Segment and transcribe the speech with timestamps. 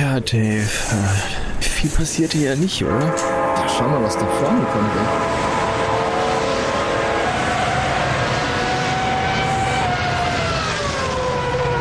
[0.00, 0.66] Ja, Dave.
[1.60, 3.00] Viel passiert hier ja nicht, oder?
[3.00, 5.06] Ja, schau mal, was da vorne kommt, ey.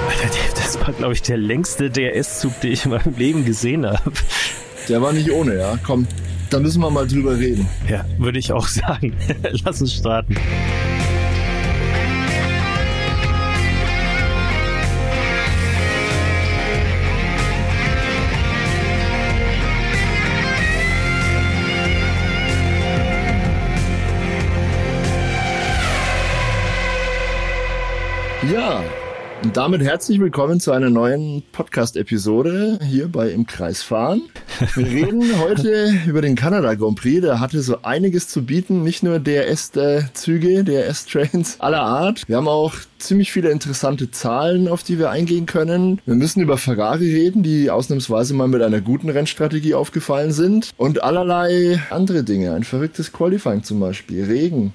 [0.10, 3.86] Alter, Dave, das war, glaube ich, der längste DRS-Zug, den ich in meinem Leben gesehen
[3.86, 4.12] habe.
[4.90, 5.80] Der war nicht ohne, ja.
[5.86, 6.06] Komm,
[6.50, 7.70] da müssen wir mal drüber reden.
[7.88, 9.16] Ja, würde ich auch sagen.
[9.64, 10.36] Lass uns starten.
[29.60, 34.22] Damit herzlich willkommen zu einer neuen Podcast-Episode hier bei Im Kreis fahren.
[34.74, 37.20] Wir reden heute über den Kanada Grand Prix.
[37.20, 42.24] Der hatte so einiges zu bieten, nicht nur DRS-Züge, DRS-Trains aller Art.
[42.30, 46.00] Wir haben auch ziemlich viele interessante Zahlen, auf die wir eingehen können.
[46.06, 50.72] Wir müssen über Ferrari reden, die ausnahmsweise mal mit einer guten Rennstrategie aufgefallen sind.
[50.78, 52.54] Und allerlei andere Dinge.
[52.54, 54.72] Ein verrücktes Qualifying zum Beispiel, Regen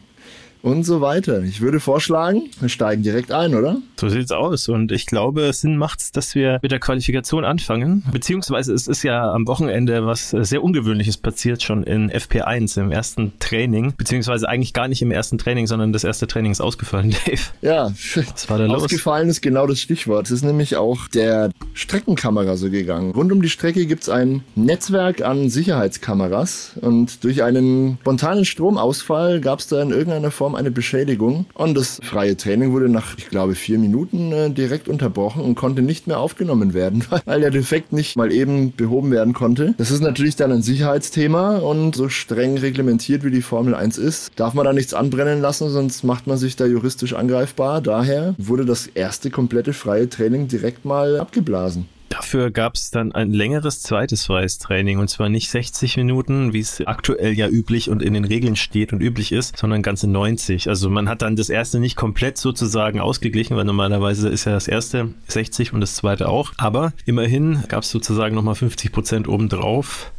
[0.64, 1.42] und so weiter.
[1.42, 3.76] Ich würde vorschlagen, wir steigen direkt ein, oder?
[4.00, 4.68] So sieht's aus.
[4.68, 8.02] Und ich glaube, Sinn macht's, dass wir mit der Qualifikation anfangen.
[8.10, 13.32] Beziehungsweise es ist ja am Wochenende was sehr Ungewöhnliches passiert, schon in FP1 im ersten
[13.40, 13.92] Training.
[13.96, 17.40] Beziehungsweise eigentlich gar nicht im ersten Training, sondern das erste Training ist ausgefallen, Dave.
[17.60, 17.92] Ja,
[18.32, 18.84] Was war da los?
[18.84, 20.26] ausgefallen ist genau das Stichwort.
[20.26, 23.10] Es ist nämlich auch der Streckenkamera so gegangen.
[23.12, 29.66] Rund um die Strecke gibt's ein Netzwerk an Sicherheitskameras und durch einen spontanen Stromausfall gab's
[29.68, 33.78] da in irgendeiner Form eine Beschädigung und das freie Training wurde nach, ich glaube, vier
[33.78, 38.32] Minuten äh, direkt unterbrochen und konnte nicht mehr aufgenommen werden, weil der Defekt nicht mal
[38.32, 39.74] eben behoben werden konnte.
[39.78, 44.32] Das ist natürlich dann ein Sicherheitsthema und so streng reglementiert wie die Formel 1 ist,
[44.36, 47.80] darf man da nichts anbrennen lassen, sonst macht man sich da juristisch angreifbar.
[47.80, 51.88] Daher wurde das erste komplette freie Training direkt mal abgeblasen.
[52.08, 56.60] Dafür gab es dann ein längeres zweites freies Training und zwar nicht 60 Minuten, wie
[56.60, 60.68] es aktuell ja üblich und in den Regeln steht und üblich ist, sondern ganze 90.
[60.68, 64.68] Also man hat dann das erste nicht komplett sozusagen ausgeglichen, weil normalerweise ist ja das
[64.68, 66.52] erste 60 und das zweite auch.
[66.56, 70.12] Aber immerhin gab es sozusagen nochmal 50 Prozent obendrauf.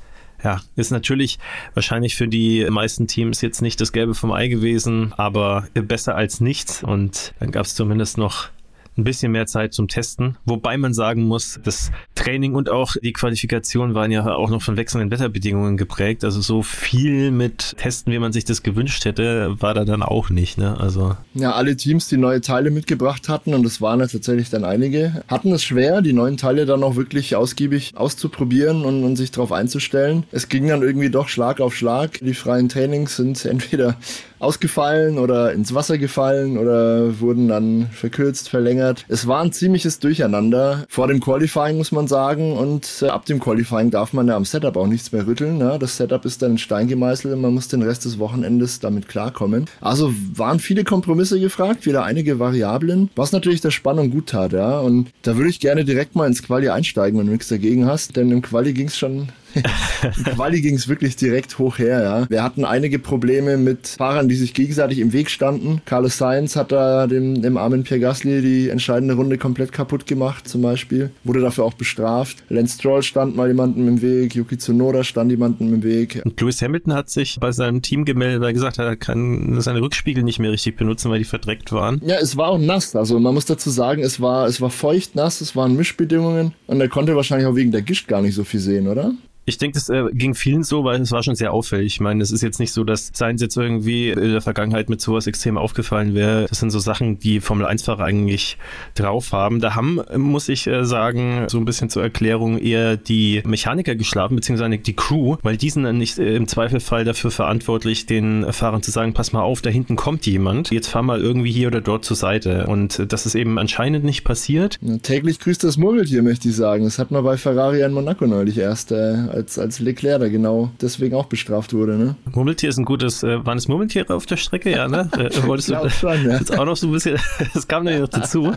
[0.44, 1.40] Ja, ist natürlich
[1.74, 6.40] wahrscheinlich für die meisten Teams jetzt nicht das Gelbe vom Ei gewesen, aber besser als
[6.40, 6.84] nichts.
[6.84, 8.50] Und dann gab es zumindest noch
[8.98, 10.38] ein bisschen mehr Zeit zum Testen.
[10.46, 14.78] Wobei man sagen muss, das Training und auch die Qualifikation waren ja auch noch von
[14.78, 16.24] wechselnden Wetterbedingungen geprägt.
[16.24, 20.30] Also so viel mit Testen, wie man sich das gewünscht hätte, war da dann auch
[20.30, 20.58] nicht.
[20.58, 20.80] Ne?
[20.80, 24.64] Also Ja, alle Teams, die neue Teile mitgebracht hatten, und das waren ja tatsächlich dann
[24.64, 29.32] einige, hatten es schwer, die neuen Teile dann auch wirklich ausgiebig auszuprobieren und, und sich
[29.32, 30.24] darauf einzustellen.
[30.32, 32.20] Es ging dann irgendwie doch Schlag auf Schlag.
[32.22, 33.98] Die freien Trainings sind entweder
[34.40, 39.06] ausgefallen oder ins Wasser gefallen oder wurden dann verkürzt, verlängert.
[39.08, 42.54] Es war ein ziemliches Durcheinander vor dem Qualifying, muss man sagen.
[42.54, 45.58] Und äh, ab dem Qualifying darf man ja am Setup auch nichts mehr rütteln.
[45.58, 45.78] Ne?
[45.80, 49.08] Das Setup ist dann in Stein gemeißelt und man muss den Rest des Wochenendes damit
[49.08, 49.66] klarkommen.
[49.82, 54.54] Also waren viele Kompromisse gefragt, wieder einige Variablen, was natürlich der Spannung gut tat.
[54.54, 54.80] Ja?
[54.80, 58.16] Und da würde ich gerne direkt mal ins Quali einsteigen, wenn du nichts dagegen hast.
[58.16, 59.30] Denn im Quali ging es schon
[60.36, 62.30] Quali ging es wirklich direkt hoch her, ja.
[62.30, 65.82] Wir hatten einige Probleme mit Fahrern, die sich gegenseitig im Weg standen.
[65.86, 70.48] Carlos Sainz hat da dem, dem armen Pierre Gasly die entscheidende Runde komplett kaputt gemacht,
[70.48, 71.12] zum Beispiel.
[71.24, 72.38] Wurde dafür auch bestraft.
[72.50, 76.22] Lance Stroll stand mal jemandem im Weg, Yuki Tsunoda stand jemandem im Weg.
[76.24, 79.60] und Lewis Hamilton hat sich bei seinem Team gemeldet, weil er gesagt hat, er kann
[79.62, 82.02] seine Rückspiegel nicht mehr richtig benutzen, weil die verdreckt waren.
[82.06, 82.96] Ja, es war auch nass.
[82.96, 86.82] Also man muss dazu sagen, es war, es war feucht nass, es waren Mischbedingungen und
[86.82, 89.14] er konnte wahrscheinlich auch wegen der Gischt gar nicht so viel sehen, oder?
[89.46, 91.94] Ich denke, das äh, ging vielen so, weil es war schon sehr auffällig.
[91.94, 95.02] Ich meine, es ist jetzt nicht so, dass Sainz jetzt irgendwie in der Vergangenheit mit
[95.02, 96.48] sowas extrem aufgefallen wäre.
[96.50, 98.58] Das sind so Sachen, die Formel-1-Fahrer eigentlich
[98.96, 99.60] drauf haben.
[99.60, 104.36] Da haben, muss ich äh, sagen, so ein bisschen zur Erklärung eher die Mechaniker geschlafen,
[104.36, 108.82] beziehungsweise die Crew, weil die sind dann nicht äh, im Zweifelfall dafür verantwortlich, den Fahrern
[108.82, 111.82] zu sagen, pass mal auf, da hinten kommt jemand, jetzt fahr mal irgendwie hier oder
[111.82, 112.66] dort zur Seite.
[112.68, 114.80] Und das ist eben anscheinend nicht passiert.
[115.04, 116.84] Täglich grüßt das Murmeltier, möchte ich sagen.
[116.84, 120.72] Das hat man bei Ferrari in Monaco neulich erst, äh, als, als Leclerc da genau
[120.82, 122.16] deswegen auch bestraft wurde, ne?
[122.34, 124.72] Murmeltier ist ein gutes, äh, waren es Murmeltiere auf der Strecke?
[124.72, 125.10] Ja, ne?
[125.18, 126.38] Äh, wolltest du schon, ja.
[126.40, 127.18] jetzt auch noch so ein bisschen,
[127.54, 128.54] das kam dann noch dazu.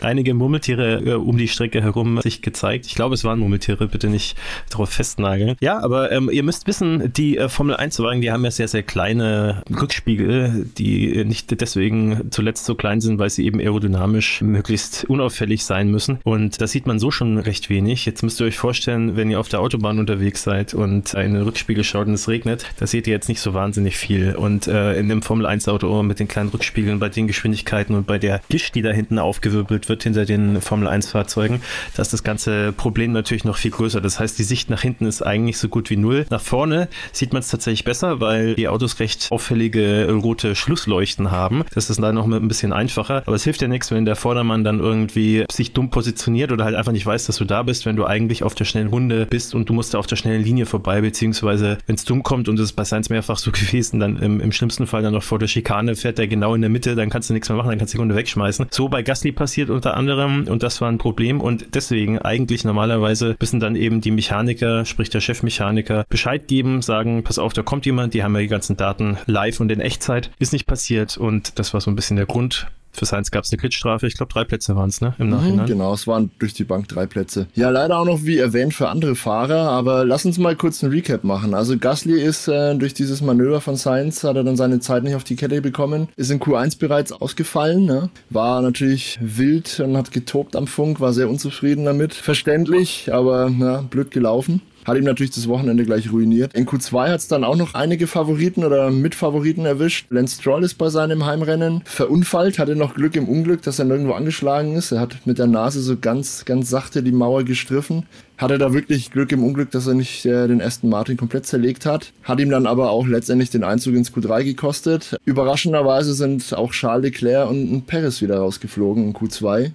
[0.00, 2.86] Einige Murmeltiere äh, um die Strecke herum sich gezeigt.
[2.86, 4.36] Ich glaube, es waren Murmeltiere, bitte nicht
[4.70, 5.56] darauf festnageln.
[5.60, 8.68] Ja, aber ähm, ihr müsst wissen, die äh, Formel 1 Wagen, die haben ja sehr,
[8.68, 15.04] sehr kleine Rückspiegel, die nicht deswegen zuletzt so klein sind, weil sie eben aerodynamisch möglichst
[15.04, 16.18] unauffällig sein müssen.
[16.24, 18.06] Und das sieht man so schon recht wenig.
[18.06, 21.34] Jetzt müsst ihr euch vorstellen, wenn ihr auf der Autobahn unterwegs unterwegs seid und in
[21.34, 24.34] den Rückspiegel schaut und es regnet, da seht ihr jetzt nicht so wahnsinnig viel.
[24.36, 28.06] Und äh, in dem Formel 1 Auto mit den kleinen Rückspiegeln, bei den Geschwindigkeiten und
[28.06, 31.60] bei der Gischt, die da hinten aufgewirbelt wird hinter den Formel 1 Fahrzeugen,
[31.96, 34.00] da ist das ganze Problem natürlich noch viel größer.
[34.00, 36.26] Das heißt, die Sicht nach hinten ist eigentlich so gut wie null.
[36.30, 41.64] Nach vorne sieht man es tatsächlich besser, weil die Autos recht auffällige rote Schlussleuchten haben.
[41.74, 43.22] Das ist dann noch ein bisschen einfacher.
[43.26, 46.76] Aber es hilft ja nichts, wenn der Vordermann dann irgendwie sich dumm positioniert oder halt
[46.76, 49.54] einfach nicht weiß, dass du da bist, wenn du eigentlich auf der schnellen Runde bist
[49.54, 52.58] und du musst da auf der schnellen Linie vorbei, beziehungsweise wenn es dumm kommt und
[52.58, 55.38] es ist bei Science mehrfach so gewesen, dann im, im schlimmsten Fall dann noch vor
[55.38, 57.78] der Schikane fährt der genau in der Mitte, dann kannst du nichts mehr machen, dann
[57.78, 58.66] kannst du die Runde wegschmeißen.
[58.70, 63.36] So bei Gasly passiert unter anderem und das war ein Problem und deswegen eigentlich normalerweise
[63.40, 67.86] müssen dann eben die Mechaniker, sprich der Chefmechaniker, Bescheid geben, sagen, pass auf, da kommt
[67.86, 70.30] jemand, die haben ja die ganzen Daten live und in Echtzeit.
[70.38, 72.66] Ist nicht passiert und das war so ein bisschen der Grund.
[72.94, 74.06] Für Science gab es eine Glitchstrafe.
[74.06, 75.14] Ich glaube, drei Plätze waren es, ne?
[75.18, 75.64] Im Nachhinein.
[75.64, 77.48] Mhm, genau, es waren durch die Bank drei Plätze.
[77.54, 79.68] Ja, leider auch noch, wie erwähnt, für andere Fahrer.
[79.70, 81.54] Aber lass uns mal kurz einen Recap machen.
[81.54, 85.16] Also Gasly ist äh, durch dieses Manöver von Science, hat er dann seine Zeit nicht
[85.16, 86.08] auf die Kette bekommen.
[86.16, 87.84] Ist in Q1 bereits ausgefallen.
[87.84, 88.10] Ne?
[88.30, 92.14] War natürlich wild und hat getobt am Funk, war sehr unzufrieden damit.
[92.14, 94.60] Verständlich, aber ja, blöd gelaufen.
[94.84, 96.52] Hat ihm natürlich das Wochenende gleich ruiniert.
[96.54, 100.06] In Q2 hat es dann auch noch einige Favoriten oder Mitfavoriten erwischt.
[100.10, 104.12] Lance Stroll ist bei seinem Heimrennen verunfallt, hatte noch Glück im Unglück, dass er nirgendwo
[104.12, 104.92] angeschlagen ist.
[104.92, 108.04] Er hat mit der Nase so ganz, ganz sachte die Mauer gestriffen.
[108.36, 111.86] Hatte da wirklich Glück im Unglück, dass er nicht äh, den Aston Martin komplett zerlegt
[111.86, 112.12] hat.
[112.24, 115.16] Hat ihm dann aber auch letztendlich den Einzug ins Q3 gekostet.
[115.24, 119.72] Überraschenderweise sind auch Charles Leclerc und Perez wieder rausgeflogen in Q2.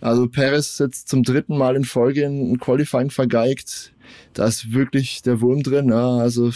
[0.00, 3.92] Also Perez jetzt zum dritten Mal in Folge in Qualifying vergeigt
[4.34, 5.88] da ist wirklich der Wurm drin.
[5.88, 6.18] Ja.
[6.18, 6.50] Also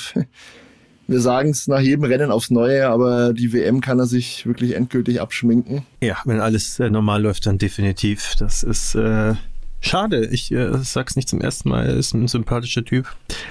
[1.07, 4.75] wir sagen es nach jedem Rennen aufs Neue, aber die WM kann er sich wirklich
[4.75, 5.83] endgültig abschminken.
[6.03, 8.35] Ja, wenn alles äh, normal läuft, dann definitiv.
[8.39, 9.35] Das ist äh,
[9.85, 13.07] Schade, ich äh, sag's nicht zum ersten Mal, er ist ein sympathischer Typ.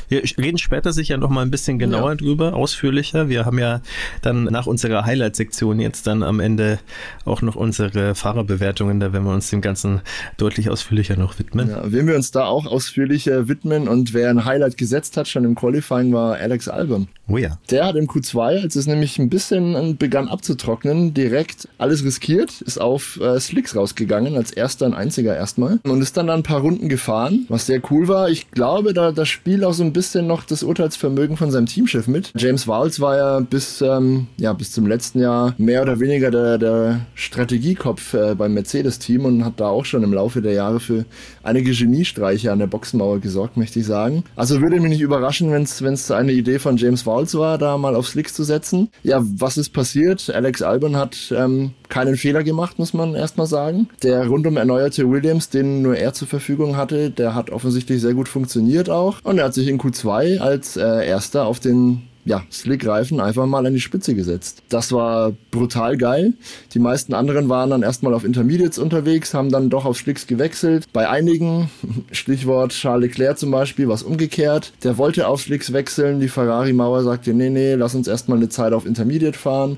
[0.09, 2.15] Wir reden später sicher noch mal ein bisschen genauer ja.
[2.15, 3.29] drüber, ausführlicher.
[3.29, 3.81] Wir haben ja
[4.23, 6.79] dann nach unserer Highlight-Sektion jetzt dann am Ende
[7.23, 10.01] auch noch unsere Fahrerbewertungen, da werden wir uns dem Ganzen
[10.37, 11.69] deutlich ausführlicher noch widmen.
[11.69, 15.43] Ja, wenn wir uns da auch ausführlicher widmen und wer ein Highlight gesetzt hat, schon
[15.43, 17.09] im Qualifying, war Alex Albon.
[17.27, 17.59] Oh ja.
[17.69, 22.81] Der hat im Q2, als es nämlich ein bisschen begann abzutrocknen, direkt alles riskiert, ist
[22.81, 26.61] auf äh, Slicks rausgegangen, als erster und einziger erstmal und ist dann dann ein paar
[26.61, 28.29] Runden gefahren, was sehr cool war.
[28.29, 32.07] Ich glaube, da das Spiel auch so ein bisschen noch das Urteilsvermögen von seinem Teamchef
[32.07, 32.31] mit.
[32.35, 36.57] James Walls war ja bis, ähm, ja, bis zum letzten Jahr mehr oder weniger der,
[36.57, 41.05] der Strategiekopf äh, beim Mercedes-Team und hat da auch schon im Laufe der Jahre für
[41.43, 44.23] einige Geniestreiche an der Boxenmauer gesorgt, möchte ich sagen.
[44.35, 47.95] Also würde mich nicht überraschen, wenn es eine Idee von James Walls war, da mal
[47.95, 48.89] auf Slicks zu setzen.
[49.03, 50.29] Ja, was ist passiert?
[50.33, 53.89] Alex Albon hat ähm, keinen Fehler gemacht, muss man erstmal sagen.
[54.01, 58.27] Der rundum erneuerte Williams, den nur er zur Verfügung hatte, der hat offensichtlich sehr gut
[58.27, 59.19] funktioniert auch.
[59.23, 63.65] Und er hat sich in Q2 als äh, erster auf den ja, Slick-Reifen einfach mal
[63.65, 64.63] an die Spitze gesetzt.
[64.69, 66.33] Das war brutal geil.
[66.73, 70.85] Die meisten anderen waren dann erstmal auf Intermediates unterwegs, haben dann doch auf Slicks gewechselt.
[70.93, 71.69] Bei einigen,
[72.11, 74.73] Stichwort Charles Leclerc zum Beispiel, was umgekehrt.
[74.83, 76.19] Der wollte auf Slicks wechseln.
[76.19, 79.77] Die Ferrari-Mauer sagte, nee, nee, lass uns erstmal eine Zeit auf Intermediate fahren.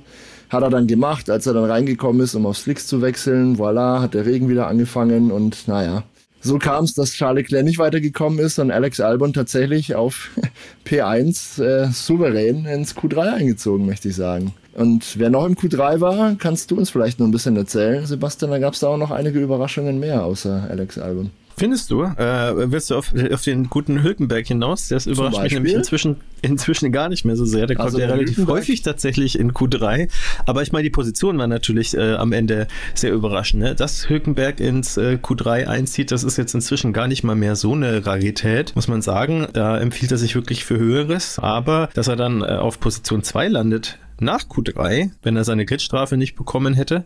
[0.50, 3.58] Hat er dann gemacht, als er dann reingekommen ist, um auf Slicks zu wechseln.
[3.58, 6.04] Voilà, hat der Regen wieder angefangen und naja,
[6.46, 10.30] so kam es, dass Charles Leclerc nicht weitergekommen ist und Alex Albon tatsächlich auf
[10.86, 14.54] P1 äh, souverän ins Q3 eingezogen, möchte ich sagen.
[14.76, 18.06] Und wer noch im Q3 war, kannst du uns vielleicht noch ein bisschen erzählen.
[18.06, 21.32] Sebastian, da gab es da auch noch einige Überraschungen mehr außer Alex Albon.
[21.58, 22.04] Findest du?
[22.04, 24.90] Äh, willst du auf, auf den guten Hülkenberg hinaus?
[24.90, 27.66] Das überrascht mich nämlich inzwischen, inzwischen gar nicht mehr so sehr.
[27.66, 28.58] Der also kommt ja relativ Hülkenberg?
[28.58, 30.10] häufig tatsächlich in Q3.
[30.46, 33.64] Aber ich meine, die Position war natürlich äh, am Ende sehr überraschend.
[33.64, 33.76] Ne?
[33.76, 37.74] Dass Hülkenberg ins äh, Q3 einzieht, das ist jetzt inzwischen gar nicht mal mehr so
[37.74, 39.48] eine Rarität, muss man sagen.
[39.54, 41.40] Da empfiehlt er sich wirklich für Höheres.
[41.40, 46.18] Aber dass er dann äh, auf Position 2 landet, nach Q3, wenn er seine Gridstrafe
[46.18, 47.06] nicht bekommen hätte,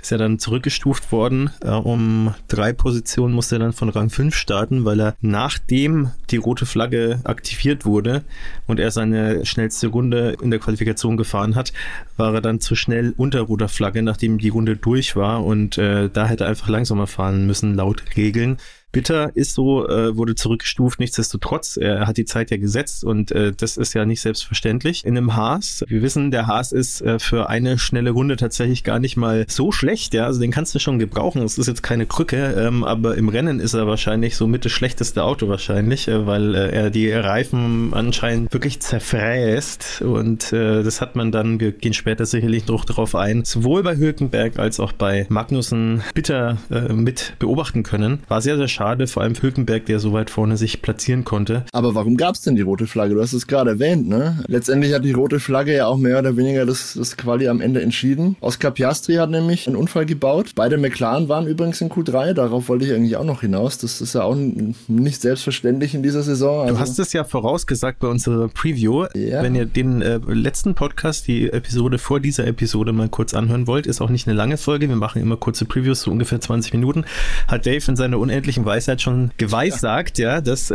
[0.00, 1.50] ist er dann zurückgestuft worden.
[1.62, 6.36] Äh, um drei Positionen musste er dann von Rang 5 starten, weil er nachdem die
[6.36, 8.24] rote Flagge aktiviert wurde
[8.66, 11.72] und er seine schnellste Runde in der Qualifikation gefahren hat,
[12.16, 16.08] war er dann zu schnell unter roter Flagge, nachdem die Runde durch war und äh,
[16.12, 18.58] da hätte er einfach langsamer fahren müssen, laut Regeln.
[18.92, 23.52] Bitter ist so, äh, wurde zurückgestuft, nichtsdestotrotz, er hat die Zeit ja gesetzt und äh,
[23.56, 25.04] das ist ja nicht selbstverständlich.
[25.04, 28.98] In einem Haas, wir wissen, der Haas ist äh, für eine schnelle Runde tatsächlich gar
[28.98, 32.06] nicht mal so schlecht, ja, also den kannst du schon gebrauchen, es ist jetzt keine
[32.06, 36.26] Krücke, ähm, aber im Rennen ist er wahrscheinlich so mit das schlechteste Auto wahrscheinlich, äh,
[36.26, 41.72] weil äh, er die Reifen anscheinend wirklich zerfräst und äh, das hat man dann, wir
[41.72, 46.92] gehen später sicherlich noch darauf ein, sowohl bei Hülkenberg als auch bei Magnussen bitter äh,
[46.92, 48.20] mit beobachten können.
[48.28, 51.64] War sehr, sehr schade, vor allem Hülkenberg, der so weit vorne sich platzieren konnte.
[51.72, 53.14] Aber warum gab es denn die rote Flagge?
[53.14, 54.42] Du hast es gerade erwähnt, ne?
[54.46, 57.82] Letztendlich hat die rote Flagge ja auch mehr oder weniger das, das Quali am Ende
[57.82, 58.36] entschieden.
[58.40, 60.52] Oscar Piastri hat nämlich einen Unfall gebaut.
[60.54, 63.78] Beide McLaren waren übrigens in Q3, darauf wollte ich eigentlich auch noch hinaus.
[63.78, 64.36] Das ist ja auch
[64.88, 66.62] nicht selbstverständlich in dieser Saison.
[66.62, 69.06] Also du hast es ja vorausgesagt bei unserer Preview.
[69.14, 69.42] Ja.
[69.42, 73.86] Wenn ihr den äh, letzten Podcast, die Episode vor dieser Episode mal kurz anhören wollt,
[73.86, 74.88] ist auch nicht eine lange Folge.
[74.88, 77.04] Wir machen immer kurze Previews, so ungefähr 20 Minuten.
[77.46, 80.72] Hat Dave in seiner unendlichen Weisheit schon geweissagt, ja, ja dass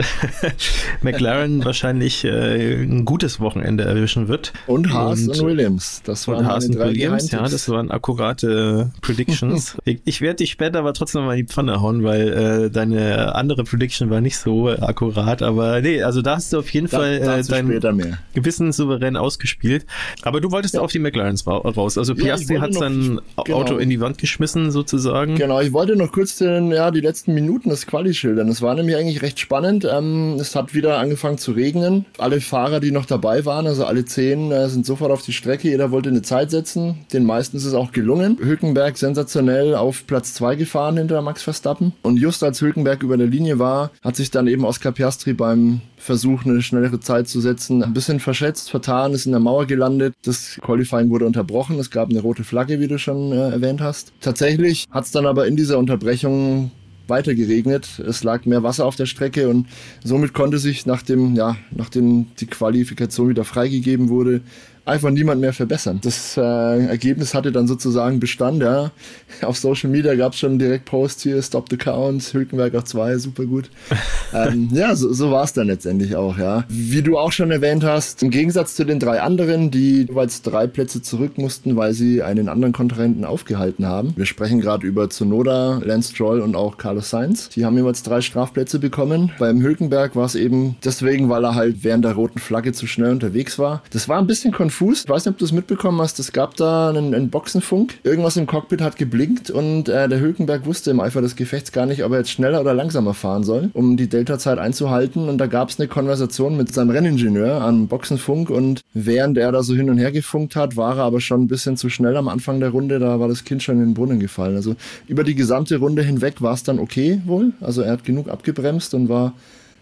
[1.02, 4.52] McLaren wahrscheinlich äh, ein gutes Wochenende erwischen wird.
[4.68, 6.02] Und Haas und, und Williams.
[6.04, 9.78] Das waren und Haas und Williams, ja, das waren akkurate Predictions.
[9.86, 12.34] ich, ich werde dich später aber trotzdem mal in die Pfanne hauen, weil
[12.66, 16.70] äh, deine andere Prediction war nicht so akkurat, aber nee, also da hast du auf
[16.72, 19.86] jeden da, Fall äh, dein Gewissen souverän ausgespielt.
[20.24, 20.82] Aber du wolltest ja.
[20.82, 21.98] auf die McLarens raus.
[21.98, 23.58] Also Piastri ja, hat sein genau.
[23.58, 25.36] Auto in die Wand geschmissen sozusagen.
[25.36, 28.48] Genau, ich wollte noch kurz den, ja, die letzten Minuten des Quali schildern.
[28.50, 29.88] Es war nämlich eigentlich recht spannend.
[29.90, 32.06] Ähm, es hat wieder angefangen zu regnen.
[32.18, 35.70] Alle Fahrer, die noch dabei waren, also alle zehn, äh, sind sofort auf die Strecke.
[35.70, 37.06] Jeder wollte eine Zeit setzen.
[37.14, 38.38] Den meisten ist es auch gelungen.
[38.40, 41.94] Hülkenberg sensationell auf Platz zwei gefahren hinter Max Verstappen.
[42.02, 45.82] Und just als Hülkenberg über der Linie war, hat sich dann eben Oscar Piastri beim
[45.98, 50.14] Versuch, eine schnellere Zeit zu setzen, ein bisschen verschätzt, vertan, ist in der Mauer gelandet.
[50.24, 51.80] Das Qualifying wurde unterbrochen.
[51.80, 54.12] Es gab eine rote Flagge, wie du schon äh, erwähnt hast.
[54.20, 56.72] Tatsächlich hat es dann aber in dieser Unterbrechung
[57.08, 58.00] weiter geregnet.
[58.00, 59.68] Es lag mehr Wasser auf der Strecke und
[60.04, 64.42] somit konnte sich, nachdem, ja, nachdem die Qualifikation wieder freigegeben wurde,
[64.86, 66.00] einfach niemand mehr verbessern.
[66.04, 68.62] Das äh, Ergebnis hatte dann sozusagen Bestand.
[68.62, 68.92] Ja.
[69.42, 73.18] Auf Social Media gab es schon direkt Posts hier, Stop the Count, Hülkenberg auf zwei,
[73.18, 73.70] super gut.
[74.34, 76.38] ähm, ja, so, so war es dann letztendlich auch.
[76.38, 76.66] Ja.
[76.68, 80.68] Wie du auch schon erwähnt hast, im Gegensatz zu den drei anderen, die jeweils drei
[80.68, 84.14] Plätze zurück mussten, weil sie einen anderen Kontrahenten aufgehalten haben.
[84.16, 87.50] Wir sprechen gerade über Zunoda, Lance Stroll und auch Carlos Sainz.
[87.50, 89.32] Die haben jeweils drei Strafplätze bekommen.
[89.40, 93.12] Beim Hülkenberg war es eben deswegen, weil er halt während der roten Flagge zu schnell
[93.12, 93.84] unterwegs war.
[93.92, 95.04] Das war ein bisschen konfus Fuß.
[95.06, 96.20] Ich weiß nicht, ob du es mitbekommen hast.
[96.20, 97.96] Es gab da einen, einen Boxenfunk.
[98.04, 101.86] Irgendwas im Cockpit hat geblinkt und äh, der Hülkenberg wusste im Eifer des Gefechts gar
[101.86, 105.30] nicht, ob er jetzt schneller oder langsamer fahren soll, um die Delta-Zeit einzuhalten.
[105.30, 109.64] Und da gab es eine Konversation mit seinem Renningenieur am Boxenfunk und während er da
[109.64, 112.28] so hin und her gefunkt hat, war er aber schon ein bisschen zu schnell am
[112.28, 113.00] Anfang der Runde.
[113.00, 114.56] Da war das Kind schon in den Brunnen gefallen.
[114.56, 114.76] Also
[115.08, 117.54] über die gesamte Runde hinweg war es dann okay wohl.
[117.62, 119.34] Also er hat genug abgebremst und war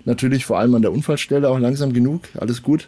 [0.06, 2.24] natürlich vor allem an der Unfallstelle auch langsam genug.
[2.38, 2.88] Alles gut.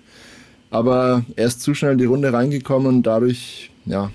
[0.74, 4.12] Aber er ist zu schnell in die Runde reingekommen und dadurch, ja,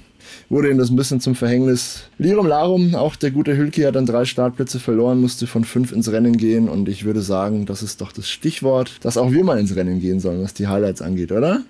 [0.49, 2.11] wurde ihm das ein bisschen zum Verhängnis.
[2.19, 6.11] Lirum Larum, auch der gute Hülki hat dann drei Startplätze verloren, musste von fünf ins
[6.11, 9.61] Rennen gehen und ich würde sagen, das ist doch das Stichwort, dass auch wir mal
[9.61, 11.63] ins Rennen gehen sollen, was die Highlights angeht, oder?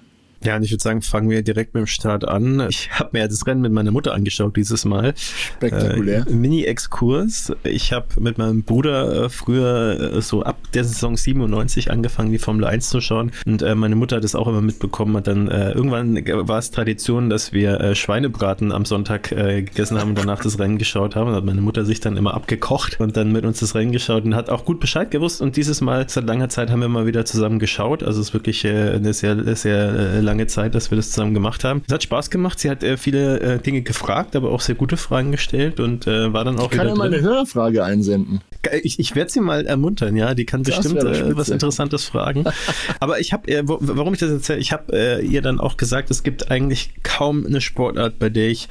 [0.45, 2.65] Ja, und ich würde sagen, fangen wir direkt mit dem Start an.
[2.69, 5.15] Ich habe mir das Rennen mit meiner Mutter angeschaut dieses Mal.
[5.17, 6.27] Spektakulär.
[6.29, 7.53] Äh, Mini-Exkurs.
[7.65, 12.39] Ich habe mit meinem Bruder äh, früher äh, so ab der Saison 97 angefangen, die
[12.39, 13.33] Formel 1 zu schauen.
[13.47, 15.17] Und äh, meine Mutter hat das auch immer mitbekommen.
[15.17, 16.17] Und dann irgendwann
[16.49, 21.17] war es Tradition, dass wir Schweinebraten am Sonntag gegessen haben und danach das Rennen geschaut
[21.17, 21.31] haben.
[21.31, 24.25] Und hat meine Mutter sich dann immer abgekocht und dann mit uns das Rennen geschaut
[24.25, 25.41] und hat auch gut Bescheid gewusst.
[25.41, 28.03] Und dieses Mal, seit langer Zeit, haben wir mal wieder zusammen geschaut.
[28.03, 31.83] Also es ist wirklich eine sehr, sehr lange Zeit, dass wir das zusammen gemacht haben.
[31.87, 32.61] Es hat Spaß gemacht.
[32.61, 36.33] Sie hat äh, viele äh, Dinge gefragt, aber auch sehr gute Fragen gestellt und äh,
[36.33, 36.77] war dann auch ich.
[36.77, 38.41] Kann ja mal eine Hörfrage einsenden.
[38.83, 40.35] Ich, ich werde sie mal ermuntern, ja.
[40.35, 42.45] Die kann das bestimmt äh, was Interessantes fragen.
[43.01, 46.11] aber ich habe, äh, warum ich das erzähle, ich habe äh, ihr dann auch gesagt,
[46.11, 48.69] es gibt eigentlich kaum eine Sportart, bei der ich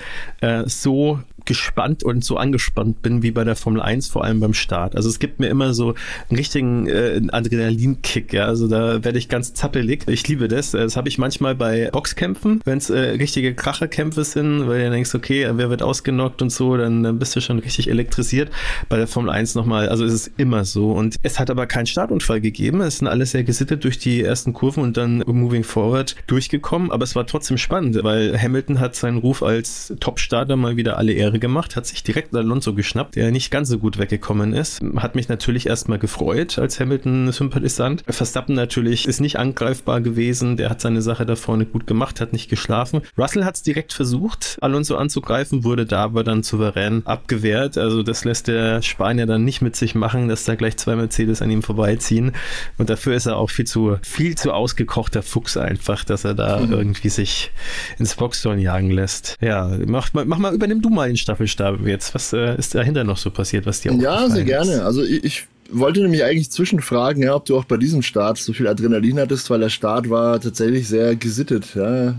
[0.65, 4.95] so gespannt und so angespannt bin wie bei der Formel 1, vor allem beim Start.
[4.95, 5.95] Also es gibt mir immer so
[6.29, 8.45] einen richtigen äh, Adrenalinkick, ja.
[8.45, 10.03] Also da werde ich ganz zappelig.
[10.07, 10.71] Ich liebe das.
[10.71, 15.15] Das habe ich manchmal bei Boxkämpfen, wenn es äh, richtige Kracherkämpfe sind, weil du denkst,
[15.15, 18.51] okay, wer wird ausgenockt und so, dann, dann bist du schon richtig elektrisiert.
[18.89, 20.91] Bei der Formel 1 nochmal, also es ist immer so.
[20.91, 22.81] Und es hat aber keinen Startunfall gegeben.
[22.81, 26.91] Es sind alles sehr gesittet durch die ersten Kurven und dann moving forward durchgekommen.
[26.91, 31.13] Aber es war trotzdem spannend, weil Hamilton hat seinen Ruf als Top-Starter mal wieder alle
[31.13, 34.81] Ehre gemacht, hat sich direkt Alonso geschnappt, der nicht ganz so gut weggekommen ist.
[34.97, 38.03] Hat mich natürlich erstmal gefreut als Hamilton-Sympathisant.
[38.07, 42.33] Verstappen natürlich ist nicht angreifbar gewesen, der hat seine Sache da vorne gut gemacht, hat
[42.33, 43.01] nicht geschlafen.
[43.17, 47.77] Russell hat es direkt versucht, Alonso anzugreifen, wurde da aber dann souverän abgewehrt.
[47.77, 51.41] Also das lässt der Spanier dann nicht mit sich machen, dass da gleich zwei Mercedes
[51.41, 52.33] an ihm vorbeiziehen.
[52.77, 56.59] Und dafür ist er auch viel zu, viel zu ausgekochter Fuchs einfach, dass er da
[56.59, 56.71] mhm.
[56.71, 57.51] irgendwie sich
[57.99, 59.37] ins Boxhorn jagen lässt.
[59.41, 62.15] Ja, mach, mach mal, übernimm du mal den Staffelstab jetzt.
[62.15, 64.73] Was äh, ist dahinter noch so passiert, was dir auch Ja, sehr gerne.
[64.73, 64.79] Ist?
[64.79, 68.53] Also ich, ich wollte nämlich eigentlich zwischenfragen, ja, ob du auch bei diesem Start so
[68.53, 71.75] viel Adrenalin hattest, weil der Start war tatsächlich sehr gesittet.
[71.75, 72.15] Ja,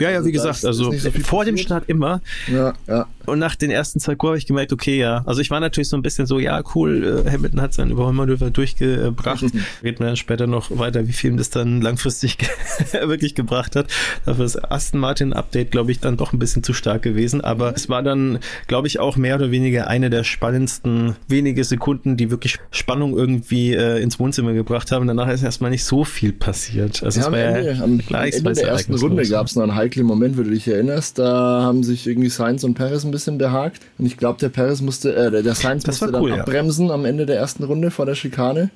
[0.00, 2.20] ja, ja, wie also gesagt, also so vor dem Start immer.
[2.46, 3.06] Ja, ja.
[3.26, 5.22] Und nach den ersten zwei Kurven habe ich gemerkt, okay, ja.
[5.26, 8.50] Also ich war natürlich so ein bisschen so, ja, cool, äh, Hamilton hat sein Überholmanöver
[8.50, 9.42] durchgebracht.
[9.42, 12.38] Reden wir dann später noch weiter, wie viel das dann langfristig
[12.92, 13.88] wirklich gebracht hat.
[14.24, 17.42] Dafür ist Aston Martin Update, glaube ich, dann doch ein bisschen zu stark gewesen.
[17.42, 22.16] Aber es war dann, glaube ich, auch mehr oder weniger eine der spannendsten wenige Sekunden,
[22.16, 25.06] die wirklich Spannung irgendwie äh, ins Wohnzimmer gebracht haben.
[25.06, 27.02] Danach ist erstmal nicht so viel passiert.
[27.02, 29.74] Also ja, es war Ende, ja am Ende der ersten Runde gab es noch einen
[29.88, 31.18] heiklen Moment, wenn du dich erinnerst.
[31.18, 33.82] Da haben sich irgendwie Sainz und Perez ein bisschen behagt.
[33.98, 36.94] Und ich glaube, der Perez musste, äh, der Sainz das musste cool, dann abbremsen ja.
[36.94, 38.70] am Ende der ersten Runde vor der Schikane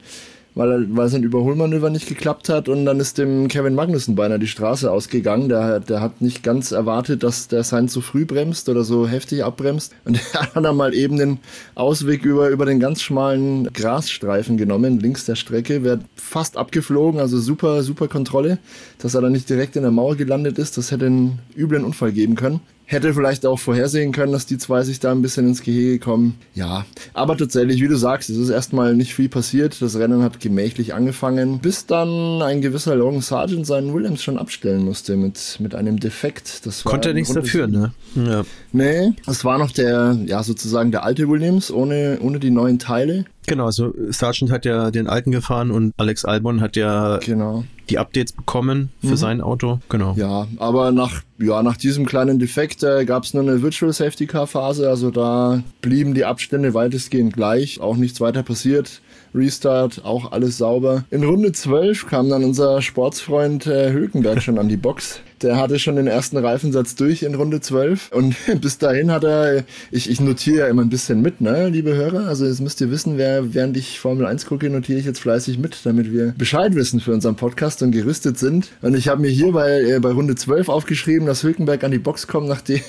[0.55, 4.47] weil, weil sein Überholmanöver nicht geklappt hat und dann ist dem Kevin Magnussen beinahe die
[4.47, 5.49] Straße ausgegangen.
[5.49, 9.45] Der, der hat nicht ganz erwartet, dass der Sainz so früh bremst oder so heftig
[9.45, 11.39] abbremst und er hat dann mal eben den
[11.75, 17.39] Ausweg über, über den ganz schmalen Grasstreifen genommen, links der Strecke, wird fast abgeflogen, also
[17.39, 18.59] super, super Kontrolle,
[18.99, 20.77] dass er dann nicht direkt in der Mauer gelandet ist.
[20.77, 24.83] Das hätte einen üblen Unfall geben können hätte vielleicht auch vorhersehen können, dass die zwei
[24.83, 26.39] sich da ein bisschen ins Gehege kommen.
[26.55, 26.85] Ja,
[27.15, 29.81] aber tatsächlich, wie du sagst, es ist erstmal nicht viel passiert.
[29.81, 34.85] Das Rennen hat gemächlich angefangen, bis dann ein gewisser Logan Sargent seinen Williams schon abstellen
[34.85, 36.67] musste mit, mit einem Defekt.
[36.67, 37.93] Das Konnte er nichts dafür, ne?
[38.15, 38.45] Ja.
[38.73, 43.25] Nee, das war noch der, ja, sozusagen der alte Williams ohne, ohne die neuen Teile.
[43.47, 47.65] Genau, also Sargent hat ja den alten gefahren und Alex Albon hat ja genau.
[47.91, 49.17] die Updates bekommen für mhm.
[49.17, 49.81] sein Auto.
[49.89, 50.15] Genau.
[50.17, 54.27] Ja, aber nach, ja, nach diesem kleinen Defekt äh, gab es nur eine Virtual Safety
[54.27, 59.01] Car Phase, also da blieben die Abstände weitestgehend gleich, auch nichts weiter passiert.
[59.35, 61.05] Restart, auch alles sauber.
[61.11, 65.21] In Runde 12 kam dann unser Sportsfreund äh, Hülkenberg schon an die Box.
[65.43, 69.65] Der hatte schon den ersten Reifensatz durch in Runde 12 und bis dahin hat er,
[69.91, 72.29] ich, ich notiere ja immer ein bisschen mit, ne, liebe Hörer.
[72.29, 75.59] Also jetzt müsst ihr wissen, wer, während ich Formel 1 gucke, notiere ich jetzt fleißig
[75.59, 78.69] mit, damit wir Bescheid wissen für unseren Podcast und gerüstet sind.
[78.83, 81.99] Und ich habe mir hier bei, äh, bei Runde 12 aufgeschrieben, dass Hülkenberg an die
[81.99, 82.81] Box kommt, nachdem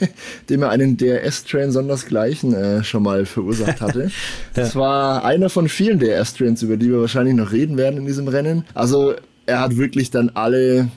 [0.62, 4.12] er einen DRS-Train sondersgleichen äh, schon mal verursacht hatte.
[4.54, 8.28] Das war einer von vielen DRS-Trains, über die wir wahrscheinlich noch reden werden in diesem
[8.28, 8.66] Rennen.
[8.74, 9.14] Also
[9.46, 10.90] er hat wirklich dann alle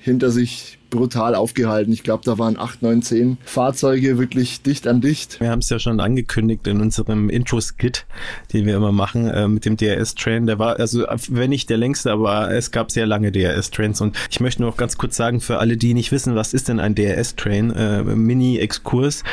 [0.00, 1.92] hinter sich brutal aufgehalten.
[1.92, 5.40] Ich glaube, da waren 8, 9, 10 Fahrzeuge wirklich dicht an dicht.
[5.40, 8.06] Wir haben es ja schon angekündigt in unserem Intro-Skit,
[8.52, 10.46] den wir immer machen äh, mit dem DRS-Train.
[10.46, 14.00] Der war, also wenn nicht der längste, aber es gab sehr lange DRS-Trains.
[14.00, 16.68] Und ich möchte nur noch ganz kurz sagen, für alle, die nicht wissen, was ist
[16.68, 17.70] denn ein DRS-Train?
[17.72, 19.24] Äh, Mini-Exkurs.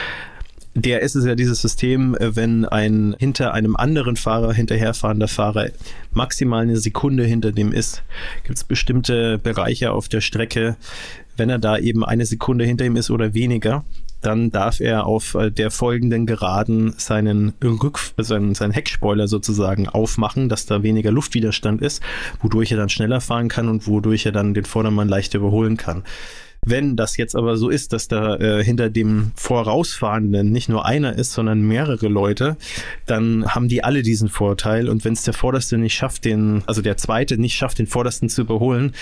[0.75, 5.69] DRS ist ja dieses System, äh, wenn ein hinter einem anderen Fahrer hinterherfahrender Fahrer
[6.13, 8.03] maximal eine Sekunde hinter dem ist,
[8.43, 10.77] gibt es bestimmte Bereiche auf der Strecke,
[11.39, 13.83] wenn er da eben eine Sekunde hinter ihm ist oder weniger,
[14.21, 20.49] dann darf er auf äh, der folgenden Geraden seinen Rück, seinen, seinen Heckspoiler sozusagen aufmachen,
[20.49, 22.03] dass da weniger Luftwiderstand ist,
[22.41, 26.03] wodurch er dann schneller fahren kann und wodurch er dann den Vordermann leichter überholen kann.
[26.65, 31.13] Wenn das jetzt aber so ist, dass da äh, hinter dem Vorausfahrenden nicht nur einer
[31.13, 32.57] ist, sondern mehrere Leute,
[33.05, 34.89] dann haben die alle diesen Vorteil.
[34.89, 38.27] Und wenn es der Vorderste nicht schafft, den, also der Zweite nicht schafft, den Vordersten
[38.27, 38.93] zu überholen,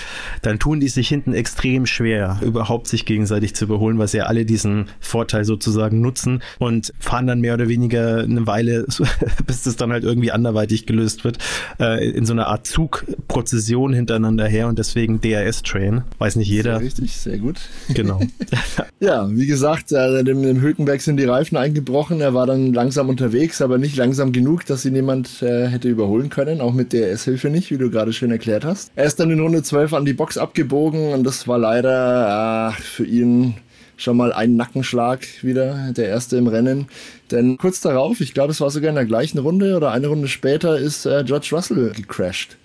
[0.42, 4.24] dann tun die sich hinten extrem schwer, überhaupt sich gegenseitig zu überholen, weil sie ja
[4.24, 8.86] alle diesen Vorteil sozusagen nutzen und fahren dann mehr oder weniger eine Weile,
[9.46, 11.38] bis das dann halt irgendwie anderweitig gelöst wird,
[11.80, 16.02] äh, in so einer Art Zugprozession hintereinander her und deswegen DRS-Train.
[16.18, 16.78] Weiß nicht jeder.
[16.78, 17.60] Sehr richtig, sehr gut gut.
[17.94, 18.20] Genau.
[19.00, 22.20] ja, wie gesagt, äh, dem, dem Hülkenberg sind die Reifen eingebrochen.
[22.20, 26.28] Er war dann langsam unterwegs, aber nicht langsam genug, dass ihn jemand äh, hätte überholen
[26.28, 26.60] können.
[26.60, 28.92] Auch mit DRS-Hilfe nicht, wie du gerade schön erklärt hast.
[28.96, 32.82] Er ist dann in Runde 12 an die Box abgebogen und das war leider äh,
[32.82, 33.54] für ihn
[33.96, 36.86] schon mal ein Nackenschlag wieder, der erste im Rennen.
[37.30, 40.28] Denn kurz darauf, ich glaube, es war sogar in der gleichen Runde oder eine Runde
[40.28, 42.56] später, ist äh, George Russell gecrashed.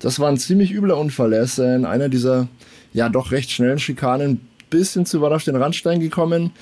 [0.00, 1.32] Das war ein ziemlich übler Unfall.
[1.32, 2.48] Er ist äh, in einer dieser
[2.92, 4.48] ja doch recht schnellen Schikanen.
[4.70, 6.52] Bisschen zu weit auf den Randstein gekommen,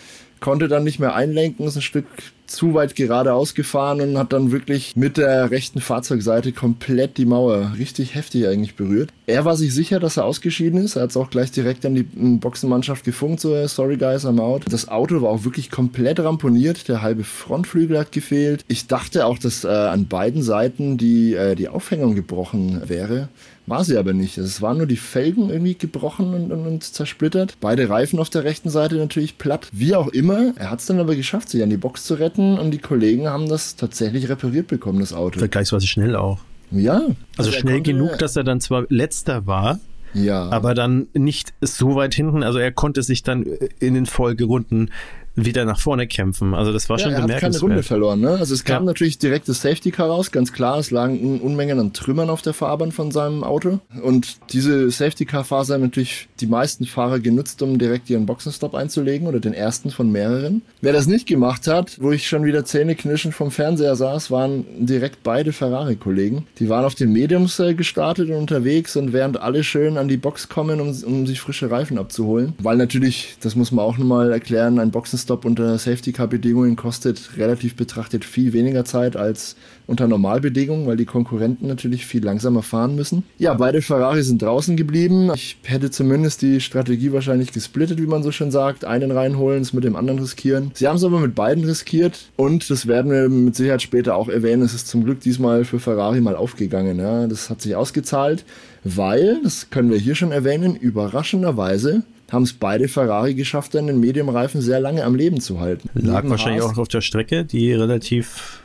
[0.41, 2.07] konnte dann nicht mehr einlenken, ist ein Stück
[2.51, 7.73] zu weit geradeaus gefahren und hat dann wirklich mit der rechten Fahrzeugseite komplett die Mauer
[7.79, 9.11] richtig heftig eigentlich berührt.
[9.27, 10.97] Er war sich sicher, dass er ausgeschieden ist.
[10.97, 14.65] Er hat es auch gleich direkt an die Boxenmannschaft gefunkt, so sorry guys, I'm out.
[14.69, 16.89] Das Auto war auch wirklich komplett ramponiert.
[16.89, 18.65] Der halbe Frontflügel hat gefehlt.
[18.69, 23.29] Ich dachte auch, dass äh, an beiden Seiten die, äh, die Aufhängung gebrochen wäre.
[23.67, 24.37] War sie aber nicht.
[24.37, 27.57] Es waren nur die Felgen irgendwie gebrochen und, und, und, zersplittert.
[27.61, 29.69] Beide Reifen auf der rechten Seite natürlich platt.
[29.71, 32.40] Wie auch immer, er hat es dann aber geschafft, sich an die Box zu retten
[32.59, 35.39] und die Kollegen haben das tatsächlich repariert bekommen, das Auto.
[35.39, 36.41] Vergleichsweise schnell auch.
[36.71, 36.95] Ja.
[36.97, 39.79] Also, also schnell konnte, genug, dass er dann zwar letzter war,
[40.15, 40.49] ja.
[40.51, 42.43] Aber dann nicht so weit hinten.
[42.43, 43.45] Also er konnte sich dann
[43.79, 44.91] in den Folgerunden
[45.37, 46.55] wieder nach vorne kämpfen.
[46.55, 47.55] Also das war ja, schon er bemerkenswert.
[47.55, 48.21] hat keine Runde verloren.
[48.21, 48.31] Ne?
[48.31, 48.87] Also es kam ja.
[48.87, 50.79] natürlich direkt das Safety Car raus, ganz klar.
[50.79, 53.81] Es lagen Unmengen an Trümmern auf der Fahrbahn von seinem Auto.
[54.03, 58.75] Und diese Safety Car Phase haben natürlich die meisten Fahrer genutzt, um direkt ihren Boxenstopp
[58.75, 60.63] einzulegen oder den ersten von mehreren.
[60.81, 65.23] Wer das nicht gemacht hat, wo ich schon wieder zähneknirschend vom Fernseher saß, waren direkt
[65.23, 66.47] beide Ferrari-Kollegen.
[66.59, 70.17] Die waren auf den Mediums äh, gestartet und unterwegs und während alle schön an die
[70.17, 72.55] Box kommen, um, um sich frische Reifen abzuholen.
[72.59, 78.25] Weil natürlich, das muss man auch nochmal erklären, ein Boxenstopp unter Safety-Car-Bedingungen kostet relativ betrachtet
[78.25, 79.57] viel weniger Zeit als
[79.87, 83.25] unter Normalbedingungen, weil die Konkurrenten natürlich viel langsamer fahren müssen.
[83.39, 85.33] Ja, beide Ferrari sind draußen geblieben.
[85.35, 88.85] Ich hätte zumindest die Strategie wahrscheinlich gesplittet, wie man so schön sagt.
[88.85, 90.71] Einen reinholen, es mit dem anderen riskieren.
[90.75, 94.29] Sie haben es aber mit beiden riskiert und das werden wir mit Sicherheit später auch
[94.29, 94.63] erwähnen.
[94.63, 96.99] Es ist zum Glück diesmal für Ferrari mal aufgegangen.
[96.99, 97.27] Ja.
[97.27, 98.45] Das hat sich ausgezahlt,
[98.85, 104.01] weil, das können wir hier schon erwähnen, überraschenderweise haben es beide Ferrari geschafft, dann den
[104.01, 105.89] Medium-Reifen sehr lange am Leben zu halten.
[105.95, 108.61] Lag Neben wahrscheinlich Haas, auch auf der Strecke, die relativ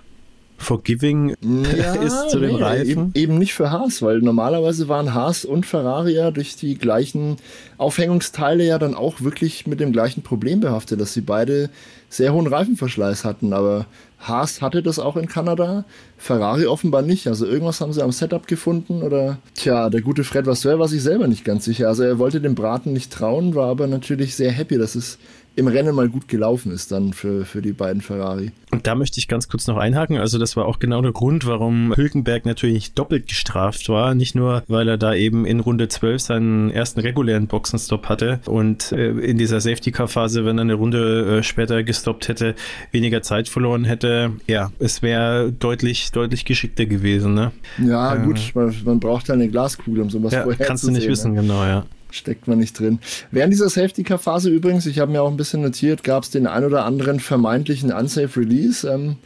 [0.58, 1.36] forgiving
[1.78, 2.90] ja, ist zu den Reifen?
[2.90, 7.38] Eben, eben, nicht für Haas, weil normalerweise waren Haas und Ferrari ja durch die gleichen
[7.78, 11.70] Aufhängungsteile ja dann auch wirklich mit dem gleichen Problem behaftet, dass sie beide
[12.10, 13.54] sehr hohen Reifenverschleiß hatten.
[13.54, 13.86] Aber
[14.20, 15.86] Haas hatte das auch in Kanada,
[16.18, 17.28] Ferrari offenbar nicht.
[17.28, 21.04] Also irgendwas haben sie am Setup gefunden oder tja, der gute Fred Vasseur war sich
[21.04, 21.88] selber nicht ganz sicher.
[21.88, 25.20] Also er wollte dem Braten nicht trauen, war aber natürlich sehr happy, dass es
[25.56, 28.52] im Rennen mal gut gelaufen ist dann für, für die beiden Ferrari.
[28.72, 30.18] Und da möchte ich ganz kurz noch einhaken.
[30.18, 34.16] Also das war auch genau der Grund, warum Hülkenberg natürlich doppelt gestraft war.
[34.16, 38.92] Nicht nur, weil er da eben in Runde 12 seinen ersten regulären Boxenstopp hatte und
[38.92, 42.56] äh, in dieser Safety-Car-Phase, wenn er eine Runde äh, später gestoppt hätte,
[42.92, 44.34] weniger Zeit verloren hätte.
[44.48, 47.34] Ja, es wäre deutlich, deutlich geschickter gewesen.
[47.34, 47.52] Ne?
[47.82, 50.92] Ja, äh, gut, man, man braucht ja eine Glaskugel, um sowas ja, vorher Kannst du
[50.92, 51.42] nicht wissen, ne?
[51.42, 53.00] genau, ja steckt man nicht drin.
[53.32, 56.64] Während dieser Safety-Car-Phase übrigens, ich habe mir auch ein bisschen notiert, gab es den ein
[56.64, 58.88] oder anderen vermeintlichen Unsafe Release.
[58.88, 59.18] Ähm,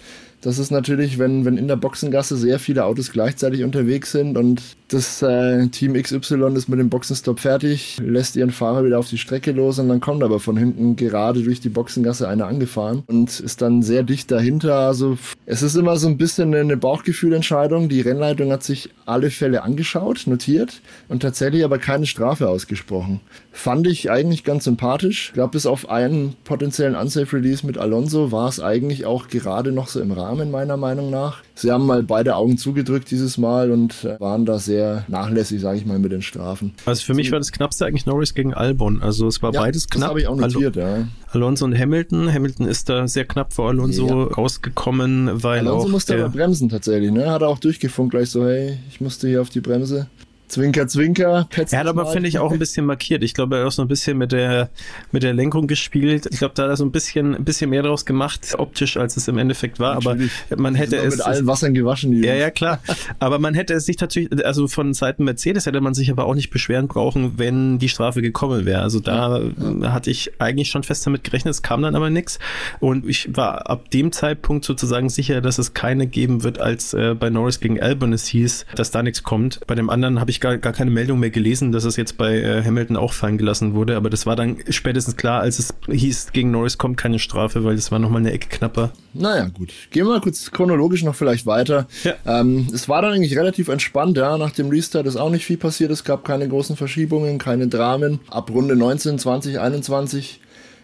[0.41, 4.61] das ist natürlich, wenn, wenn in der Boxengasse sehr viele Autos gleichzeitig unterwegs sind und
[4.89, 9.17] das äh, Team XY ist mit dem Boxenstopp fertig, lässt ihren Fahrer wieder auf die
[9.17, 13.39] Strecke los und dann kommt aber von hinten gerade durch die Boxengasse einer angefahren und
[13.39, 14.79] ist dann sehr dicht dahinter.
[14.79, 17.87] Also es ist immer so ein bisschen eine Bauchgefühlentscheidung.
[17.89, 23.19] Die Rennleitung hat sich alle Fälle angeschaut, notiert und tatsächlich aber keine Strafe ausgesprochen.
[23.51, 25.27] Fand ich eigentlich ganz sympathisch.
[25.29, 29.71] Ich glaube, bis auf einen potenziellen Unsafe Release mit Alonso war es eigentlich auch gerade
[29.71, 31.43] noch so im Rahmen, meiner Meinung nach.
[31.59, 35.77] Sie haben mal beide Augen zugedrückt dieses Mal und äh, waren da sehr nachlässig, sage
[35.77, 36.73] ich mal, mit den Strafen.
[36.85, 39.01] Also für mich war das knappste eigentlich Norris gegen Albon.
[39.01, 40.01] Also es war ja, beides knapp.
[40.01, 41.07] Das habe ich auch notiert, Al ja.
[41.31, 42.33] Alonso und Hamilton.
[42.33, 44.33] Hamilton ist da sehr knapp vor Alonso ja.
[44.33, 47.11] rausgekommen, weil Alonso musste aber bremsen tatsächlich.
[47.11, 47.29] Ne?
[47.29, 50.07] Hat er auch durchgefunkt gleich so, hey, ich musste hier auf die Bremse.
[50.49, 51.47] Zwinker, Zwinker.
[51.49, 53.23] Petz er hat aber, finde ich, auch ein bisschen markiert.
[53.23, 54.69] Ich glaube, er hat auch so ein bisschen mit der,
[55.11, 56.27] mit der Lenkung gespielt.
[56.31, 59.15] Ich glaube, da hat er so ein bisschen, ein bisschen mehr draus gemacht, optisch, als
[59.15, 59.95] es im Endeffekt war.
[59.95, 60.31] Natürlich.
[60.49, 61.17] Aber man hätte es.
[61.17, 62.23] Mit allen Wassern gewaschen.
[62.23, 62.79] Ja, ja, klar.
[63.19, 66.35] aber man hätte es sich natürlich, also von Seiten Mercedes hätte man sich aber auch
[66.35, 68.81] nicht beschweren brauchen, wenn die Strafe gekommen wäre.
[68.81, 69.93] Also da ja.
[69.93, 71.53] hatte ich eigentlich schon fest damit gerechnet.
[71.53, 72.39] Es kam dann aber nichts.
[72.79, 77.13] Und ich war ab dem Zeitpunkt sozusagen sicher, dass es keine geben wird, als äh,
[77.13, 79.59] bei Norris gegen Albon es hieß, dass da nichts kommt.
[79.67, 82.39] Bei dem anderen habe ich gar, gar keine Meldung mehr gelesen, dass es jetzt bei
[82.39, 86.31] äh, Hamilton auch fallen gelassen wurde, aber das war dann spätestens klar, als es hieß,
[86.33, 88.91] gegen Norris kommt keine Strafe, weil das war nochmal eine Ecke knapper.
[89.13, 89.71] Naja, gut.
[89.91, 91.87] Gehen wir mal kurz chronologisch noch vielleicht weiter.
[92.03, 92.13] Ja.
[92.25, 94.37] Ähm, es war dann eigentlich relativ entspannt, ja.
[94.37, 95.91] Nach dem Restart ist auch nicht viel passiert.
[95.91, 98.19] Es gab keine großen Verschiebungen, keine Dramen.
[98.29, 100.39] Ab Runde 19, 20, 21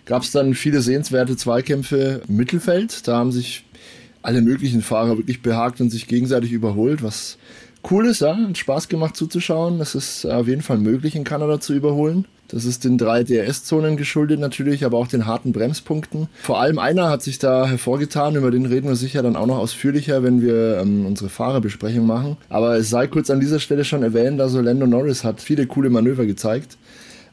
[0.05, 3.07] gab es dann viele sehenswerte Zweikämpfe im Mittelfeld.
[3.07, 3.65] Da haben sich
[4.21, 7.37] alle möglichen Fahrer wirklich behagt und sich gegenseitig überholt, was
[7.91, 9.79] cool ist, ja, hat Spaß gemacht zuzuschauen.
[9.81, 12.25] Es ist auf jeden Fall möglich, in Kanada zu überholen.
[12.47, 16.27] Das ist den drei DRS-Zonen geschuldet natürlich, aber auch den harten Bremspunkten.
[16.41, 19.57] Vor allem einer hat sich da hervorgetan, über den reden wir sicher dann auch noch
[19.57, 22.37] ausführlicher, wenn wir ähm, unsere Fahrerbesprechung machen.
[22.49, 25.89] Aber es sei kurz an dieser Stelle schon erwähnt, also Lando Norris hat viele coole
[25.89, 26.77] Manöver gezeigt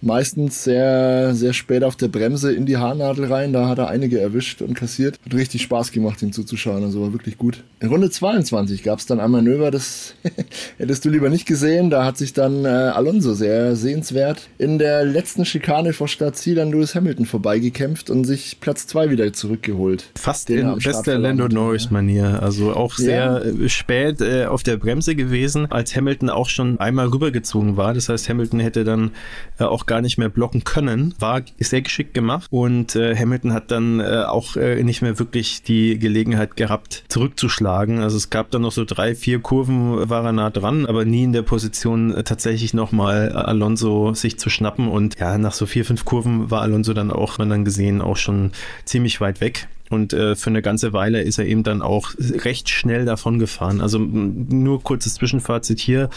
[0.02, 3.52] meistens sehr, sehr spät auf der Bremse in die Haarnadel rein.
[3.52, 5.18] Da hat er einige erwischt und kassiert.
[5.24, 6.82] Hat richtig Spaß gemacht, ihm zuzuschauen.
[6.82, 7.62] Also war wirklich gut.
[7.80, 10.14] In Runde 22 gab es dann ein Manöver, das
[10.78, 11.90] hättest du lieber nicht gesehen.
[11.90, 16.70] Da hat sich dann äh, Alonso sehr sehenswert in der letzten Schikane vor Startziel an
[16.70, 20.10] Lewis Hamilton vorbeigekämpft und sich Platz 2 wieder zurückgeholt.
[20.16, 22.42] Fast in bester Lando Norris-Manier.
[22.42, 23.38] Also auch sehr ja.
[23.38, 27.94] Äh, spät äh, auf der Bremse gewesen, als Hamilton auch schon einmal rübergezogen war.
[27.94, 29.12] Das heißt, Hamilton hätte dann
[29.58, 31.14] äh, auch gar nicht mehr blocken können.
[31.18, 35.64] War sehr geschickt gemacht und äh, Hamilton hat dann äh, auch äh, nicht mehr wirklich
[35.64, 37.98] die Gelegenheit gehabt, zurückzuschlagen.
[37.98, 41.24] Also es gab dann noch so drei, vier Kurven, war er nah dran, aber nie
[41.24, 45.84] in der Position äh, tatsächlich nochmal Alonso sich zu schnappen und ja, nach so vier,
[45.84, 48.52] fünf Kurven war Alonso dann auch, man dann gesehen, auch schon
[48.86, 49.68] ziemlich weit weg.
[49.92, 53.80] Und äh, für eine ganze Weile ist er eben dann auch recht schnell davon gefahren.
[53.80, 56.10] Also nur kurzes Zwischenfazit hier.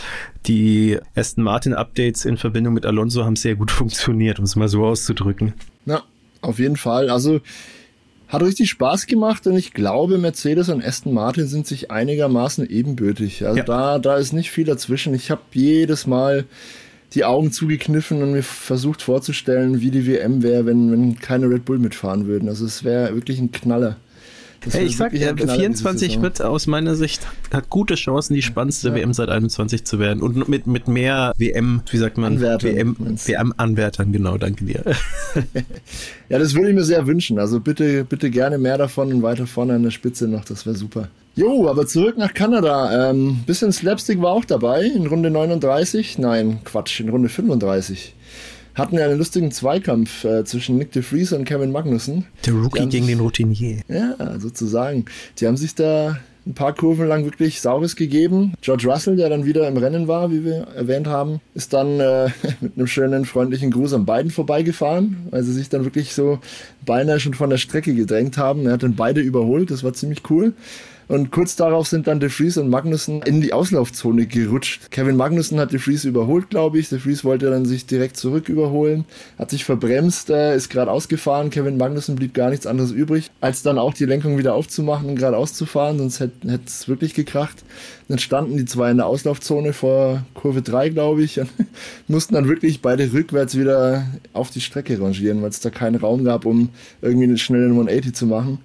[0.45, 4.69] Die Aston Martin Updates in Verbindung mit Alonso haben sehr gut funktioniert, um es mal
[4.69, 5.53] so auszudrücken.
[5.85, 6.03] Ja,
[6.41, 7.09] auf jeden Fall.
[7.09, 7.41] Also
[8.27, 13.45] hat richtig Spaß gemacht und ich glaube, Mercedes und Aston Martin sind sich einigermaßen ebenbürtig.
[13.45, 13.63] Also ja.
[13.63, 15.13] da, da ist nicht viel dazwischen.
[15.13, 16.45] Ich habe jedes Mal
[17.15, 21.65] die Augen zugekniffen und mir versucht vorzustellen, wie die WM wäre, wenn, wenn keine Red
[21.65, 22.49] Bull mitfahren würden.
[22.49, 23.95] Also es wäre wirklich ein Knaller.
[24.71, 27.21] Hey, ich sag, ja, 24 wird aus meiner Sicht,
[27.53, 28.95] hat gute Chancen, die spannendste ja.
[28.95, 30.23] WM seit 21 zu werden.
[30.23, 34.83] Und mit, mit mehr WM, wie sagt man, WM, WM-Anwärtern, genau, danke dir.
[36.29, 37.37] ja, das würde ich mir sehr wünschen.
[37.37, 40.75] Also bitte, bitte gerne mehr davon und weiter vorne an der Spitze noch, das wäre
[40.75, 41.09] super.
[41.35, 43.09] Jo, aber zurück nach Kanada.
[43.09, 46.17] Ähm, bisschen Slapstick war auch dabei in Runde 39.
[46.17, 48.15] Nein, Quatsch, in Runde 35.
[48.73, 52.25] Hatten ja einen lustigen Zweikampf äh, zwischen Nick de Vries und Kevin Magnussen.
[52.45, 53.81] Der Rookie gegen den Routinier.
[53.89, 55.05] Ja, sozusagen.
[55.39, 56.17] Die haben sich da
[56.47, 58.53] ein paar Kurven lang wirklich Saures gegeben.
[58.61, 62.29] George Russell, der dann wieder im Rennen war, wie wir erwähnt haben, ist dann äh,
[62.61, 66.39] mit einem schönen freundlichen Gruß an beiden vorbeigefahren, weil sie sich dann wirklich so
[66.85, 68.67] beinahe schon von der Strecke gedrängt haben.
[68.67, 70.53] Er hat dann beide überholt, das war ziemlich cool.
[71.07, 74.89] Und kurz darauf sind dann De Vries und Magnussen in die Auslaufzone gerutscht.
[74.89, 76.89] Kevin Magnussen hat De Vries überholt, glaube ich.
[76.89, 79.05] De Vries wollte dann sich direkt zurück überholen,
[79.37, 81.51] hat sich verbremst, äh, ist gerade ausgefahren.
[81.51, 85.15] Kevin Magnussen blieb gar nichts anderes übrig, als dann auch die Lenkung wieder aufzumachen und
[85.15, 87.63] gerade auszufahren, sonst hätte es wirklich gekracht.
[88.07, 91.49] Dann standen die zwei in der Auslaufzone vor Kurve 3, glaube ich, und
[92.07, 96.23] mussten dann wirklich beide rückwärts wieder auf die Strecke rangieren, weil es da keinen Raum
[96.23, 96.69] gab, um
[97.01, 98.59] irgendwie eine schnelle 180 zu machen.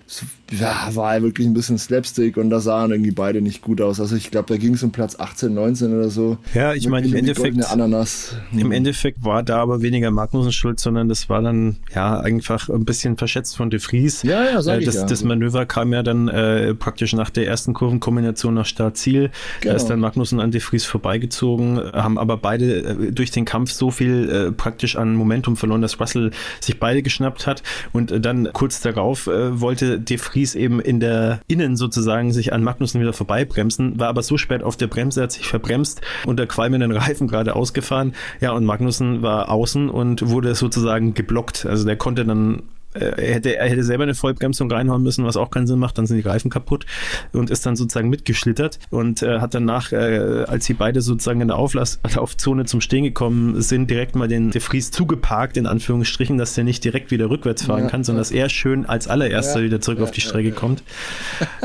[0.51, 4.01] Ja, war wirklich ein bisschen Slapstick und da sahen irgendwie beide nicht gut aus.
[4.01, 6.39] Also ich glaube, da ging es um Platz 18, 19 oder so.
[6.55, 8.35] Ja, ich meine, im Endeffekt, Ananas.
[8.53, 8.73] im.
[8.73, 13.17] Endeffekt war da aber weniger Magnussen schuld, sondern das war dann ja einfach ein bisschen
[13.17, 14.23] verschätzt von De Vries.
[14.23, 15.07] Ja, ja, sag äh, das, ich ja.
[15.07, 19.73] das Manöver kam ja dann äh, praktisch nach der ersten Kurvenkombination nach Start-Ziel Genau.
[19.73, 23.73] Da ist dann Magnussen an De Vries vorbeigezogen, haben aber beide äh, durch den Kampf
[23.73, 28.21] so viel äh, praktisch an Momentum verloren, dass Russell sich beide geschnappt hat und äh,
[28.21, 33.01] dann kurz darauf äh, wollte De Vries eben in der Innen sozusagen sich an Magnussen
[33.01, 37.29] wieder vorbeibremsen, war aber so spät auf der Bremse, hat sich verbremst unter qualmenden Reifen
[37.29, 38.15] gerade ausgefahren.
[38.41, 41.67] Ja, und Magnussen war außen und wurde sozusagen geblockt.
[41.67, 42.63] Also der konnte dann
[42.95, 46.07] er hätte, er hätte selber eine Vollbremsung reinhauen müssen, was auch keinen Sinn macht, dann
[46.07, 46.87] sind die Reifen kaputt
[47.33, 51.49] und ist dann sozusagen mitgeschlittert und äh, hat danach, äh, als sie beide sozusagen in
[51.49, 56.55] der Auflaufzone zum Stehen gekommen sind, direkt mal den De Vries zugeparkt, in Anführungsstrichen, dass
[56.55, 58.29] der nicht direkt wieder rückwärts fahren ja, kann, sondern ja.
[58.29, 60.83] dass er schön als allererster ja, wieder zurück auf die Strecke kommt.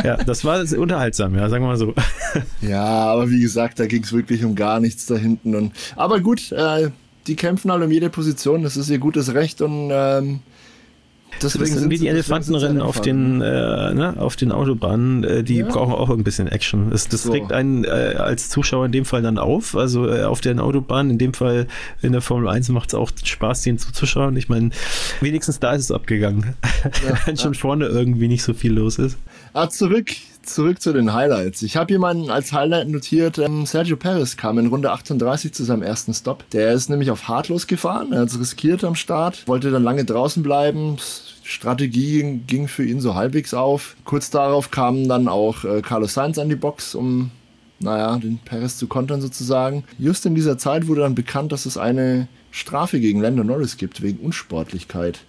[0.03, 1.93] Ja, das war unterhaltsam, ja, sagen wir mal so.
[2.61, 5.55] Ja, aber wie gesagt, da ging es wirklich um gar nichts da hinten.
[5.55, 6.89] Und, aber gut, äh,
[7.27, 10.41] die kämpfen alle um jede Position, das ist ihr gutes Recht und ähm,
[11.41, 15.57] Deswegen das sind wie die Elefantenrennen auf den, äh, ne, auf den Autobahnen, äh, die
[15.57, 15.67] ja.
[15.67, 16.89] brauchen auch ein bisschen Action.
[16.91, 17.31] Das, das so.
[17.31, 19.75] regt einen äh, als Zuschauer in dem Fall dann auf.
[19.75, 21.67] Also äh, auf den Autobahnen, in dem Fall
[22.01, 24.35] in der Formel 1 macht es auch Spaß, denen zuzuschauen.
[24.37, 24.69] Ich meine,
[25.21, 26.55] wenigstens da ist es abgegangen.
[26.83, 29.17] Ja, Wenn schon vorne irgendwie nicht so viel los ist.
[29.53, 30.11] Ah, zurück
[30.45, 31.61] zurück zu den Highlights.
[31.61, 33.37] Ich habe jemanden als Highlight notiert.
[33.37, 36.49] Ähm, Sergio Perez kam in Runde 38 zu seinem ersten Stop.
[36.51, 38.13] Der ist nämlich auf Hartlos gefahren.
[38.13, 40.97] Er hat es riskiert am Start, wollte dann lange draußen bleiben.
[41.47, 43.95] Strategie ging für ihn so halbwegs auf.
[44.03, 47.29] Kurz darauf kam dann auch äh, Carlos Sainz an die Box, um
[47.79, 49.83] naja, den Perez zu kontern sozusagen.
[49.99, 54.01] Just in dieser Zeit wurde dann bekannt, dass es eine Strafe gegen Lando Norris gibt,
[54.01, 55.21] wegen Unsportlichkeit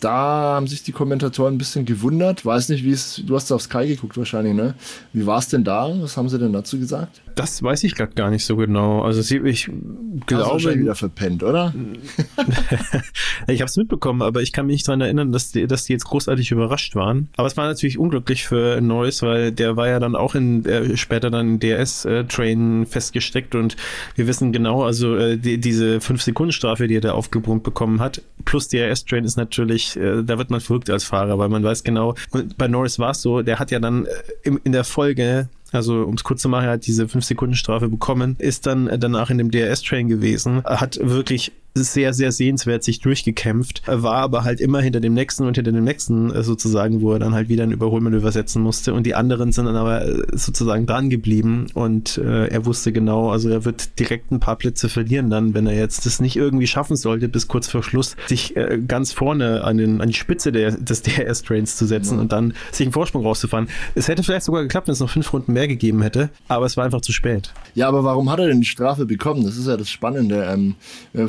[0.00, 2.44] da haben sich die Kommentatoren ein bisschen gewundert.
[2.44, 4.74] Weiß nicht, wie es, du hast auf Sky geguckt wahrscheinlich, ne?
[5.12, 5.90] Wie war es denn da?
[6.00, 7.20] Was haben sie denn dazu gesagt?
[7.38, 9.02] Das weiß ich gerade gar nicht so genau.
[9.02, 9.70] Also ich
[10.26, 10.54] glaube.
[10.54, 11.72] Hast du wieder verpennt, oder?
[13.46, 15.92] ich habe es mitbekommen, aber ich kann mich nicht daran erinnern, dass die, dass die
[15.92, 17.28] jetzt großartig überrascht waren.
[17.36, 20.96] Aber es war natürlich unglücklich für Neues, weil der war ja dann auch in äh,
[20.96, 23.76] später dann in DS-Train äh, festgesteckt und
[24.16, 28.66] wir wissen genau, also äh, die, diese 5-Sekunden-Strafe, die er da aufgebrummt bekommen hat, plus
[28.66, 32.58] DRS-Train ist natürlich, äh, da wird man verrückt als Fahrer, weil man weiß genau, und
[32.58, 34.08] bei Norris war es so, der hat ja dann äh,
[34.42, 38.36] im, in der Folge also um es kurz zu machen, er hat diese 5-Sekunden-Strafe bekommen,
[38.38, 41.52] ist dann danach in dem DRS-Train gewesen, hat wirklich
[41.84, 45.84] sehr, sehr sehenswert sich durchgekämpft, war aber halt immer hinter dem nächsten und hinter dem
[45.84, 49.52] nächsten äh, sozusagen, wo er dann halt wieder ein Überholmanöver setzen musste und die anderen
[49.52, 53.98] sind dann aber äh, sozusagen dran geblieben und äh, er wusste genau, also er wird
[53.98, 57.48] direkt ein paar Plätze verlieren dann, wenn er jetzt das nicht irgendwie schaffen sollte, bis
[57.48, 61.76] kurz vor Schluss sich äh, ganz vorne an, den, an die Spitze der, des DRS-Trains
[61.76, 62.20] zu setzen ja.
[62.20, 63.68] und dann sich einen Vorsprung rauszufahren.
[63.94, 66.76] Es hätte vielleicht sogar geklappt, wenn es noch fünf Runden mehr gegeben hätte, aber es
[66.76, 67.52] war einfach zu spät.
[67.74, 69.44] Ja, aber warum hat er denn die Strafe bekommen?
[69.44, 70.48] Das ist ja das Spannende.
[70.50, 70.74] Ähm,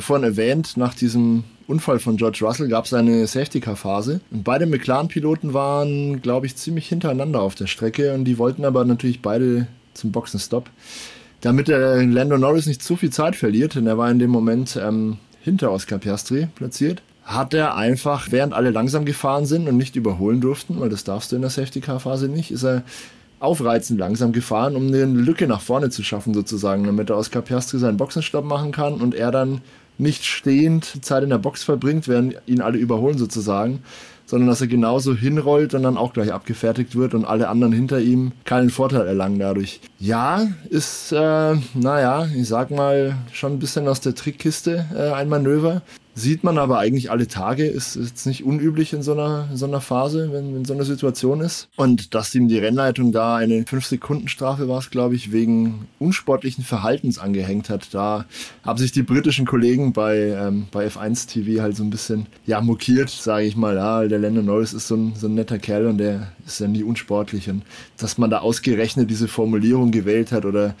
[0.00, 4.20] vorhin erwähnt, nach diesem Unfall von George Russell gab es eine Safety-Car-Phase.
[4.30, 8.84] Und beide McLaren-Piloten waren, glaube ich, ziemlich hintereinander auf der Strecke und die wollten aber
[8.84, 10.70] natürlich beide zum Boxenstopp.
[11.42, 14.78] Damit der Lando Norris nicht zu viel Zeit verliert, denn er war in dem Moment
[14.82, 19.96] ähm, hinter Oscar Piastri platziert, hat er einfach, während alle langsam gefahren sind und nicht
[19.96, 22.82] überholen durften, weil das darfst du in der Safety-Car-Phase nicht, ist er
[23.38, 27.78] aufreizend langsam gefahren, um eine Lücke nach vorne zu schaffen sozusagen, damit der Oscar Piastri
[27.78, 29.62] seinen Boxenstopp machen kann und er dann
[30.00, 33.82] nicht stehend Zeit in der Box verbringt, während ihn alle überholen sozusagen,
[34.26, 38.00] sondern dass er genauso hinrollt und dann auch gleich abgefertigt wird und alle anderen hinter
[38.00, 39.80] ihm keinen Vorteil erlangen dadurch.
[39.98, 45.28] Ja, ist, äh, naja, ich sag mal, schon ein bisschen aus der Trickkiste äh, ein
[45.28, 45.82] Manöver.
[46.14, 49.66] Sieht man aber eigentlich alle Tage, ist jetzt nicht unüblich in so einer, in so
[49.66, 51.68] einer Phase, wenn, wenn so eine Situation ist.
[51.76, 57.68] Und dass ihm die Rennleitung da eine 5-Sekunden-Strafe war glaube ich, wegen unsportlichen Verhaltens angehängt
[57.68, 57.92] hat.
[57.94, 58.24] Da
[58.62, 62.60] haben sich die britischen Kollegen bei, ähm, bei F1 TV halt so ein bisschen, ja,
[62.60, 63.76] mokiert, sage ich mal.
[63.76, 66.66] Ja, der Landon Norris ist so ein, so ein netter Kerl und der ist ja
[66.66, 67.48] nie unsportlich.
[67.48, 67.62] Und
[67.98, 70.74] dass man da ausgerechnet diese Formulierung gewählt hat oder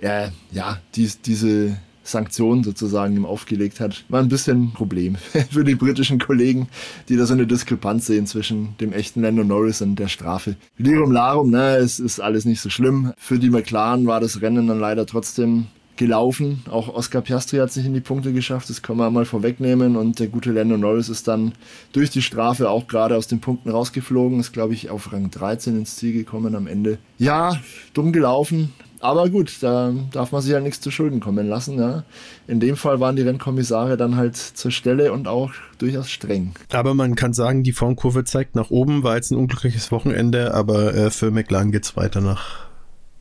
[0.00, 1.76] ja, ja, dies, diese,
[2.10, 5.16] Sanktionen sozusagen ihm aufgelegt hat, war ein bisschen ein Problem
[5.50, 6.68] für die britischen Kollegen,
[7.08, 10.56] die da so eine Diskrepanz sehen zwischen dem echten Lando Norris und der Strafe.
[10.76, 13.12] Lirum Larum, ne, es ist alles nicht so schlimm.
[13.18, 15.66] Für die McLaren war das Rennen dann leider trotzdem
[15.98, 16.62] gelaufen.
[16.70, 19.96] Auch Oscar Piastri hat sich in die Punkte geschafft, das kann man mal vorwegnehmen.
[19.96, 21.52] Und der gute Lando Norris ist dann
[21.92, 25.76] durch die Strafe auch gerade aus den Punkten rausgeflogen, ist, glaube ich, auf Rang 13
[25.76, 26.98] ins Ziel gekommen am Ende.
[27.18, 27.60] Ja,
[27.92, 31.78] dumm gelaufen, aber gut, da darf man sich ja nichts zu Schulden kommen lassen.
[31.78, 32.04] Ja.
[32.46, 36.52] In dem Fall waren die Rennkommissare dann halt zur Stelle und auch durchaus streng.
[36.72, 40.94] Aber man kann sagen, die Formkurve zeigt nach oben, war jetzt ein unglückliches Wochenende, aber
[40.94, 42.68] äh, für McLaren geht es weiter nach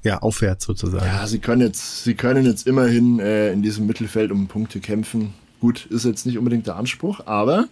[0.03, 1.05] ja, aufwärts sozusagen.
[1.05, 5.33] Ja, sie können jetzt, sie können jetzt immerhin äh, in diesem Mittelfeld um Punkte kämpfen.
[5.59, 7.67] Gut, ist jetzt nicht unbedingt der Anspruch, aber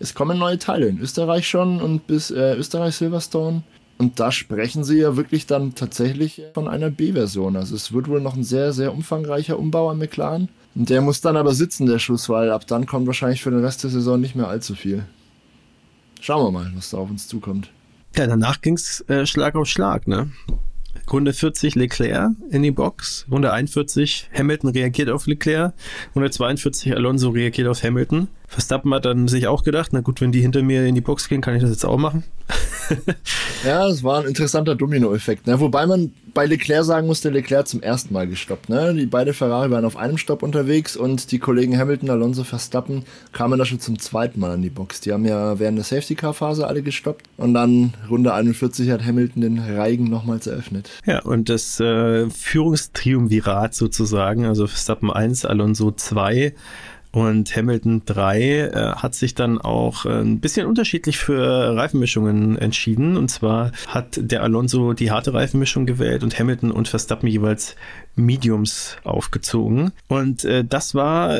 [0.00, 3.62] es kommen neue Teile in Österreich schon und bis äh, Österreich Silverstone
[3.98, 7.56] und da sprechen sie ja wirklich dann tatsächlich von einer B-Version.
[7.56, 10.48] Also es wird wohl noch ein sehr, sehr umfangreicher Umbau am McLaren.
[10.76, 13.64] Und der muss dann aber sitzen, der Schuss, weil ab dann kommt wahrscheinlich für den
[13.64, 15.04] Rest der Saison nicht mehr allzu viel.
[16.20, 17.70] Schauen wir mal, was da auf uns zukommt.
[18.16, 20.30] Ja, danach ging es äh, Schlag auf Schlag, ne?
[21.10, 25.72] Runde 40 Leclerc in die Box, Runde 41 Hamilton reagiert auf Leclerc,
[26.14, 28.28] Runde 42 Alonso reagiert auf Hamilton.
[28.48, 31.28] Verstappen hat dann sich auch gedacht, na gut, wenn die hinter mir in die Box
[31.28, 32.24] gehen, kann ich das jetzt auch machen.
[33.64, 35.46] ja, es war ein interessanter Dominoeffekt.
[35.46, 35.60] Ne?
[35.60, 38.70] Wobei man bei Leclerc sagen musste, Leclerc zum ersten Mal gestoppt.
[38.70, 38.94] Ne?
[38.94, 43.58] Die beide Ferrari waren auf einem Stopp unterwegs und die Kollegen Hamilton, Alonso, Verstappen kamen
[43.58, 45.02] da schon zum zweiten Mal in die Box.
[45.02, 49.58] Die haben ja während der Safety-Car-Phase alle gestoppt und dann Runde 41 hat Hamilton den
[49.58, 50.88] Reigen nochmals eröffnet.
[51.04, 56.54] Ja, und das äh, Führungstriumvirat sozusagen, also Verstappen 1, Alonso 2,
[57.10, 63.16] und Hamilton 3 äh, hat sich dann auch äh, ein bisschen unterschiedlich für Reifenmischungen entschieden.
[63.16, 67.76] Und zwar hat der Alonso die harte Reifenmischung gewählt und Hamilton und Verstappen jeweils
[68.14, 69.92] Mediums aufgezogen.
[70.08, 71.38] Und äh, das war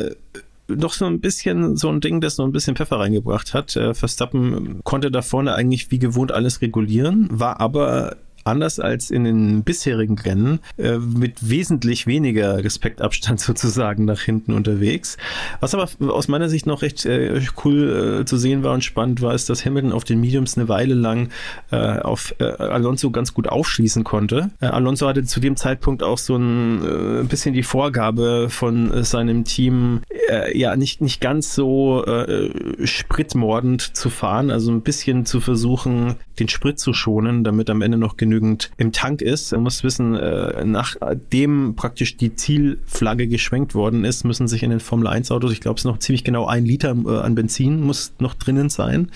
[0.67, 3.75] doch so ein bisschen so ein Ding, das so ein bisschen Pfeffer reingebracht hat.
[3.75, 9.23] Äh, Verstappen konnte da vorne eigentlich wie gewohnt alles regulieren, war aber anders als in
[9.23, 15.17] den bisherigen Rennen äh, mit wesentlich weniger Respektabstand sozusagen nach hinten unterwegs.
[15.59, 19.21] Was aber aus meiner Sicht noch recht äh, cool äh, zu sehen war und spannend
[19.21, 21.29] war, ist, dass Hamilton auf den Mediums eine Weile lang
[21.71, 24.51] äh, auf äh, Alonso ganz gut aufschließen konnte.
[24.59, 30.01] Äh, Alonso hatte zu dem Zeitpunkt auch so ein bisschen die Vorgabe von seinem Team,
[30.53, 32.03] ja nicht, nicht ganz so
[32.83, 37.97] spritmordend zu fahren, also ein bisschen zu versuchen, den Sprit zu schonen, damit am Ende
[37.97, 39.51] noch genügend genügend im Tank ist.
[39.51, 44.79] Man muss wissen, äh, nachdem praktisch die Zielflagge geschwenkt worden ist, müssen sich in den
[44.79, 47.81] Formel 1 Autos, ich glaube, es ist noch ziemlich genau ein Liter äh, an Benzin
[47.81, 49.11] muss noch drinnen sein.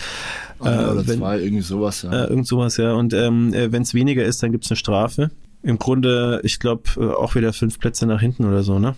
[0.60, 2.12] Oh, oder äh, wenn, zwei, irgendwie sowas, ja.
[2.12, 2.94] Äh, irgend sowas, ja.
[2.94, 5.30] Und ähm, äh, wenn es weniger ist, dann gibt es eine Strafe.
[5.62, 6.84] Im Grunde, ich glaube,
[7.18, 8.96] auch wieder fünf Plätze nach hinten oder so, ne?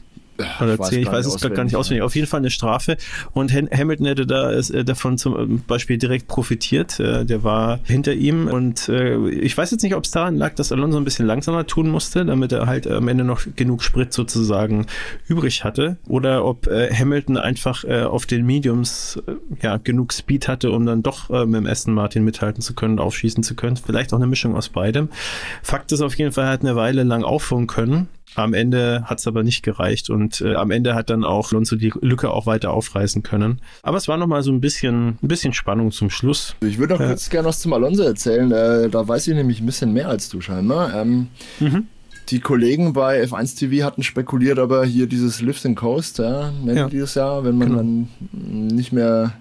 [0.61, 2.03] Oder 10, ich weiß es gerade gar nicht auswendig.
[2.03, 2.97] Auf jeden Fall eine Strafe.
[3.33, 6.99] Und Hamilton hätte da äh, davon zum Beispiel direkt profitiert.
[6.99, 10.55] Äh, der war hinter ihm und äh, ich weiß jetzt nicht, ob es daran lag,
[10.55, 14.13] dass Alonso ein bisschen langsamer tun musste, damit er halt am Ende noch genug Sprit
[14.13, 14.85] sozusagen
[15.27, 15.97] übrig hatte.
[16.07, 19.21] Oder ob Hamilton einfach auf den Mediums
[19.61, 23.43] ja genug Speed hatte, um dann doch mit dem Aston Martin mithalten zu können, aufschießen
[23.43, 23.77] zu können.
[23.77, 25.09] Vielleicht auch eine Mischung aus beidem.
[25.63, 29.19] Fakt ist auf jeden Fall, er hat eine Weile lang aufholen können am Ende hat
[29.19, 32.45] es aber nicht gereicht und äh, am Ende hat dann auch Lonzo die Lücke auch
[32.45, 33.61] weiter aufreißen können.
[33.83, 36.55] Aber es war nochmal so ein bisschen, ein bisschen Spannung zum Schluss.
[36.61, 38.51] Ich würde auch äh, kurz gerne was zum Alonso erzählen.
[38.51, 40.93] Äh, da weiß ich nämlich ein bisschen mehr als du scheinbar.
[40.93, 41.27] Ähm,
[41.59, 41.87] mhm.
[42.29, 46.77] Die Kollegen bei F1 TV hatten spekuliert, aber hier dieses Lift and Coast, ja, nennt
[46.77, 46.89] ja.
[46.89, 47.77] die das ja, wenn man genau.
[47.77, 49.33] dann nicht mehr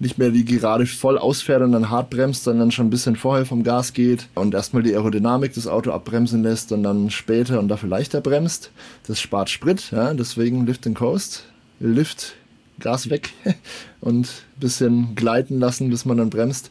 [0.00, 3.44] nicht mehr die gerade voll ausfährt und dann hart bremst, sondern schon ein bisschen vorher
[3.44, 7.68] vom Gas geht und erstmal die Aerodynamik das Auto abbremsen lässt und dann später und
[7.68, 8.72] dafür leichter bremst.
[9.06, 11.44] Das spart Sprit, ja, deswegen Lift and Coast.
[11.80, 12.34] Lift,
[12.80, 13.30] Gas weg
[14.00, 16.70] und ein bisschen gleiten lassen, bis man dann bremst.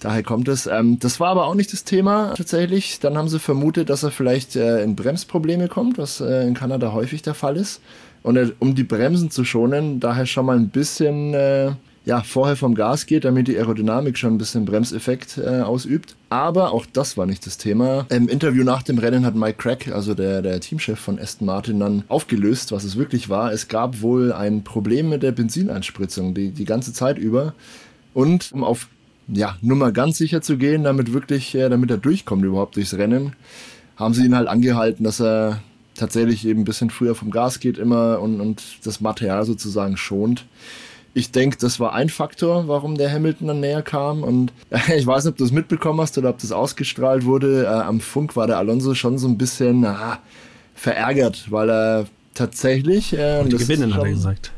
[0.00, 0.66] Daher kommt es.
[0.66, 2.98] Ähm, das war aber auch nicht das Thema tatsächlich.
[3.00, 6.92] Dann haben sie vermutet, dass er vielleicht äh, in Bremsprobleme kommt, was äh, in Kanada
[6.92, 7.80] häufig der Fall ist.
[8.22, 11.72] Und äh, um die Bremsen zu schonen, daher schon mal ein bisschen äh,
[12.06, 16.14] ja, vorher vom Gas geht, damit die Aerodynamik schon ein bisschen Bremseffekt äh, ausübt.
[16.30, 18.06] Aber auch das war nicht das Thema.
[18.10, 21.80] Im Interview nach dem Rennen hat Mike Crack, also der, der Teamchef von Aston Martin,
[21.80, 23.52] dann aufgelöst, was es wirklich war.
[23.52, 27.54] Es gab wohl ein Problem mit der Benzineinspritzung die, die ganze Zeit über.
[28.14, 28.86] Und um auf
[29.26, 32.94] ja, nur mal ganz sicher zu gehen, damit wirklich, äh, damit er durchkommt überhaupt durchs
[32.94, 33.34] Rennen,
[33.96, 35.60] haben sie ihn halt angehalten, dass er
[35.96, 40.44] tatsächlich eben ein bisschen früher vom Gas geht immer und, und das Material sozusagen schont
[41.16, 44.22] ich denke, das war ein Faktor, warum der Hamilton dann näher kam.
[44.22, 47.64] Und äh, ich weiß nicht, ob du es mitbekommen hast oder ob das ausgestrahlt wurde.
[47.64, 50.18] Äh, am Funk war der Alonso schon so ein bisschen na,
[50.74, 53.14] verärgert, weil er tatsächlich.
[53.14, 54.52] Äh, und gewinnen, schon, hat er gesagt.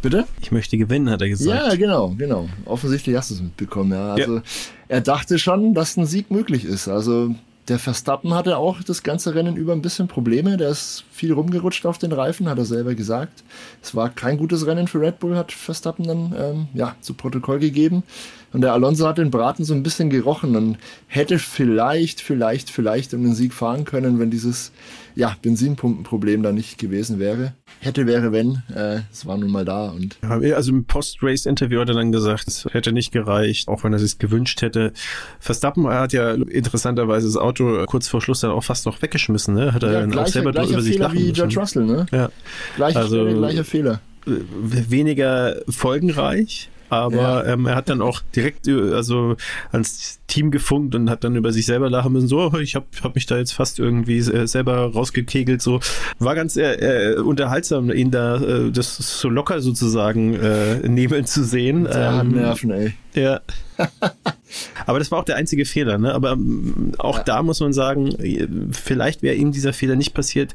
[0.00, 0.26] Bitte?
[0.40, 1.66] Ich möchte gewinnen, hat er gesagt.
[1.66, 2.48] Ja, genau, genau.
[2.66, 4.12] Offensichtlich hast du es mitbekommen, ja.
[4.12, 4.42] Also ja.
[4.86, 6.86] er dachte schon, dass ein Sieg möglich ist.
[6.86, 7.34] Also
[7.68, 10.56] der Verstappen hatte auch das ganze Rennen über ein bisschen Probleme.
[10.56, 13.42] Der ist viel rumgerutscht auf den Reifen, hat er selber gesagt.
[13.82, 17.58] Es war kein gutes Rennen für Red Bull, hat Verstappen dann ähm, ja, zu Protokoll
[17.58, 18.04] gegeben.
[18.52, 23.12] Und der Alonso hat den Braten so ein bisschen gerochen und hätte vielleicht, vielleicht, vielleicht
[23.14, 24.72] um den Sieg fahren können, wenn dieses
[25.16, 27.54] ja, Benzinpumpenproblem da nicht gewesen wäre.
[27.80, 28.62] Hätte, wäre, wenn.
[28.74, 29.90] Äh, es war nun mal da.
[29.90, 33.98] Und also im Post-Race-Interview hat er dann gesagt, es hätte nicht gereicht, auch wenn er
[33.98, 34.92] sich gewünscht hätte.
[35.38, 39.54] Verstappen hat ja interessanterweise das Auto kurz vor Schluss dann auch fast noch weggeschmissen.
[39.54, 39.72] Ne?
[39.72, 42.06] Hat er ja, dann gleiche, auch selber über Fehler sich lachen wie George Russell, ne?
[42.12, 42.30] Ja.
[42.76, 44.00] Gleiche, also, gleicher Fehler.
[44.26, 47.52] Weniger folgenreich aber ja.
[47.52, 49.36] ähm, er hat dann auch direkt äh, also
[49.72, 53.14] ans Team gefunkt und hat dann über sich selber lachen müssen, so, ich habe hab
[53.14, 55.80] mich da jetzt fast irgendwie äh, selber rausgekegelt, so.
[56.18, 61.44] War ganz äh, äh, unterhaltsam, ihn da äh, das so locker sozusagen äh, nehmen zu
[61.44, 61.84] sehen.
[61.84, 62.94] Der ähm, Nerven, ey.
[63.16, 63.40] Ja.
[64.86, 65.98] Aber das war auch der einzige Fehler.
[65.98, 66.14] Ne?
[66.14, 67.24] Aber ähm, auch ja.
[67.24, 68.14] da muss man sagen,
[68.72, 70.54] vielleicht wäre ihm dieser Fehler nicht passiert,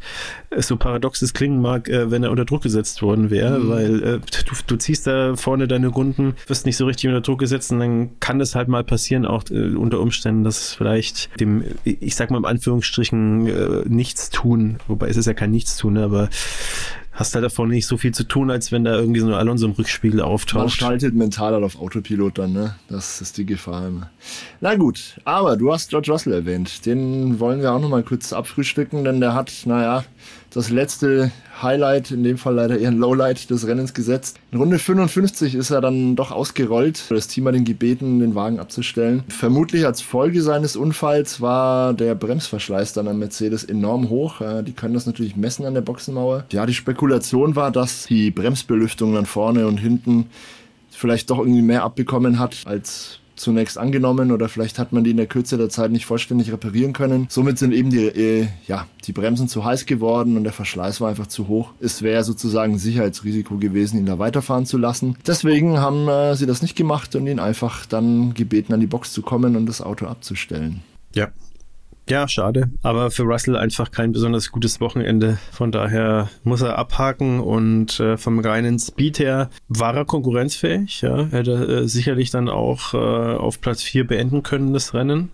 [0.49, 3.69] äh, so paradox es klingen mag, äh, wenn er unter Druck gesetzt worden wäre, mhm.
[3.69, 7.39] weil äh, du, du, ziehst da vorne deine Runden, wirst nicht so richtig unter Druck
[7.39, 11.39] gesetzt und dann kann das halt mal passieren, auch äh, unter Umständen, dass es vielleicht
[11.39, 15.93] dem, ich sag mal im Anführungsstrichen, äh, nichts tun, wobei es ist ja kein Nichtstun,
[15.93, 16.03] ne?
[16.03, 16.29] aber
[17.11, 19.65] hast halt davon nicht so viel zu tun, als wenn da irgendwie so ein Alonso
[19.65, 20.61] im Rückspiegel auftaucht.
[20.61, 22.75] Man schaltet mental halt auf Autopilot dann, ne?
[22.87, 24.09] Das ist die Gefahr immer.
[24.61, 26.85] Na gut, aber du hast George Russell erwähnt.
[26.85, 30.05] Den wollen wir auch nochmal kurz abfrühstücken, denn der hat, naja,
[30.53, 31.31] das letzte
[31.61, 34.37] Highlight, in dem Fall leider eher ein Lowlight des Rennens gesetzt.
[34.51, 37.05] In Runde 55 ist er dann doch ausgerollt.
[37.09, 39.23] Das Team hat ihn gebeten, den Wagen abzustellen.
[39.29, 44.41] Vermutlich als Folge seines Unfalls war der Bremsverschleiß dann am Mercedes enorm hoch.
[44.63, 46.45] Die können das natürlich messen an der Boxenmauer.
[46.51, 50.25] Ja, die Spekulation war, dass die Bremsbelüftung dann vorne und hinten
[50.89, 55.17] vielleicht doch irgendwie mehr abbekommen hat als zunächst angenommen oder vielleicht hat man die in
[55.17, 57.27] der Kürze der Zeit nicht vollständig reparieren können.
[57.29, 61.09] Somit sind eben die, äh, ja, die Bremsen zu heiß geworden und der Verschleiß war
[61.09, 61.71] einfach zu hoch.
[61.79, 65.17] Es wäre sozusagen ein Sicherheitsrisiko gewesen, ihn da weiterfahren zu lassen.
[65.25, 69.11] Deswegen haben äh, sie das nicht gemacht und ihn einfach dann gebeten, an die Box
[69.11, 70.81] zu kommen und das Auto abzustellen.
[71.13, 71.29] Ja,
[72.11, 72.69] ja, schade.
[72.83, 75.37] Aber für Russell einfach kein besonders gutes Wochenende.
[75.53, 81.01] Von daher muss er abhaken und äh, vom reinen Speed her war er konkurrenzfähig.
[81.01, 85.29] Ja, hätte äh, sicherlich dann auch äh, auf Platz 4 beenden können, das Rennen.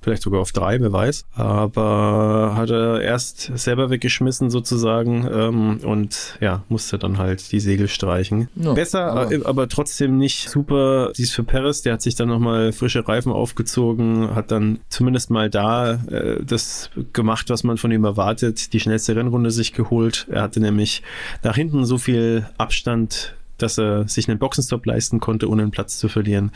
[0.00, 1.26] Vielleicht sogar auf drei, wer weiß.
[1.34, 7.88] Aber hat er erst selber weggeschmissen sozusagen ähm, und ja, musste dann halt die Segel
[7.88, 8.48] streichen.
[8.54, 11.12] Ja, Besser, aber, äh, aber, trotzdem nicht super.
[11.16, 15.50] Dies für Paris, der hat sich dann nochmal frische Reifen aufgezogen, hat dann zumindest mal
[15.50, 20.26] da äh, das gemacht, was man von ihm erwartet, die schnellste Rennrunde sich geholt.
[20.30, 21.02] Er hatte nämlich
[21.42, 25.98] nach hinten so viel Abstand dass er sich einen Boxenstopp leisten konnte, ohne einen Platz
[25.98, 26.52] zu verlieren.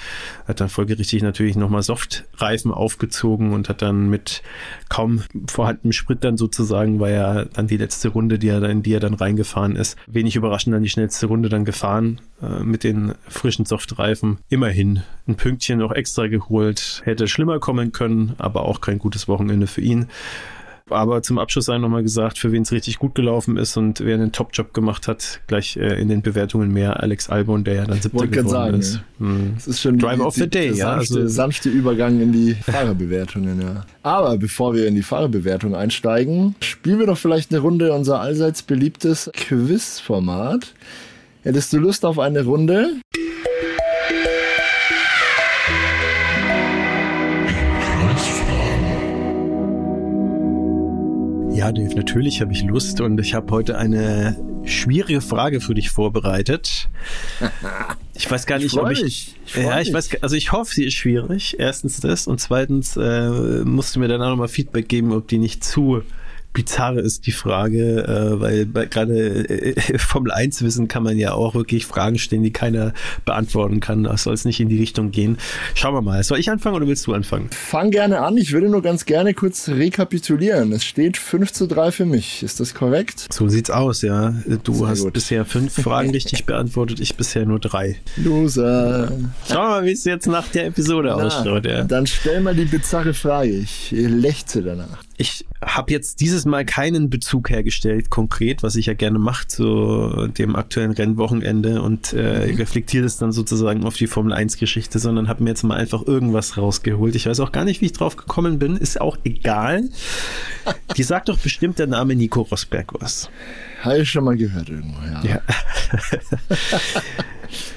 [0.47, 4.43] Hat dann folgerichtig natürlich nochmal Softreifen aufgezogen und hat dann mit
[4.89, 8.83] kaum vorhandenem Sprit dann sozusagen, weil er dann die letzte Runde, die er dann, in
[8.83, 12.85] die er dann reingefahren ist, wenig überraschend dann die schnellste Runde dann gefahren äh, mit
[12.85, 14.39] den frischen Softreifen.
[14.49, 17.03] Immerhin ein Pünktchen noch extra geholt.
[17.05, 20.09] Hätte schlimmer kommen können, aber auch kein gutes Wochenende für ihn.
[20.91, 24.14] Aber zum Abschluss sei nochmal gesagt, für wen es richtig gut gelaufen ist und wer
[24.14, 28.01] einen Top-Job gemacht hat, gleich äh, in den Bewertungen mehr Alex Albon, der ja dann
[28.01, 28.95] siebter geworden sagen, ist.
[28.95, 29.26] Ja.
[29.26, 29.53] Hm.
[29.55, 30.97] Das ist schon Driver die, of the Day, der ja.
[30.97, 33.85] Sanfte, also, sanfte Übergang in die Fahrerbewertungen, ja.
[34.03, 38.62] Aber bevor wir in die Fahrerbewertung einsteigen, spielen wir doch vielleicht eine Runde unser allseits
[38.62, 40.74] beliebtes Quiz-Format.
[41.43, 43.01] Hättest du Lust auf eine Runde?
[51.55, 55.91] Ja, Dave, natürlich habe ich Lust und ich habe heute eine schwierige Frage für dich
[55.91, 56.89] vorbereitet.
[58.15, 59.03] Ich weiß gar nicht, ich ob ich.
[59.03, 61.57] ich ja, ich weiß, also ich hoffe, sie ist schwierig.
[61.59, 65.39] Erstens das und zweitens äh, musst du mir dann auch nochmal Feedback geben, ob die
[65.39, 66.03] nicht zu
[66.53, 71.55] bizarre ist die Frage, äh, weil gerade äh, Formel 1 Wissen kann man ja auch
[71.55, 72.93] wirklich Fragen stellen, die keiner
[73.25, 74.05] beantworten kann.
[74.05, 75.39] Das soll es nicht in die Richtung gehen.
[75.75, 76.23] Schauen wir mal.
[76.23, 77.49] Soll ich anfangen oder willst du anfangen?
[77.51, 78.37] Fang gerne an.
[78.37, 80.73] Ich würde nur ganz gerne kurz rekapitulieren.
[80.73, 82.43] Es steht 5 zu 3 für mich.
[82.43, 83.27] Ist das korrekt?
[83.33, 84.35] So sieht's aus, ja.
[84.65, 85.13] Du Sehr hast gut.
[85.13, 87.97] bisher fünf Fragen richtig beantwortet, ich bisher nur drei.
[88.17, 89.09] Loser.
[89.49, 91.67] Schauen wir mal, wie es jetzt nach der Episode Na, ausschaut.
[91.67, 91.85] Ja.
[91.85, 93.51] Dann stell mal die bizarre Frage.
[93.51, 94.99] Ich lechze danach.
[95.19, 100.29] Ich habe jetzt dieses Mal keinen Bezug hergestellt, konkret, was ich ja gerne mache zu
[100.29, 102.57] dem aktuellen Rennwochenende und äh, mhm.
[102.57, 106.57] reflektiere das dann sozusagen auf die Formel 1-Geschichte, sondern habe mir jetzt mal einfach irgendwas
[106.57, 107.15] rausgeholt.
[107.15, 109.89] Ich weiß auch gar nicht, wie ich drauf gekommen bin, ist auch egal.
[110.97, 113.29] Die sagt doch bestimmt der Name Nico Rosberg was.
[113.83, 115.23] Habe ich schon mal gehört irgendwo, ja.
[115.25, 115.41] ja.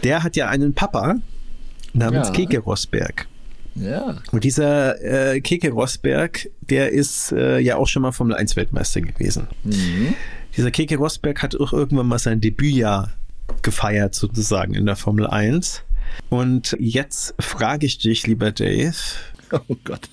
[0.03, 1.15] der hat ja einen Papa
[1.93, 2.33] namens ja.
[2.33, 3.27] Keke Rosberg.
[3.75, 4.17] Ja.
[4.31, 9.01] Und dieser äh, Keke Rosberg, der ist äh, ja auch schon mal Formel 1 Weltmeister
[9.01, 9.47] gewesen.
[9.63, 10.13] Mhm.
[10.55, 13.11] Dieser Keke Rosberg hat auch irgendwann mal sein Debütjahr
[13.61, 15.83] gefeiert, sozusagen, in der Formel 1.
[16.29, 18.95] Und jetzt frage ich dich, lieber Dave.
[19.69, 20.09] Oh Gott.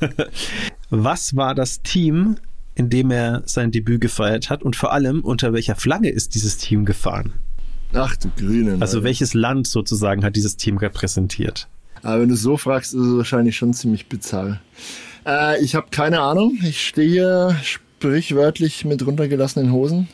[0.90, 2.36] was war das Team,
[2.74, 4.62] in dem er sein Debüt gefeiert hat?
[4.62, 7.34] Und vor allem, unter welcher Flagge ist dieses Team gefahren?
[7.92, 8.78] Ach du Grüne.
[8.80, 11.68] Also welches Land sozusagen hat dieses Team repräsentiert?
[12.04, 14.60] Aber wenn du so fragst, ist es wahrscheinlich schon ziemlich bizarr.
[15.26, 16.58] Äh, ich habe keine Ahnung.
[16.62, 20.08] Ich stehe hier sprichwörtlich mit runtergelassenen Hosen.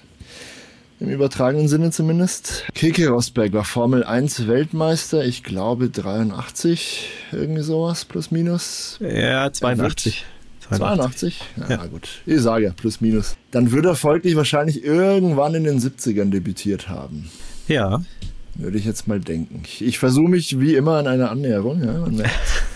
[1.01, 2.65] Im übertragenen Sinne zumindest.
[2.75, 8.99] Keke Rosberg war Formel 1 Weltmeister, ich glaube 83, irgendwie sowas, plus minus.
[9.01, 10.27] Ja, 82.
[10.71, 11.41] 82?
[11.57, 12.21] Ja, ja, gut.
[12.27, 13.37] Ich sage ja, plus minus.
[13.51, 17.31] Dann würde er folglich wahrscheinlich irgendwann in den 70ern debütiert haben.
[17.67, 18.03] Ja.
[18.61, 19.63] Würde ich jetzt mal denken.
[19.65, 22.31] Ich, ich versuche mich wie immer an einer Annäherung, ja, merkt.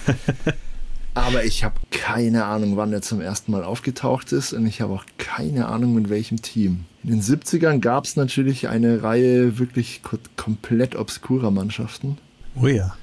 [1.15, 4.95] Aber ich habe keine Ahnung, wann er zum ersten Mal aufgetaucht ist und ich habe
[4.95, 6.87] auch keine Ahnung, mit welchem Team.
[7.05, 10.01] In den 70ern gab es natürlich eine Reihe wirklich
[10.37, 12.19] komplett obskurer Mannschaften.
[12.61, 12.97] Oh ja.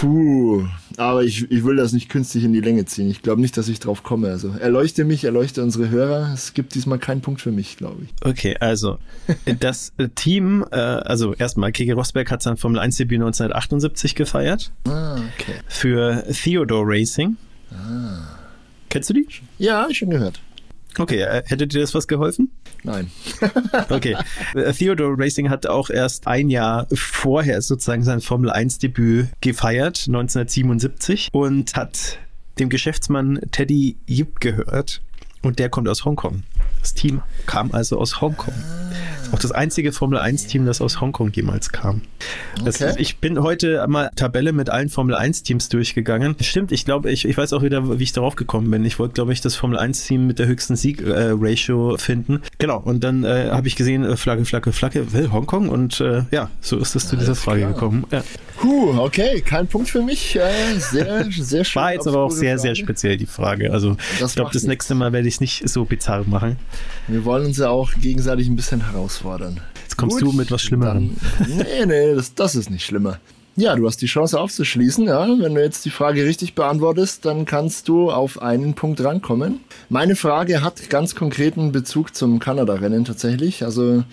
[0.00, 0.66] Puh,
[0.98, 3.10] aber ich, ich will das nicht künstlich in die Länge ziehen.
[3.10, 4.28] Ich glaube nicht, dass ich drauf komme.
[4.28, 6.32] Also erleuchte mich, erleuchte unsere Hörer.
[6.32, 8.10] Es gibt diesmal keinen Punkt für mich, glaube ich.
[8.26, 8.98] Okay, also
[9.60, 14.72] das Team, äh, also erstmal, Keke Rosberg hat sein Formel 1 Debüt 1978 gefeiert.
[14.88, 15.54] Ah, okay.
[15.68, 17.36] Für Theodore Racing.
[17.72, 18.38] Ah.
[18.88, 19.26] Kennst du die?
[19.58, 20.40] Ja, schon gehört.
[20.98, 22.50] Okay, äh, hätte dir das was geholfen?
[22.82, 23.10] Nein.
[23.90, 24.16] okay.
[24.54, 30.04] Äh, Theodore Racing hat auch erst ein Jahr vorher sozusagen sein Formel 1 Debüt gefeiert,
[30.06, 32.18] 1977, und hat
[32.58, 35.02] dem Geschäftsmann Teddy Yip gehört.
[35.42, 36.42] Und der kommt aus Hongkong.
[36.80, 38.54] Das Team kam also aus Hongkong.
[39.32, 42.02] Auch das einzige Formel 1-Team, das aus Hongkong jemals kam.
[42.64, 42.94] Das, okay.
[42.98, 46.36] Ich bin heute mal Tabelle mit allen Formel 1-Teams durchgegangen.
[46.40, 48.84] Stimmt, ich glaube, ich, ich weiß auch wieder, wie ich darauf gekommen bin.
[48.84, 52.42] Ich wollte, glaube ich, das Formel 1-Team mit der höchsten Sieg-Ratio äh, finden.
[52.58, 56.22] Genau, und dann äh, habe ich gesehen, äh, Flagge, Flagge, Flagge, will Hongkong und äh,
[56.30, 57.72] ja, so ist es zu dieser Frage klar.
[57.72, 58.06] gekommen.
[58.10, 58.22] Ja.
[58.58, 60.36] Puh, okay, kein Punkt für mich.
[60.36, 61.82] Äh, sehr, sehr schön.
[61.82, 62.60] War jetzt aber auch sehr, Frage.
[62.60, 63.72] sehr speziell die Frage.
[63.72, 66.56] Also das ich glaube, das nächste Mal werde ich es nicht so bizarr machen.
[67.08, 69.60] Wir wollen uns ja auch gegenseitig ein bisschen herausfordern.
[69.82, 71.16] Jetzt kommst Gut, du mit was Schlimmerem.
[71.38, 73.18] Dann, nee, nee, das, das ist nicht schlimmer.
[73.58, 75.06] Ja, du hast die Chance aufzuschließen.
[75.06, 75.26] Ja.
[75.26, 79.60] Wenn du jetzt die Frage richtig beantwortest, dann kannst du auf einen Punkt rankommen.
[79.88, 83.64] Meine Frage hat ganz konkreten Bezug zum Kanada-Rennen tatsächlich.
[83.64, 84.04] Also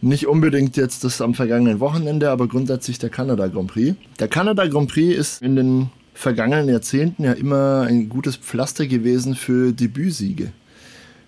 [0.00, 3.96] nicht unbedingt jetzt das am vergangenen Wochenende, aber grundsätzlich der Kanada Grand Prix.
[4.18, 9.34] Der Kanada Grand Prix ist in den vergangenen Jahrzehnten ja immer ein gutes Pflaster gewesen
[9.34, 10.52] für Debütsiege.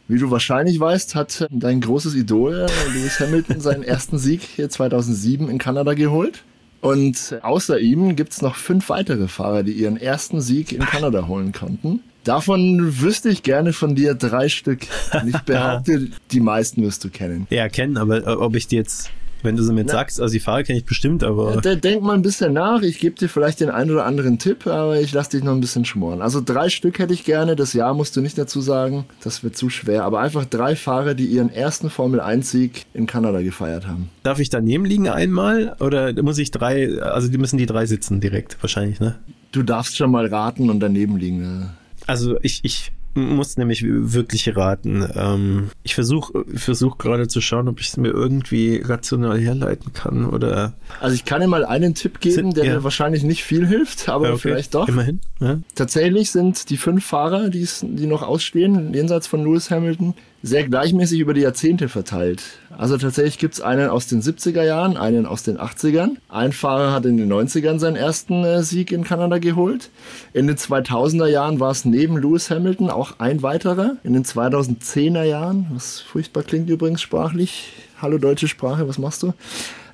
[0.08, 5.50] Wie du wahrscheinlich weißt, hat dein großes Idol Lewis Hamilton seinen ersten Sieg hier 2007
[5.50, 6.44] in Kanada geholt.
[6.80, 11.26] Und außer ihm gibt es noch fünf weitere Fahrer, die ihren ersten Sieg in Kanada
[11.26, 12.00] holen konnten.
[12.24, 14.86] Davon wüsste ich gerne von dir drei Stück.
[15.26, 17.46] Ich behaupte, die meisten wirst du kennen.
[17.50, 19.10] Ja, kennen, aber äh, ob ich die jetzt
[19.42, 21.60] wenn du sie mir sagst, also die Fahrer kenne ich bestimmt, aber.
[21.62, 22.82] Ja, denk mal ein bisschen nach.
[22.82, 25.60] Ich gebe dir vielleicht den einen oder anderen Tipp, aber ich lasse dich noch ein
[25.60, 26.22] bisschen schmoren.
[26.22, 27.56] Also drei Stück hätte ich gerne.
[27.56, 29.04] Das Jahr musst du nicht dazu sagen.
[29.22, 30.04] Das wird zu schwer.
[30.04, 34.10] Aber einfach drei Fahrer, die ihren ersten Formel 1-Sieg in Kanada gefeiert haben.
[34.22, 35.76] Darf ich daneben liegen einmal?
[35.80, 39.16] Oder muss ich drei, also die müssen die drei sitzen direkt wahrscheinlich, ne?
[39.52, 41.70] Du darfst schon mal raten und daneben liegen.
[42.08, 45.06] Also ich, ich muss nämlich wirklich raten.
[45.14, 50.24] Ähm, ich versuche versuch gerade zu schauen, ob ich es mir irgendwie rational herleiten kann
[50.24, 50.74] oder.
[51.00, 52.74] Also ich kann dir mal einen Tipp geben, der ja.
[52.74, 54.38] dir wahrscheinlich nicht viel hilft, aber okay.
[54.38, 54.88] vielleicht doch.
[54.88, 55.20] Immerhin.
[55.40, 55.58] Ja.
[55.74, 57.66] Tatsächlich sind die fünf Fahrer, die
[58.06, 62.42] noch ausstehen, jenseits von Lewis Hamilton, sehr gleichmäßig über die Jahrzehnte verteilt.
[62.76, 66.16] Also tatsächlich gibt es einen aus den 70er Jahren, einen aus den 80ern.
[66.28, 69.90] Ein Fahrer hat in den 90ern seinen ersten äh, Sieg in Kanada geholt.
[70.32, 73.96] In den 2000er Jahren war es neben Lewis Hamilton auch ein weiterer.
[74.04, 77.72] In den 2010er Jahren, was furchtbar klingt übrigens sprachlich.
[78.00, 79.34] Hallo deutsche Sprache, was machst du?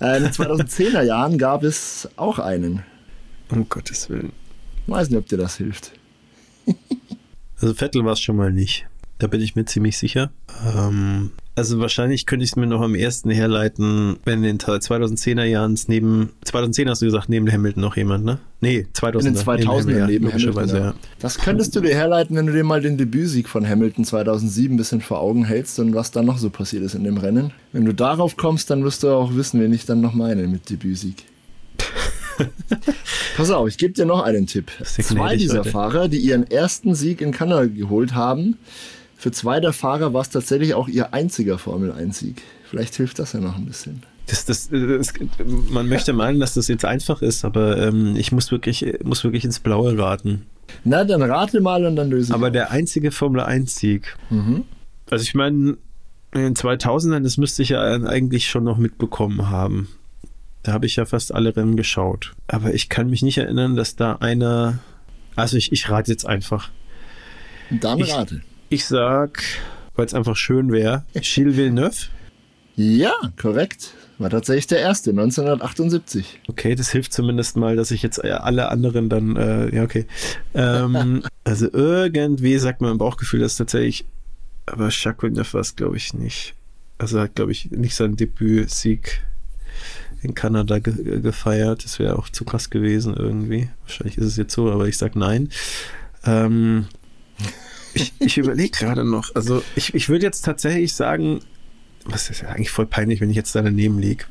[0.00, 2.82] Äh, in den 2010er Jahren gab es auch einen.
[3.50, 4.32] Um Gottes Willen.
[4.86, 5.92] Ich weiß nicht, ob dir das hilft.
[7.60, 8.86] also Vettel war es schon mal nicht.
[9.24, 10.32] Da bin ich mir ziemlich sicher.
[10.76, 15.44] Ähm, also wahrscheinlich könnte ich es mir noch am ersten herleiten, wenn in den 2010er
[15.44, 18.38] Jahren neben, 2010 hast du gesagt, neben Hamilton noch jemand, ne?
[18.60, 20.76] Nee, 2000 In den 2000 neben, neben Hamilton, ja.
[20.76, 20.94] ja.
[21.20, 24.76] Das könntest du dir herleiten, wenn du dir mal den Debütsieg von Hamilton 2007 ein
[24.76, 27.50] bisschen vor Augen hältst und was dann noch so passiert ist in dem Rennen.
[27.72, 30.68] Wenn du darauf kommst, dann wirst du auch wissen, wen ich dann noch meine mit
[30.68, 31.24] Debütsieg.
[33.38, 34.70] Pass auf, ich gebe dir noch einen Tipp.
[34.84, 35.70] Zwei dieser heute.
[35.70, 38.58] Fahrer, die ihren ersten Sieg in Kanada geholt haben,
[39.24, 42.42] für zwei der Fahrer war es tatsächlich auch ihr einziger Formel-1-Sieg.
[42.68, 44.02] Vielleicht hilft das ja noch ein bisschen.
[44.26, 45.14] Das, das, das,
[45.70, 49.46] man möchte meinen, dass das jetzt einfach ist, aber ähm, ich muss wirklich, muss wirklich
[49.46, 50.44] ins Blaue raten.
[50.84, 52.34] Na, dann rate mal und dann löse ich.
[52.34, 52.52] Aber auf.
[52.52, 54.14] der einzige Formel-1-Sieg.
[54.28, 54.64] Mhm.
[55.08, 55.78] Also ich meine,
[56.34, 59.88] in den 2000ern, das müsste ich ja eigentlich schon noch mitbekommen haben.
[60.64, 62.34] Da habe ich ja fast alle Rennen geschaut.
[62.46, 64.80] Aber ich kann mich nicht erinnern, dass da einer.
[65.34, 66.68] Also ich, ich rate jetzt einfach.
[67.70, 68.42] Dann rate.
[68.46, 69.42] Ich sag,
[69.94, 71.96] weil es einfach schön wäre, Gilles Villeneuve.
[72.76, 73.94] Ja, korrekt.
[74.18, 76.40] War tatsächlich der erste, 1978.
[76.48, 80.06] Okay, das hilft zumindest mal, dass ich jetzt alle anderen dann, äh, ja, okay.
[80.54, 84.06] Ähm, also irgendwie sagt man im Bauchgefühl, dass tatsächlich,
[84.66, 86.54] aber Jacques Villeneuve war es, glaube ich, nicht.
[86.98, 89.22] Also hat, glaube ich, nicht seinen Debütsieg
[90.22, 91.84] in Kanada ge gefeiert.
[91.84, 93.68] Das wäre auch zu krass gewesen irgendwie.
[93.82, 95.50] Wahrscheinlich ist es jetzt so, aber ich sag nein.
[96.24, 96.86] Ähm,
[97.94, 99.34] ich, ich überlege gerade noch.
[99.34, 101.40] Also ich, ich würde jetzt tatsächlich sagen,
[102.04, 104.24] was ist ja eigentlich voll peinlich, wenn ich jetzt da daneben liege.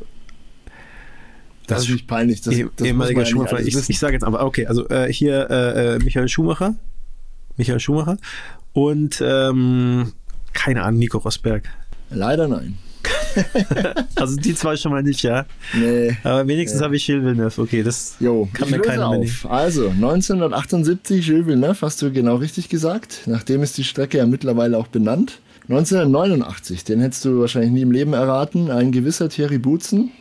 [1.67, 2.41] Das, das ist nicht peinlich.
[2.41, 3.59] Das, das ehemaliger Schumacher.
[3.59, 6.75] Ich, ich sage jetzt aber, okay, also äh, hier äh, äh, Michael Schumacher.
[7.57, 8.17] Michael Schumacher.
[8.73, 10.11] Und ähm,
[10.51, 11.69] keine Ahnung, Nico Rosberg.
[12.09, 12.77] Leider nein.
[14.15, 15.45] also die zwei schon mal nicht, ja.
[15.73, 16.15] Nee.
[16.23, 16.85] Aber wenigstens ja.
[16.85, 17.61] habe ich Gilles Villeneuve.
[17.61, 19.35] Okay, das jo, kann mir keiner mehr nehmen.
[19.49, 23.21] Also, 1978 Gilles Villeneuve, hast du genau richtig gesagt.
[23.25, 25.39] Nachdem ist die Strecke ja mittlerweile auch benannt.
[25.69, 28.69] 1989, den hättest du wahrscheinlich nie im Leben erraten.
[28.69, 30.11] Ein gewisser Thierry Butzen,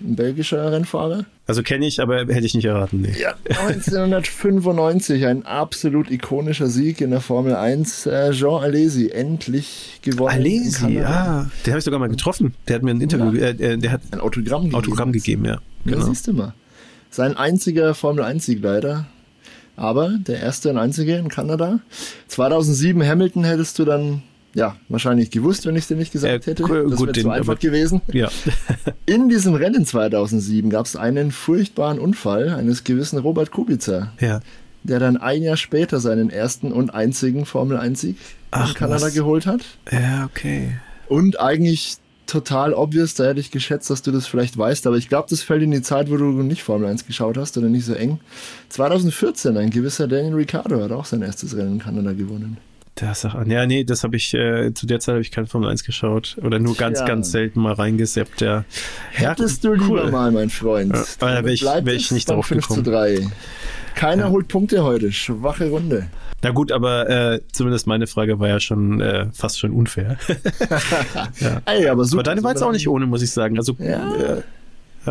[0.00, 1.24] ein belgischer Rennfahrer.
[1.46, 3.00] Also kenne ich, aber hätte ich nicht erraten.
[3.02, 3.14] Nee.
[3.18, 8.06] Ja, 1995, ein absolut ikonischer Sieg in der Formel 1.
[8.06, 10.34] Äh, Jean Alesi, endlich gewonnen.
[10.34, 11.50] Alesi, ja.
[11.64, 12.54] Den habe ich sogar mal getroffen.
[12.66, 13.48] Der hat mir ein Interview, ja.
[13.48, 14.76] äh, der hat ein Autogramm gegeben.
[14.76, 15.58] Autogramm gegeben, ja.
[15.84, 15.98] Genau.
[15.98, 16.54] Ja, siehst du mal.
[17.10, 19.06] Sein einziger Formel 1-Sieg leider.
[19.76, 21.80] Aber der erste und einzige in Kanada.
[22.26, 24.22] 2007 Hamilton hättest du dann
[24.58, 26.62] ja, wahrscheinlich gewusst, wenn ich es dir nicht gesagt äh, hätte.
[26.64, 28.02] Das wäre zu einfach gewesen.
[28.12, 28.28] Ja.
[29.06, 34.12] In diesem Rennen 2007 gab es einen furchtbaren Unfall eines gewissen Robert Kubica.
[34.18, 34.40] Ja.
[34.82, 38.16] Der dann ein Jahr später seinen ersten und einzigen Formel-1-Sieg
[38.52, 39.14] in Kanada was?
[39.14, 39.60] geholt hat.
[39.92, 40.72] Ja, okay.
[41.08, 45.08] Und eigentlich total obvious, da hätte ich geschätzt, dass du das vielleicht weißt, aber ich
[45.08, 47.86] glaube, das fällt in die Zeit, wo du nicht Formel 1 geschaut hast oder nicht
[47.86, 48.18] so eng.
[48.70, 52.58] 2014, ein gewisser Daniel Ricciardo hat auch sein erstes Rennen in Kanada gewonnen.
[53.00, 55.84] Das, ja, nee, das habe ich, äh, zu der Zeit habe ich kein Formel 1
[55.84, 56.36] geschaut.
[56.42, 57.06] Oder nur ganz, Tja.
[57.06, 58.64] ganz selten mal reingeseppt, ja.
[59.12, 60.92] Hättest du lieber mal, mein Freund.
[60.94, 61.04] Ja,
[61.42, 62.96] da ich- wär ich nicht drauf 5 zu gekommen.
[62.96, 63.26] 3.
[63.94, 65.12] Keiner holt Punkte heute.
[65.12, 66.06] Schwache Runde.
[66.42, 70.16] Na gut, aber äh, zumindest meine Frage war ja schon äh, fast schon unfair.
[71.66, 72.20] Ey, aber super.
[72.20, 73.56] aber deine war jetzt auch nicht ohne, muss ich sagen.
[73.58, 74.14] Also Ja.
[74.14, 74.42] äh,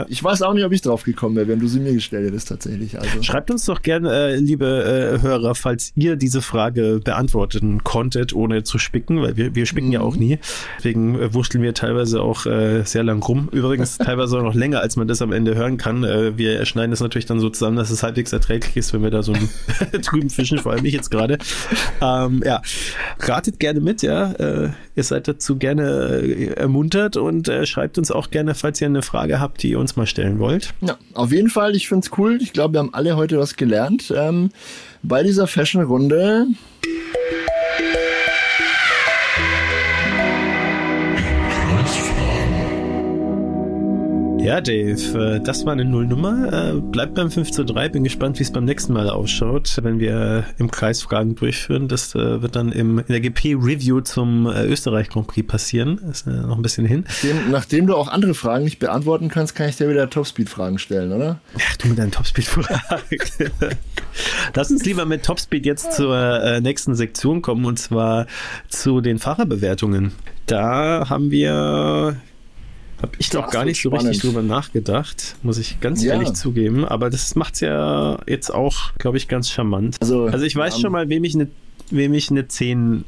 [0.10, 2.50] Ich weiß auch nicht, ob ich drauf gekommen wäre, wenn du sie mir gestellt hättest,
[2.50, 3.00] tatsächlich.
[3.00, 3.24] Also.
[3.24, 8.64] Schreibt uns doch gerne, äh, liebe äh, Hörer, falls ihr diese Frage beantworten konntet, ohne
[8.64, 10.40] zu spicken, weil wir, wir spicken ja auch nie.
[10.78, 13.50] Deswegen äh, wurschteln wir teilweise auch äh, sehr lang rum.
[13.52, 16.04] Übrigens teilweise auch noch länger, als man das am Ende hören kann.
[16.04, 19.12] Äh, wir schneiden das natürlich dann so zusammen, dass es halbwegs erträglich ist, wenn wir
[19.12, 19.34] da so
[20.02, 21.38] drüben fischen, vor allem ich jetzt gerade.
[22.02, 22.62] Ähm, ja,
[23.20, 24.32] ratet gerne mit, ja.
[24.34, 29.02] Äh, ihr seid dazu gerne äh, ermuntert und schreibt uns auch gerne, falls ihr eine
[29.02, 30.74] Frage habt, die ihr uns mal stellen wollt.
[30.82, 32.40] Ja, auf jeden Fall, ich finde es cool.
[32.42, 34.14] Ich glaube, wir haben alle heute was gelernt.
[34.16, 34.50] Ähm,
[35.02, 36.48] bei dieser Fashion-Runde.
[44.48, 46.70] Ja, Dave, äh, das war eine Nullnummer.
[46.70, 47.89] Äh, Bleibt beim 5 zu 3.
[47.89, 51.89] Bin gespannt, wie es beim nächsten Mal ausschaut, wenn wir im Kreis Fragen durchführen.
[51.89, 55.98] Das äh, wird dann im, in der GP-Review zum äh, Österreich Grand Prix passieren.
[56.10, 57.04] Ist äh, noch ein bisschen hin.
[57.24, 61.12] Dem, nachdem du auch andere Fragen nicht beantworten kannst, kann ich dir wieder Topspeed-Fragen stellen,
[61.12, 61.41] oder?
[61.58, 63.20] Ach, du mit deinen Topspeed-Fragen.
[64.56, 68.28] Lass uns lieber mit Topspeed jetzt zur äh, nächsten Sektion kommen und zwar
[68.70, 70.14] zu den Fahrerbewertungen.
[70.45, 72.16] Da haben wir.
[73.02, 74.24] Habe ich doch gar nicht so richtig spannend.
[74.38, 76.14] drüber nachgedacht, muss ich ganz Ja.
[76.14, 76.84] ehrlich zugeben.
[76.86, 79.98] Aber das macht's ja jetzt auch, glaube ich, ganz charmant.
[80.02, 81.48] Also, Also ich weiß wir schon mal, wem ich eine,
[81.91, 83.06] wem ich eine 10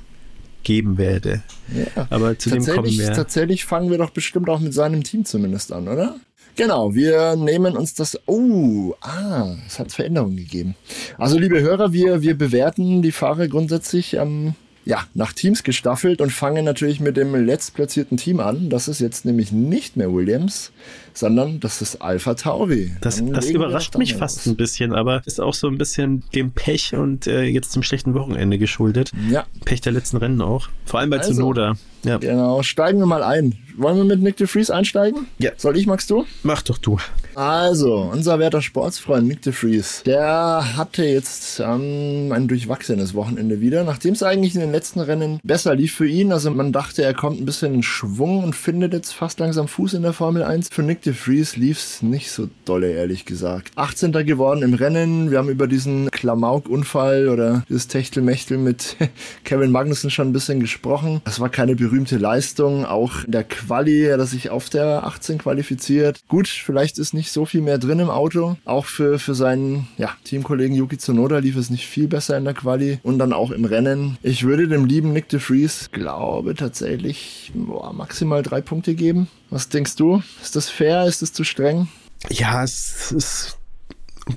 [0.64, 1.42] geben werde.
[1.74, 2.06] Ja.
[2.10, 3.14] Aber zu dem kommen wir.
[3.14, 6.18] tatsächlich fangen wir doch bestimmt auch mit seinem Team zumindest an, oder?
[6.56, 8.20] Genau, wir nehmen uns das.
[8.26, 10.76] Oh, ah, es hat Veränderungen gegeben.
[11.18, 14.56] Also, liebe Hörer, wir, wir bewerten die Fahrer grundsätzlich ähm,
[14.90, 18.72] ja, nach Teams gestaffelt und fangen natürlich mit dem letztplatzierten Team an.
[18.72, 20.72] Das ist jetzt nämlich nicht mehr Williams,
[21.14, 22.92] sondern das ist Alpha Tauri.
[23.00, 26.50] Das, das überrascht mich mal fast ein bisschen, aber ist auch so ein bisschen dem
[26.54, 29.12] Pech und äh, jetzt dem schlechten Wochenende geschuldet.
[29.30, 30.70] Ja, Pech der letzten Rennen auch.
[30.86, 31.34] Vor allem bei Also.
[31.34, 31.76] Tsunoda.
[32.04, 32.18] Ja.
[32.18, 32.64] genau.
[32.64, 33.60] Steigen wir mal ein.
[33.80, 35.28] Wollen wir mit Nick de Vries einsteigen?
[35.38, 35.52] Ja.
[35.56, 36.26] Soll ich, magst du?
[36.44, 36.98] Mach doch du.
[37.34, 43.86] Also, unser werter Sportsfreund Nick de Vries, der hatte jetzt ähm, ein durchwachsenes Wochenende wieder,
[43.86, 46.34] nachdem es eigentlich in den letzten Rennen besser lief für ihn.
[46.34, 49.94] Also man dachte, er kommt ein bisschen in Schwung und findet jetzt fast langsam Fuß
[49.94, 50.68] in der Formel 1.
[50.70, 53.72] Für Nick de Vries lief es nicht so dolle, ehrlich gesagt.
[53.78, 54.12] 18.
[54.26, 55.32] geworden im Rennen.
[55.32, 58.98] Wir haben über diesen Klamauk-Unfall oder dieses Techtelmechtel mit
[59.46, 61.22] Kevin Magnussen schon ein bisschen gesprochen.
[61.24, 62.84] Das war keine berühmte Leistung.
[62.84, 66.20] Auch in der Quali hat er sich auf der 18 qualifiziert.
[66.28, 68.58] Gut, vielleicht ist nicht so viel mehr drin im Auto.
[68.66, 72.54] Auch für, für seinen ja, Teamkollegen Yuki Tsunoda lief es nicht viel besser in der
[72.54, 74.18] Quali und dann auch im Rennen.
[74.22, 79.28] Ich würde dem lieben Nick de Vries, glaube tatsächlich boah, maximal drei Punkte geben.
[79.50, 80.22] Was denkst du?
[80.42, 81.06] Ist das fair?
[81.06, 81.88] Ist das zu streng?
[82.30, 83.58] Ja, es ist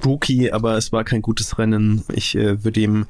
[0.04, 2.04] Rookie, aber es war kein gutes Rennen.
[2.12, 3.06] Ich äh, würde ihm.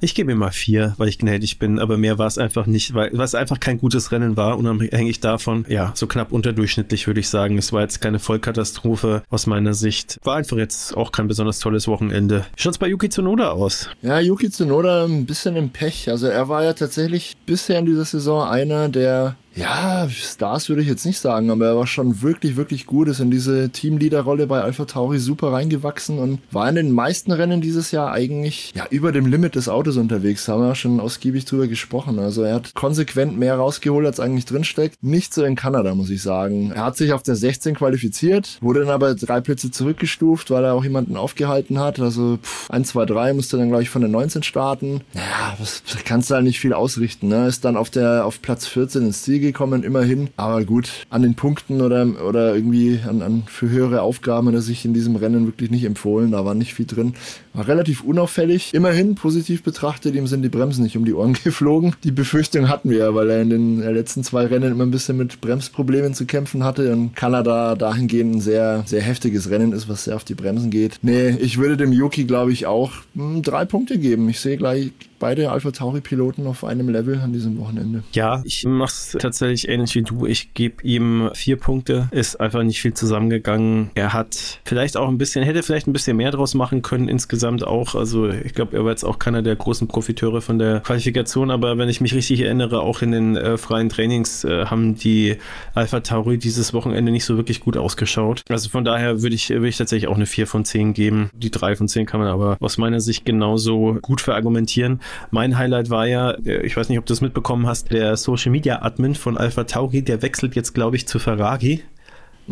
[0.00, 2.94] Ich gebe ihm mal vier, weil ich gnädig bin, aber mehr war es einfach nicht,
[2.94, 5.64] weil, weil es einfach kein gutes Rennen war, unabhängig davon.
[5.68, 7.58] Ja, so knapp unterdurchschnittlich würde ich sagen.
[7.58, 10.18] Es war jetzt keine Vollkatastrophe aus meiner Sicht.
[10.22, 12.44] War einfach jetzt auch kein besonders tolles Wochenende.
[12.56, 13.88] Wie schaut's bei Yuki Tsunoda aus?
[14.02, 16.10] Ja, Yuki Tsunoda ein bisschen im Pech.
[16.10, 20.88] Also er war ja tatsächlich bisher in dieser Saison einer der, ja, Stars würde ich
[20.88, 24.60] jetzt nicht sagen, aber er war schon wirklich, wirklich gut, ist in diese Teamleaderrolle bei
[24.60, 29.12] Alpha Tauri super reingewachsen und war in den meisten Rennen dieses Jahr eigentlich ja über
[29.12, 30.46] dem Limit des Autos unterwegs.
[30.46, 32.18] Haben wir schon ausgiebig drüber gesprochen.
[32.18, 35.02] Also er hat konsequent mehr rausgeholt, als eigentlich drinsteckt.
[35.02, 36.72] Nicht so in Kanada, muss ich sagen.
[36.72, 40.74] Er hat sich auf der 16 qualifiziert, wurde dann aber drei Plätze zurückgestuft, weil er
[40.74, 41.98] auch jemanden aufgehalten hat.
[41.98, 45.00] Also pff, 1, 2, 3 musste dann, glaube ich, von der 19 starten.
[45.14, 47.28] Ja, was kannst du halt nicht viel ausrichten.
[47.28, 47.46] Ne?
[47.46, 50.28] Ist dann auf der auf Platz 14 ins Ziel gekommen, immerhin.
[50.36, 54.60] Aber gut, an den Punkten oder, oder irgendwie an, an für höhere Aufgaben hat er
[54.60, 56.32] sich in diesem Rennen wirklich nicht empfohlen.
[56.32, 57.14] Da war nicht viel drin.
[57.52, 58.74] War relativ unauffällig.
[58.74, 61.94] Immerhin positiv betrachtet, ihm sind die Bremsen nicht um die Ohren geflogen.
[62.04, 65.16] Die Befürchtung hatten wir ja, weil er in den letzten zwei Rennen immer ein bisschen
[65.16, 70.04] mit Bremsproblemen zu kämpfen hatte und Kanada dahingehend ein sehr, sehr heftiges Rennen ist, was
[70.04, 70.98] sehr auf die Bremsen geht.
[71.02, 74.28] Nee, ich würde dem Yuki, glaube ich, auch hm, drei Punkte geben.
[74.28, 78.02] Ich sehe gleich beide Alpha Tauri Piloten auf einem Level an diesem Wochenende.
[78.12, 80.26] Ja, ich mach's tatsächlich ähnlich wie du.
[80.26, 82.08] Ich gebe ihm vier Punkte.
[82.10, 83.90] Ist einfach nicht viel zusammengegangen.
[83.94, 87.66] Er hat vielleicht auch ein bisschen, hätte vielleicht ein bisschen mehr draus machen können insgesamt
[87.66, 87.94] auch.
[87.94, 91.78] Also ich glaube, er war jetzt auch keiner der großen Profiteure von der Qualifikation, aber
[91.78, 95.36] wenn ich mich richtig erinnere, auch in den äh, freien Trainings äh, haben die
[95.74, 98.42] Alpha Tauri dieses Wochenende nicht so wirklich gut ausgeschaut.
[98.48, 101.30] Also von daher würde ich, würde ich tatsächlich auch eine 4 von 10 geben.
[101.34, 105.00] Die 3 von 10 kann man aber aus meiner Sicht genauso gut verargumentieren.
[105.30, 108.52] Mein Highlight war ja, äh, ich weiß nicht, ob du es mitbekommen hast, der Social
[108.52, 111.82] Media Admin von Alpha Tauri, der wechselt jetzt, glaube ich, zu Ferrari.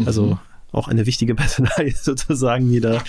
[0.05, 0.39] Also mhm
[0.75, 3.03] auch eine wichtige Personalie sozusagen, die da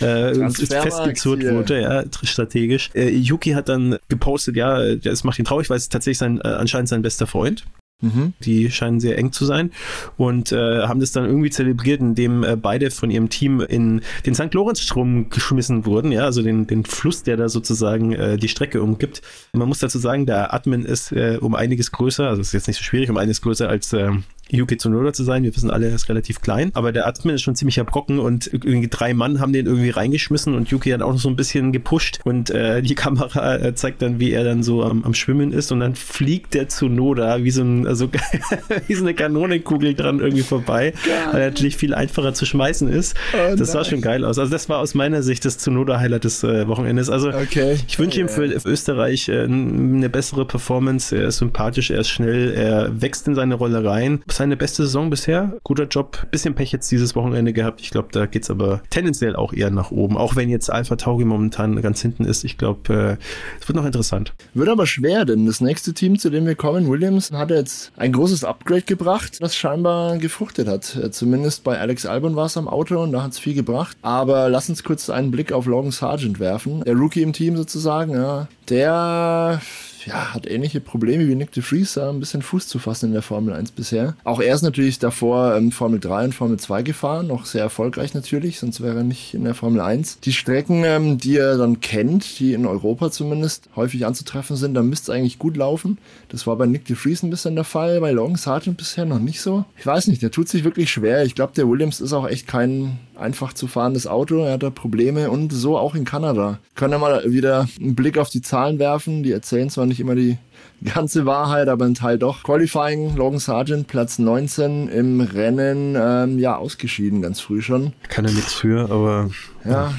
[0.00, 2.90] äh, festgezurrt wurde, ja, strategisch.
[2.94, 6.48] Äh, Yuki hat dann gepostet, ja, es macht ihn traurig, weil es tatsächlich sein, äh,
[6.48, 7.64] anscheinend sein bester Freund.
[8.02, 8.34] Mhm.
[8.44, 9.70] Die scheinen sehr eng zu sein
[10.16, 14.34] und äh, haben das dann irgendwie zelebriert, indem äh, beide von ihrem Team in den
[14.34, 14.52] St.
[14.52, 19.22] Lorenz-Strom geschmissen wurden, ja, also den, den Fluss, der da sozusagen äh, die Strecke umgibt.
[19.52, 22.78] Man muss dazu sagen, der Admin ist äh, um einiges größer, also ist jetzt nicht
[22.78, 24.10] so schwierig, um einiges größer als äh,
[24.52, 25.42] Yuki Tsunoda zu sein.
[25.42, 28.50] Wir wissen alle, er ist relativ klein, aber der Admin ist schon ziemlicher Brocken und
[28.52, 31.72] irgendwie drei Mann haben den irgendwie reingeschmissen und Yuki hat auch noch so ein bisschen
[31.72, 35.52] gepusht und äh, die Kamera äh, zeigt dann, wie er dann so am, am Schwimmen
[35.52, 38.08] ist und dann fliegt der Tsunoda wie so, ein, also,
[38.86, 41.14] wie so eine Kanonenkugel dran irgendwie vorbei, geil.
[41.32, 43.16] weil er natürlich viel einfacher zu schmeißen ist.
[43.32, 44.38] Oh, das sah schon geil aus.
[44.38, 47.08] Also das war aus meiner Sicht das Tsunoda-Highlight des äh, Wochenendes.
[47.08, 47.78] Also okay.
[47.86, 51.16] ich wünsche ihm für, für Österreich äh, eine bessere Performance.
[51.16, 55.08] Er ist sympathisch, er ist schnell, er wächst in seine Rolle rein seine beste Saison
[55.08, 55.52] bisher.
[55.62, 56.26] Guter Job.
[56.32, 57.80] Bisschen Pech jetzt dieses Wochenende gehabt.
[57.80, 60.16] Ich glaube, da geht es aber tendenziell auch eher nach oben.
[60.16, 62.42] Auch wenn jetzt Alpha Tauri momentan ganz hinten ist.
[62.42, 64.32] Ich glaube, äh, es wird noch interessant.
[64.52, 68.10] Wird aber schwer, denn das nächste Team, zu dem wir kommen, Williams, hat jetzt ein
[68.10, 70.96] großes Upgrade gebracht, das scheinbar gefruchtet hat.
[70.96, 73.96] Äh, zumindest bei Alex Albon war es am Auto und da hat es viel gebracht.
[74.02, 76.82] Aber lass uns kurz einen Blick auf Logan Sargent werfen.
[76.82, 78.48] Der Rookie im Team sozusagen, ja.
[78.68, 79.60] Der
[80.06, 83.22] ja, hat ähnliche Probleme wie Nick de Vries, ein bisschen Fuß zu fassen in der
[83.22, 84.14] Formel 1 bisher.
[84.24, 88.14] Auch er ist natürlich davor ähm, Formel 3 und Formel 2 gefahren, noch sehr erfolgreich
[88.14, 90.20] natürlich, sonst wäre er nicht in der Formel 1.
[90.20, 94.82] Die Strecken, ähm, die er dann kennt, die in Europa zumindest häufig anzutreffen sind, da
[94.82, 95.98] müsste es eigentlich gut laufen.
[96.28, 99.18] Das war bei Nick de Vries ein bisschen der Fall, bei Long Sargent bisher noch
[99.18, 99.64] nicht so.
[99.76, 101.24] Ich weiß nicht, der tut sich wirklich schwer.
[101.24, 104.44] Ich glaube, der Williams ist auch echt kein einfach zu fahrendes Auto.
[104.44, 106.58] Er hat da Probleme und so auch in Kanada.
[106.74, 109.22] Können wir mal wieder einen Blick auf die Zahlen werfen.
[109.22, 110.38] Die erzählen zwar nicht immer die
[110.94, 112.42] ganze Wahrheit, aber ein Teil doch.
[112.42, 117.92] Qualifying, Logan Sargent, Platz 19 im Rennen, ähm, ja, ausgeschieden, ganz früh schon.
[118.08, 119.30] Kann er nichts für, aber.
[119.64, 119.94] Ja, ja,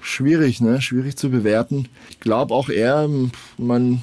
[0.00, 0.80] schwierig, ne?
[0.82, 1.88] Schwierig zu bewerten.
[2.10, 3.08] Ich glaube auch er,
[3.56, 4.02] man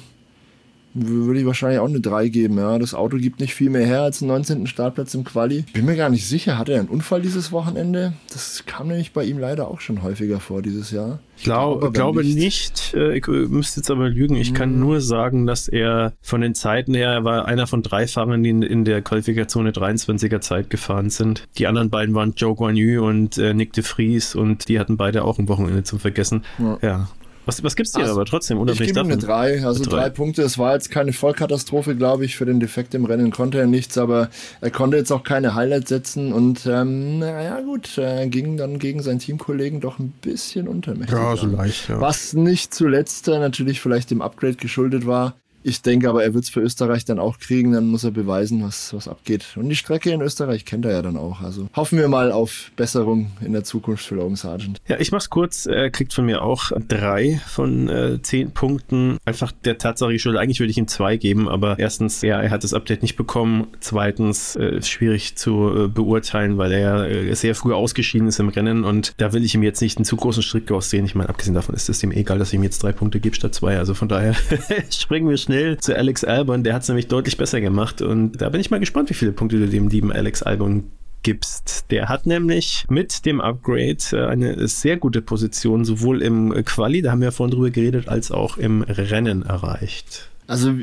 [0.94, 2.58] würde ich wahrscheinlich auch eine 3 geben.
[2.58, 2.78] Ja.
[2.78, 4.66] Das Auto gibt nicht viel mehr her als einen 19.
[4.66, 5.64] Startplatz im Quali.
[5.72, 8.12] Bin mir gar nicht sicher, hat er einen Unfall dieses Wochenende?
[8.32, 11.20] Das kam nämlich bei ihm leider auch schon häufiger vor dieses Jahr.
[11.36, 12.92] Ich glaube, glaube nicht.
[12.92, 14.36] Äh, ich müsste jetzt aber lügen.
[14.36, 14.80] Ich kann hm.
[14.80, 18.50] nur sagen, dass er von den Zeiten her, er war einer von drei Fahrern, die
[18.50, 21.48] in der Qualifikation eine 23er Zeit gefahren sind.
[21.56, 24.96] Die anderen beiden waren Joe Guan Yu und äh, Nick de Vries und die hatten
[24.96, 26.44] beide auch ein Wochenende zum Vergessen.
[26.58, 26.78] Ja.
[26.82, 27.08] ja.
[27.46, 28.58] Was, was es dir also, aber trotzdem?
[28.58, 29.90] Unabhängig ich gebe eine 3, also drei.
[29.90, 30.42] drei Punkte.
[30.42, 32.36] Es war jetzt keine Vollkatastrophe, glaube ich.
[32.36, 34.28] Für den Defekt im Rennen konnte er nichts, aber
[34.60, 39.02] er konnte jetzt auch keine Highlights setzen und ähm, naja gut, er ging dann gegen
[39.02, 41.16] seinen Teamkollegen doch ein bisschen untermächtig.
[41.16, 42.00] Ja, so leicht, ja.
[42.00, 45.34] Was nicht zuletzt natürlich vielleicht dem Upgrade geschuldet war.
[45.62, 48.62] Ich denke aber, er wird es für Österreich dann auch kriegen, dann muss er beweisen,
[48.62, 49.44] was, was abgeht.
[49.56, 51.42] Und die Strecke in Österreich kennt er ja dann auch.
[51.42, 54.80] Also hoffen wir mal auf Besserung in der Zukunft für Logan Sargent.
[54.88, 55.66] Ja, ich mach's kurz.
[55.66, 59.18] Er kriegt von mir auch drei von äh, zehn Punkten.
[59.24, 60.40] Einfach der Tatsache geschuldet.
[60.40, 63.66] Eigentlich würde ich ihm zwei geben, aber erstens, ja, er hat das Update nicht bekommen.
[63.80, 68.84] Zweitens, äh, schwierig zu äh, beurteilen, weil er äh, sehr früh ausgeschieden ist im Rennen
[68.84, 71.04] und da will ich ihm jetzt nicht einen zu großen Strick aussehen.
[71.04, 73.36] Ich meine, abgesehen davon ist es ihm egal, dass ich ihm jetzt drei Punkte gebe
[73.36, 73.78] statt zwei.
[73.78, 74.34] Also von daher
[74.90, 76.62] springen wir schnell schnell zu Alex Albon.
[76.62, 78.02] Der hat es nämlich deutlich besser gemacht.
[78.02, 80.84] Und da bin ich mal gespannt, wie viele Punkte du dem lieben Alex Albon
[81.24, 81.86] gibst.
[81.90, 87.10] Der hat nämlich mit dem Upgrade äh, eine sehr gute Position, sowohl im Quali, da
[87.10, 90.30] haben wir ja vorhin drüber geredet, als auch im Rennen erreicht.
[90.46, 90.74] Also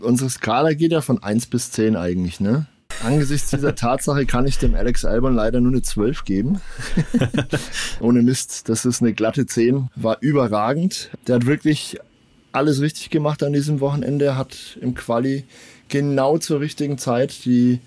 [0.00, 2.66] unsere Skala geht ja von 1 bis 10 eigentlich, ne?
[3.04, 6.60] Angesichts dieser Tatsache kann ich dem Alex Albon leider nur eine 12 geben.
[8.00, 9.90] Ohne Mist, das ist eine glatte 10.
[9.94, 11.10] War überragend.
[11.26, 11.98] Der hat wirklich
[12.58, 15.44] alles richtig gemacht an diesem Wochenende, hat im Quali
[15.88, 17.78] genau zur richtigen Zeit die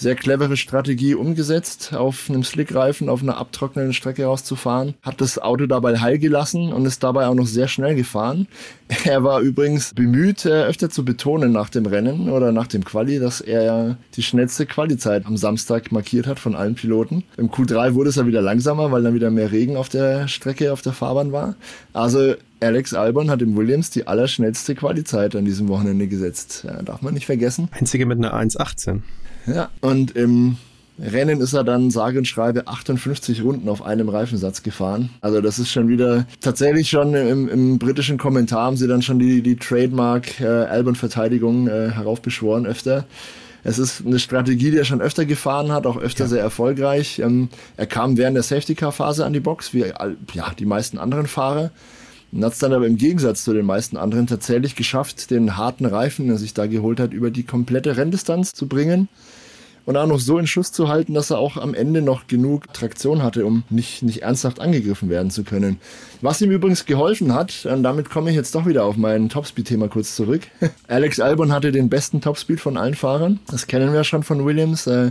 [0.00, 4.94] sehr clevere Strategie umgesetzt, auf einem Slickreifen auf einer abtrocknenden Strecke rauszufahren.
[5.02, 8.48] Hat das Auto dabei heil gelassen und ist dabei auch noch sehr schnell gefahren.
[9.04, 13.20] Er war übrigens bemüht, äh, öfter zu betonen nach dem Rennen oder nach dem Quali,
[13.20, 17.22] dass er die schnellste Qualizeit am Samstag markiert hat von allen Piloten.
[17.36, 20.72] Im Q3 wurde es ja wieder langsamer, weil dann wieder mehr Regen auf der Strecke,
[20.72, 21.54] auf der Fahrbahn war.
[21.92, 26.64] Also Alex Albon hat im Williams die allerschnellste Qualizeit an diesem Wochenende gesetzt.
[26.66, 27.68] Ja, darf man nicht vergessen.
[27.70, 29.02] Einzige mit einer 1,18.
[29.52, 30.56] Ja, und im
[31.00, 35.10] Rennen ist er dann sage und schreibe 58 Runden auf einem Reifensatz gefahren.
[35.22, 39.18] Also das ist schon wieder tatsächlich schon im, im britischen Kommentar haben sie dann schon
[39.18, 43.06] die, die Trademark äh, Albon-Verteidigung äh, heraufbeschworen öfter.
[43.64, 46.28] Es ist eine Strategie, die er schon öfter gefahren hat, auch öfter ja.
[46.28, 47.18] sehr erfolgreich.
[47.18, 51.70] Ähm, er kam während der Safety-Car-Phase an die Box, wie ja, die meisten anderen Fahrer.
[52.32, 55.84] Und hat es dann aber im Gegensatz zu den meisten anderen tatsächlich geschafft, den harten
[55.84, 59.08] Reifen, den er sich da geholt hat, über die komplette Renndistanz zu bringen
[59.90, 62.72] und auch noch so in Schuss zu halten, dass er auch am Ende noch genug
[62.72, 65.80] Traktion hatte, um nicht, nicht ernsthaft angegriffen werden zu können.
[66.20, 69.88] Was ihm übrigens geholfen hat, und damit komme ich jetzt doch wieder auf mein Topspeed-Thema
[69.88, 70.42] kurz zurück.
[70.86, 73.40] Alex Albon hatte den besten Topspeed von allen Fahrern.
[73.48, 74.86] Das kennen wir schon von Williams.
[74.86, 75.10] Äh,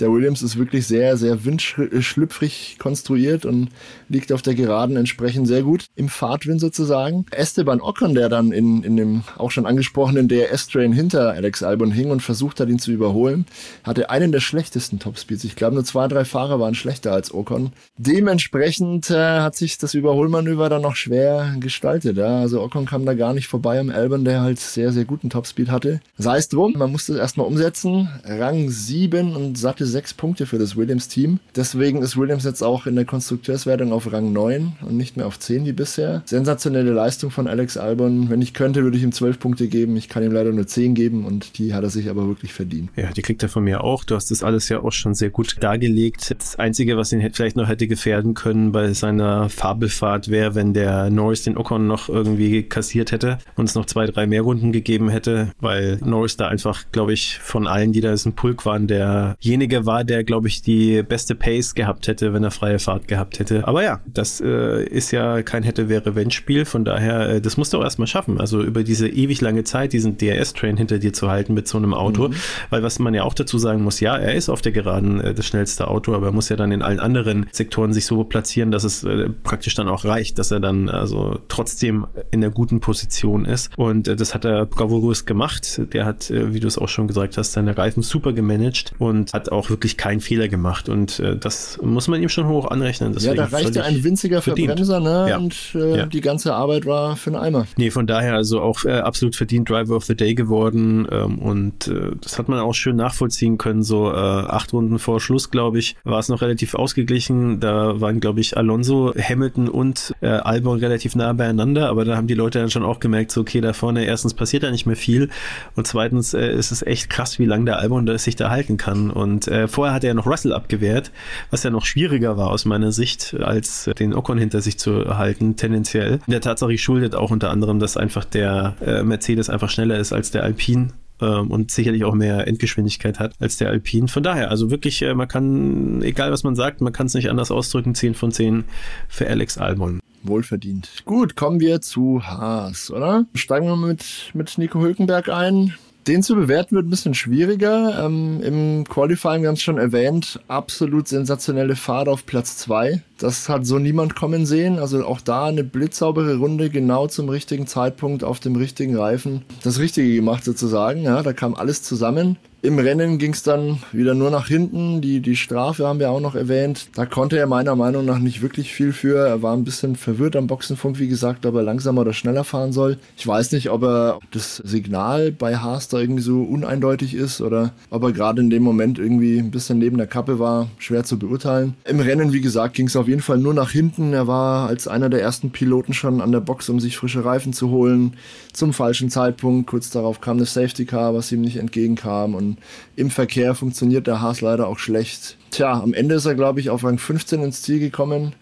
[0.00, 3.70] der Williams ist wirklich sehr, sehr windschlüpfrig konstruiert und
[4.10, 7.24] liegt auf der Geraden entsprechend sehr gut im Fahrtwind sozusagen.
[7.30, 12.10] Esteban Ocon, der dann in, in dem auch schon angesprochenen DRS-Train hinter Alex Albon hing
[12.10, 13.46] und versucht hat, ihn zu überholen,
[13.84, 15.44] hatte einen der schlechtesten Topspeeds.
[15.44, 17.72] Ich glaube, nur zwei, drei Fahrer waren schlechter als Ocon.
[17.96, 22.16] Dementsprechend äh, hat sich das Überholmanöver dann noch schwer gestaltet.
[22.16, 22.40] Ja?
[22.40, 25.70] Also Ocon kam da gar nicht vorbei am Albon, der halt sehr, sehr guten Topspeed
[25.70, 26.00] hatte.
[26.18, 28.08] Sei es drum, man musste es erstmal umsetzen.
[28.24, 31.38] Rang 7 und satte sechs Punkte für das Williams-Team.
[31.54, 35.38] Deswegen ist Williams jetzt auch in der Konstrukteurswertung auf Rang 9 und nicht mehr auf
[35.38, 36.22] 10 wie bisher.
[36.24, 38.30] Sensationelle Leistung von Alex Albon.
[38.30, 39.96] Wenn ich könnte, würde ich ihm 12 Punkte geben.
[39.96, 42.90] Ich kann ihm leider nur 10 geben und die hat er sich aber wirklich verdient.
[42.96, 44.04] Ja, die kriegt er von mir auch.
[44.04, 46.34] Du hast das alles ja auch schon sehr gut dargelegt.
[46.38, 51.10] Das Einzige, was ihn vielleicht noch hätte gefährden können bei seiner Fabelfahrt wäre, wenn der
[51.10, 55.08] Norris den Ocon noch irgendwie kassiert hätte und es noch zwei, drei mehr Runden gegeben
[55.08, 58.86] hätte, weil Norris da einfach, glaube ich, von allen, die da ist, ein Pulk waren,
[58.86, 63.38] derjenige war, der, glaube ich, die beste Pace gehabt hätte, wenn er freie Fahrt gehabt
[63.38, 63.66] hätte.
[63.66, 66.64] Aber ja, das äh, ist ja kein hätte-wäre-wenn-Spiel.
[66.64, 68.40] Von daher, äh, das musst du auch erstmal schaffen.
[68.40, 71.94] Also über diese ewig lange Zeit diesen DRS-Train hinter dir zu halten mit so einem
[71.94, 72.28] Auto.
[72.28, 72.34] Mhm.
[72.70, 75.34] Weil was man ja auch dazu sagen muss, ja, er ist auf der Geraden äh,
[75.34, 78.70] das schnellste Auto, aber er muss ja dann in allen anderen Sektoren sich so platzieren,
[78.70, 82.80] dass es äh, praktisch dann auch reicht, dass er dann also trotzdem in der guten
[82.80, 83.70] Position ist.
[83.76, 85.80] Und äh, das hat er bravourös gemacht.
[85.92, 89.32] Der hat, äh, wie du es auch schon gesagt hast, seine Reifen super gemanagt und
[89.32, 93.12] hat auch wirklich keinen Fehler gemacht und äh, das muss man ihm schon hoch anrechnen.
[93.12, 94.68] Deswegen ja, da reichte ein winziger verdient.
[94.68, 95.26] Verbremser ne?
[95.30, 95.38] Ja.
[95.38, 96.06] und äh, ja.
[96.06, 97.66] die ganze Arbeit war für einen Eimer.
[97.76, 101.88] Nee, von daher also auch äh, absolut verdient Driver of the Day geworden ähm, und
[101.88, 103.82] äh, das hat man auch schön nachvollziehen können.
[103.82, 107.60] So äh, acht Runden vor Schluss, glaube ich, war es noch relativ ausgeglichen.
[107.60, 112.26] Da waren, glaube ich, Alonso, Hamilton und äh, Albon relativ nah beieinander, aber da haben
[112.26, 114.96] die Leute dann schon auch gemerkt, so okay, da vorne erstens passiert da nicht mehr
[114.96, 115.30] viel
[115.76, 118.76] und zweitens äh, ist es echt krass, wie lange der Albon da sich da halten
[118.76, 121.10] kann und vorher hat er noch Russell abgewehrt,
[121.50, 125.56] was ja noch schwieriger war aus meiner Sicht, als den Ocon hinter sich zu halten,
[125.56, 126.20] tendenziell.
[126.26, 130.30] Der Tatsache schuldet auch unter anderem, dass einfach der äh, Mercedes einfach schneller ist als
[130.30, 130.88] der Alpine
[131.20, 134.08] ähm, und sicherlich auch mehr Endgeschwindigkeit hat als der Alpine.
[134.08, 137.30] Von daher, also wirklich, äh, man kann, egal was man sagt, man kann es nicht
[137.30, 138.64] anders ausdrücken, 10 von 10
[139.08, 140.00] für Alex Albon.
[140.22, 141.02] Wohlverdient.
[141.06, 143.24] Gut, kommen wir zu Haas, oder?
[143.34, 145.74] Steigen wir mit, mit Nico Hülkenberg ein.
[146.06, 148.04] Den zu bewerten wird ein bisschen schwieriger.
[148.04, 153.02] Ähm, Im Qualifying, wir haben es schon erwähnt, absolut sensationelle Fahrt auf Platz 2.
[153.18, 154.78] Das hat so niemand kommen sehen.
[154.78, 159.42] Also auch da eine blitzsaubere Runde, genau zum richtigen Zeitpunkt auf dem richtigen Reifen.
[159.62, 161.02] Das Richtige gemacht sozusagen.
[161.02, 162.38] Ja, da kam alles zusammen.
[162.62, 165.00] Im Rennen ging es dann wieder nur nach hinten.
[165.00, 166.88] Die, die Strafe haben wir auch noch erwähnt.
[166.94, 169.16] Da konnte er meiner Meinung nach nicht wirklich viel für.
[169.26, 172.72] Er war ein bisschen verwirrt am Boxenfunk, wie gesagt, ob er langsamer oder schneller fahren
[172.72, 172.98] soll.
[173.16, 177.72] Ich weiß nicht, ob er das Signal bei Haas da irgendwie so uneindeutig ist oder
[177.88, 180.68] ob er gerade in dem Moment irgendwie ein bisschen neben der Kappe war.
[180.76, 181.76] Schwer zu beurteilen.
[181.86, 184.12] Im Rennen, wie gesagt, ging es auf jeden Fall nur nach hinten.
[184.12, 187.54] Er war als einer der ersten Piloten schon an der Box, um sich frische Reifen
[187.54, 188.18] zu holen.
[188.52, 189.66] Zum falschen Zeitpunkt.
[189.66, 192.49] Kurz darauf kam eine Safety Car, was ihm nicht entgegenkam und
[192.96, 195.36] im Verkehr funktioniert der Haas leider auch schlecht.
[195.50, 198.34] Tja, am Ende ist er, glaube ich, auf Rang 15 ins Ziel gekommen.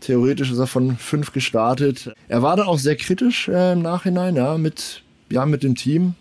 [0.00, 2.12] Theoretisch ist er von 5 gestartet.
[2.28, 6.14] Er war da auch sehr kritisch äh, im Nachhinein, ja, mit, ja, mit dem Team.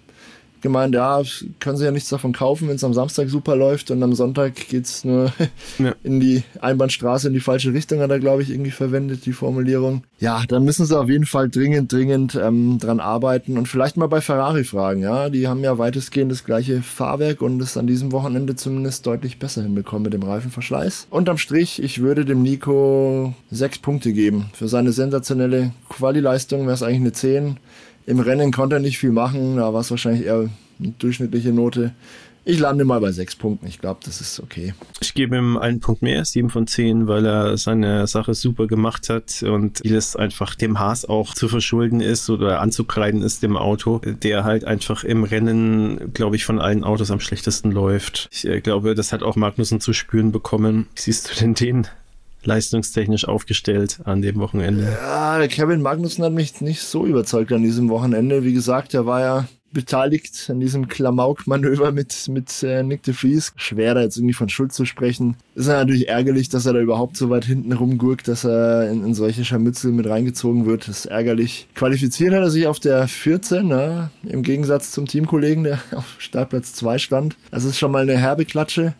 [0.64, 1.22] Gemeint, ja,
[1.60, 4.56] können sie ja nichts davon kaufen, wenn es am Samstag super läuft und am Sonntag
[4.70, 5.32] geht's nur
[5.78, 5.94] ja.
[6.04, 10.04] in die Einbahnstraße in die falsche Richtung, hat er, glaube ich, irgendwie verwendet, die Formulierung.
[10.18, 14.08] Ja, dann müssen sie auf jeden Fall dringend, dringend ähm, dran arbeiten und vielleicht mal
[14.08, 15.30] bei Ferrari fragen, ja.
[15.30, 19.62] Die haben ja weitestgehend das gleiche Fahrwerk und es an diesem Wochenende zumindest deutlich besser
[19.62, 21.08] hinbekommen mit dem Reifenverschleiß.
[21.10, 24.46] Unterm Strich, ich würde dem Nico sechs Punkte geben.
[24.54, 27.58] Für seine sensationelle Quali-Leistung wäre es eigentlich eine 10.
[28.06, 30.50] Im Rennen konnte er nicht viel machen, da war es wahrscheinlich eher
[30.80, 31.94] eine durchschnittliche Note.
[32.46, 33.68] Ich lande mal bei sechs Punkten.
[33.68, 34.74] Ich glaube, das ist okay.
[35.00, 39.10] Ich gebe ihm einen Punkt mehr, sieben von zehn, weil er seine Sache super gemacht
[39.10, 44.02] hat und vieles einfach dem Haas auch zu verschulden ist oder anzukreiden ist dem Auto,
[44.04, 48.28] der halt einfach im Rennen, glaube ich, von allen Autos am schlechtesten läuft.
[48.34, 50.88] Ich äh, glaube, das hat auch Magnussen zu spüren bekommen.
[50.96, 51.88] Siehst du denn den?
[52.46, 54.98] Leistungstechnisch aufgestellt an dem Wochenende?
[55.02, 58.44] Ja, der Kevin Magnussen hat mich nicht so überzeugt an diesem Wochenende.
[58.44, 63.54] Wie gesagt, er war ja beteiligt an diesem Klamauk-Manöver mit, mit äh, Nick de Vries.
[63.56, 65.36] Schwer da jetzt irgendwie von Schuld zu sprechen.
[65.56, 69.14] Ist natürlich ärgerlich, dass er da überhaupt so weit hinten rumgurkt, dass er in, in
[69.14, 70.88] solche Scharmützel mit reingezogen wird.
[70.88, 71.68] Das ist ärgerlich.
[71.74, 74.12] Qualifiziert hat er sich auf der 14, ne?
[74.24, 77.36] im Gegensatz zum Teamkollegen, der auf Startplatz 2 stand.
[77.52, 78.94] Das ist schon mal eine herbe Klatsche.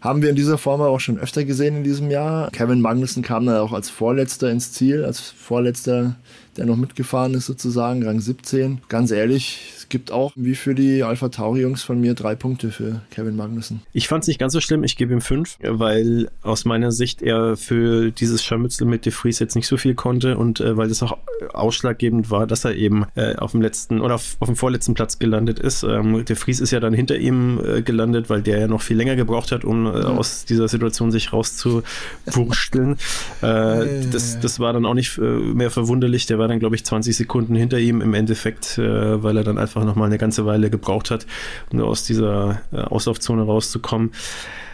[0.00, 2.50] Haben wir in dieser Form auch schon öfter gesehen in diesem Jahr.
[2.52, 6.16] Kevin Magnussen kam dann auch als Vorletzter ins Ziel, als Vorletzter,
[6.56, 8.82] der noch mitgefahren ist sozusagen, Rang 17.
[8.88, 13.36] Ganz ehrlich, gibt auch, wie für die Alpha Tauri-Jungs von mir, drei Punkte für Kevin
[13.36, 13.82] Magnussen.
[13.92, 17.22] Ich fand es nicht ganz so schlimm, ich gebe ihm fünf, weil aus meiner Sicht
[17.22, 20.88] er für dieses Scharmützel mit De Vries jetzt nicht so viel konnte und äh, weil
[20.88, 21.18] das auch
[21.52, 25.18] ausschlaggebend war, dass er eben äh, auf dem letzten oder auf, auf, dem vorletzten Platz
[25.18, 25.82] gelandet ist.
[25.82, 28.96] Ähm, De Vries ist ja dann hinter ihm äh, gelandet, weil der ja noch viel
[28.96, 30.06] länger gebraucht hat, um äh, ja.
[30.06, 32.96] aus dieser Situation sich rauszuwursteln.
[33.40, 36.26] Äh, das, das war dann auch nicht äh, mehr verwunderlich.
[36.26, 39.77] Der war dann, glaube ich, 20 Sekunden hinter ihm im Endeffekt, weil er dann einfach
[39.78, 41.26] einfach nochmal eine ganze Weile gebraucht hat,
[41.72, 44.12] um aus dieser äh, Auslaufzone rauszukommen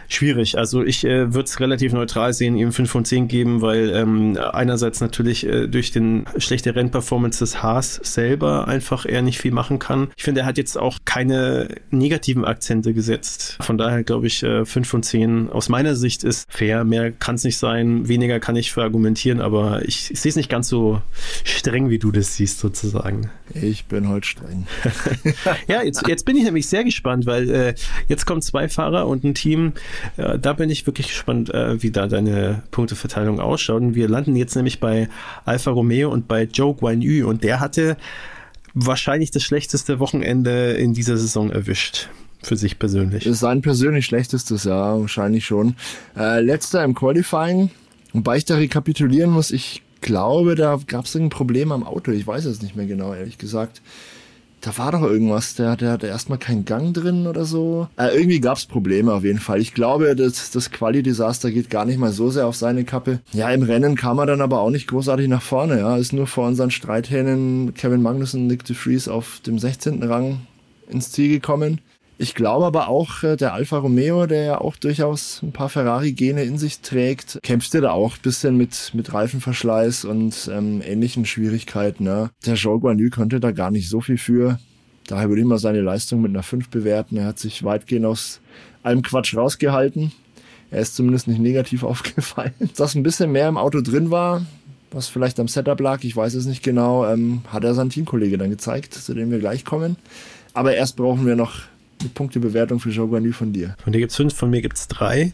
[0.07, 0.57] schwierig.
[0.57, 4.37] Also ich äh, würde es relativ neutral sehen, ihm 5 von 10 geben, weil ähm,
[4.37, 9.79] einerseits natürlich äh, durch den schlechte Rennperformance des Haas selber einfach er nicht viel machen
[9.79, 10.09] kann.
[10.17, 13.57] Ich finde, er hat jetzt auch keine negativen Akzente gesetzt.
[13.61, 16.83] Von daher glaube ich, äh, 5 von 10 aus meiner Sicht ist fair.
[16.83, 20.49] Mehr kann es nicht sein, weniger kann ich verargumentieren, aber ich, ich sehe es nicht
[20.49, 21.01] ganz so
[21.43, 23.29] streng, wie du das siehst, sozusagen.
[23.53, 24.67] Ich bin heute streng.
[25.67, 27.75] ja, jetzt, jetzt bin ich nämlich sehr gespannt, weil äh,
[28.07, 29.73] jetzt kommen zwei Fahrer und ein Team,
[30.17, 33.81] ja, da bin ich wirklich gespannt, äh, wie da deine Punkteverteilung ausschaut.
[33.81, 35.09] Und wir landen jetzt nämlich bei
[35.45, 37.97] Alfa Romeo und bei Joe Guan Yu und der hatte
[38.73, 42.09] wahrscheinlich das schlechteste Wochenende in dieser Saison erwischt
[42.43, 43.27] für sich persönlich.
[43.31, 45.75] Sein persönlich schlechtestes, ja, wahrscheinlich schon.
[46.15, 47.71] Äh, letzter im Qualifying,
[48.13, 52.11] wobei ich da rekapitulieren muss, ich glaube, da gab es ein Problem am Auto.
[52.11, 53.81] Ich weiß es nicht mehr genau, ehrlich gesagt
[54.65, 57.87] da war doch irgendwas, der, der hatte erstmal keinen Gang drin oder so.
[57.97, 59.61] Äh, irgendwie gab es Probleme auf jeden Fall.
[59.61, 63.19] Ich glaube, das, das Quali-Desaster geht gar nicht mal so sehr auf seine Kappe.
[63.31, 65.79] Ja, im Rennen kam er dann aber auch nicht großartig nach vorne.
[65.79, 70.01] Ja, ist nur vor unseren Streithähnen Kevin Magnussen, Nick de Vries auf dem 16.
[70.01, 70.39] Rang
[70.89, 71.79] ins Ziel gekommen.
[72.17, 76.43] Ich glaube aber auch, äh, der Alfa Romeo, der ja auch durchaus ein paar Ferrari-Gene
[76.43, 82.05] in sich trägt, kämpfte da auch ein bisschen mit, mit Reifenverschleiß und ähm, ähnlichen Schwierigkeiten.
[82.05, 82.29] Ne?
[82.45, 84.59] Der Joe Guanyu konnte da gar nicht so viel für.
[85.07, 87.17] Daher würde ich mal seine Leistung mit einer 5 bewerten.
[87.17, 88.39] Er hat sich weitgehend aus
[88.81, 90.13] allem Quatsch rausgehalten.
[90.71, 92.53] Er ist zumindest nicht negativ aufgefallen.
[92.77, 94.45] Dass ein bisschen mehr im Auto drin war,
[94.91, 98.37] was vielleicht am Setup lag, ich weiß es nicht genau, ähm, hat er sein Teamkollege
[98.37, 99.97] dann gezeigt, zu dem wir gleich kommen.
[100.53, 101.63] Aber erst brauchen wir noch
[101.99, 103.75] eine Punktebewertung für Joe von dir?
[103.83, 105.33] Von dir gibt es fünf, von mir gibt es drei.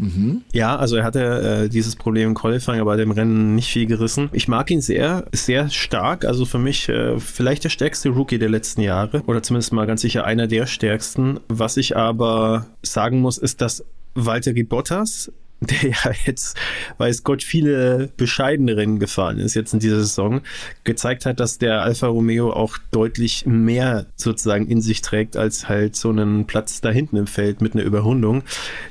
[0.00, 0.42] Mhm.
[0.52, 4.30] Ja, also er hatte äh, dieses Problem im Qualifying, aber dem Rennen nicht viel gerissen.
[4.32, 6.24] Ich mag ihn sehr, sehr stark.
[6.24, 10.00] Also für mich äh, vielleicht der stärkste Rookie der letzten Jahre oder zumindest mal ganz
[10.00, 11.38] sicher einer der stärksten.
[11.48, 13.84] Was ich aber sagen muss, ist, dass
[14.14, 15.30] Valtteri Bottas
[15.70, 16.56] der ja jetzt,
[16.98, 20.40] weiß Gott, viele bescheidene Rennen gefahren ist jetzt in dieser Saison,
[20.84, 25.96] gezeigt hat, dass der Alfa Romeo auch deutlich mehr sozusagen in sich trägt als halt
[25.96, 28.42] so einen Platz da hinten im Feld mit einer Überrundung.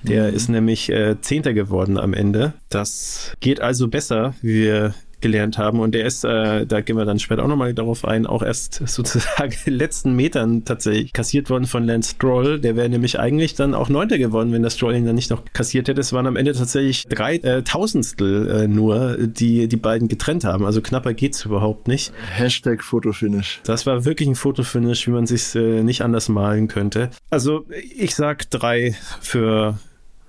[0.03, 0.35] Der mhm.
[0.35, 2.53] ist nämlich äh, Zehnter geworden am Ende.
[2.69, 5.79] Das geht also besser, wie wir gelernt haben.
[5.79, 8.75] Und der ist, äh, da gehen wir dann später auch nochmal darauf ein, auch erst
[8.87, 12.59] sozusagen in den letzten Metern tatsächlich kassiert worden von Lance Stroll.
[12.59, 15.43] Der wäre nämlich eigentlich dann auch Neunter geworden, wenn der Stroll ihn dann nicht noch
[15.53, 16.01] kassiert hätte.
[16.01, 20.65] Es waren am Ende tatsächlich drei äh, Tausendstel äh, nur, die die beiden getrennt haben.
[20.65, 22.11] Also knapper geht's überhaupt nicht.
[22.31, 23.61] Hashtag Fotofinish.
[23.63, 27.09] Das war wirklich ein Fotofinish, wie man sich äh, nicht anders malen könnte.
[27.29, 27.65] Also
[27.95, 29.77] ich sag drei für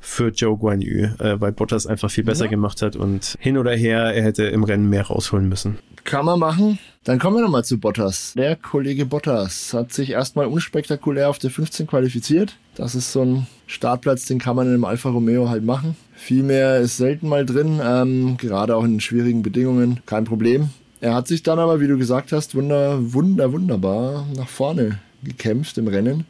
[0.01, 2.51] für Joe Guan Yu, äh, weil Bottas einfach viel besser ja.
[2.51, 5.79] gemacht hat und hin oder her, er hätte im Rennen mehr rausholen müssen.
[6.05, 6.79] Kann man machen.
[7.05, 8.35] Dann kommen wir nochmal zu Bottas.
[8.37, 12.57] Der Kollege Bottas hat sich erstmal unspektakulär auf der 15 qualifiziert.
[12.75, 15.97] Das ist so ein Startplatz, den kann man in einem Alfa Romeo halt machen.
[16.15, 20.01] Viel mehr ist selten mal drin, ähm, gerade auch in schwierigen Bedingungen.
[20.07, 20.71] Kein Problem.
[21.01, 25.79] Er hat sich dann aber, wie du gesagt hast, wunder, wunder, wunderbar nach vorne gekämpft
[25.79, 26.27] im Rennen.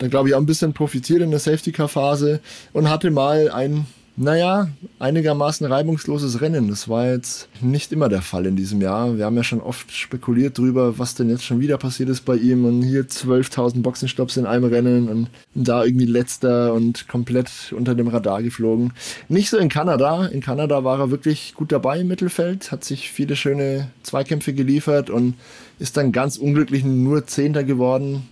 [0.00, 2.40] Dann glaube ich auch ein bisschen profitiert in der Safety-Car-Phase
[2.72, 3.86] und hatte mal ein
[4.16, 6.68] naja, einigermaßen reibungsloses Rennen.
[6.68, 9.16] Das war jetzt nicht immer der Fall in diesem Jahr.
[9.16, 12.36] Wir haben ja schon oft spekuliert drüber, was denn jetzt schon wieder passiert ist bei
[12.36, 12.66] ihm.
[12.66, 18.08] Und hier 12.000 Boxenstopps in einem Rennen und da irgendwie letzter und komplett unter dem
[18.08, 18.92] Radar geflogen.
[19.28, 20.26] Nicht so in Kanada.
[20.26, 25.08] In Kanada war er wirklich gut dabei im Mittelfeld, hat sich viele schöne Zweikämpfe geliefert
[25.08, 25.34] und
[25.78, 28.28] ist dann ganz unglücklich nur Zehnter geworden.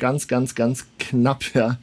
[0.00, 1.78] Ganz, ganz, ganz knapp, ja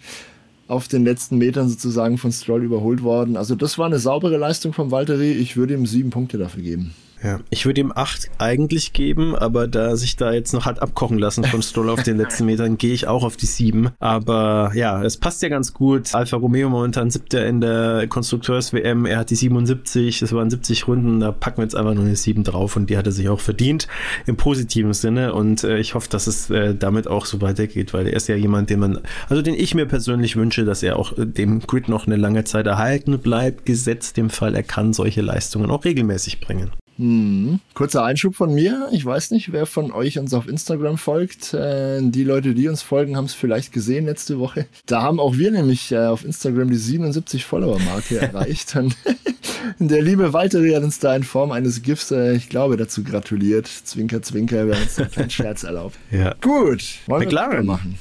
[0.68, 3.38] auf den letzten Metern sozusagen von Stroll überholt worden.
[3.38, 5.32] Also das war eine saubere Leistung von Valtteri.
[5.32, 6.94] Ich würde ihm sieben Punkte dafür geben.
[7.24, 11.18] Ja, ich würde ihm acht eigentlich geben, aber da sich da jetzt noch hat abkochen
[11.18, 13.90] lassen von Stroll auf den letzten Metern, gehe ich auch auf die sieben.
[14.00, 16.14] Aber ja, es passt ja ganz gut.
[16.14, 19.06] Alfa Romeo momentan siebter in der Konstrukteurs-WM.
[19.06, 22.16] Er hat die 77, es waren 70 Runden, da packen wir jetzt einfach nur eine
[22.16, 23.88] sieben drauf und die hat er sich auch verdient
[24.26, 28.08] im positiven Sinne und äh, ich hoffe, dass es äh, damit auch so weitergeht, weil
[28.08, 29.00] er ist ja jemand, den man,
[29.30, 32.44] also den ich mir persönlich wünsche, dass er auch äh, dem Grid noch eine lange
[32.44, 36.72] Zeit erhalten bleibt, gesetzt dem Fall, er kann solche Leistungen auch regelmäßig bringen.
[36.98, 37.60] Hm.
[37.74, 38.90] Kurzer Einschub von mir.
[38.92, 41.54] Ich weiß nicht, wer von euch uns auf Instagram folgt.
[41.54, 44.66] Äh, die Leute, die uns folgen, haben es vielleicht gesehen letzte Woche.
[44.88, 48.76] Da haben auch wir nämlich äh, auf Instagram die 77 Follower-Marke erreicht.
[48.76, 48.96] Und
[49.80, 53.68] der liebe Walter hat uns da in Form eines GIFs, äh, ich glaube, dazu gratuliert.
[53.68, 55.98] Zwinker, zwinker, wir haben uns einen kleinen Scherz erlaubt.
[56.10, 56.34] Ja.
[56.42, 57.58] Gut, wollen McLaren.
[57.58, 58.00] wir machen.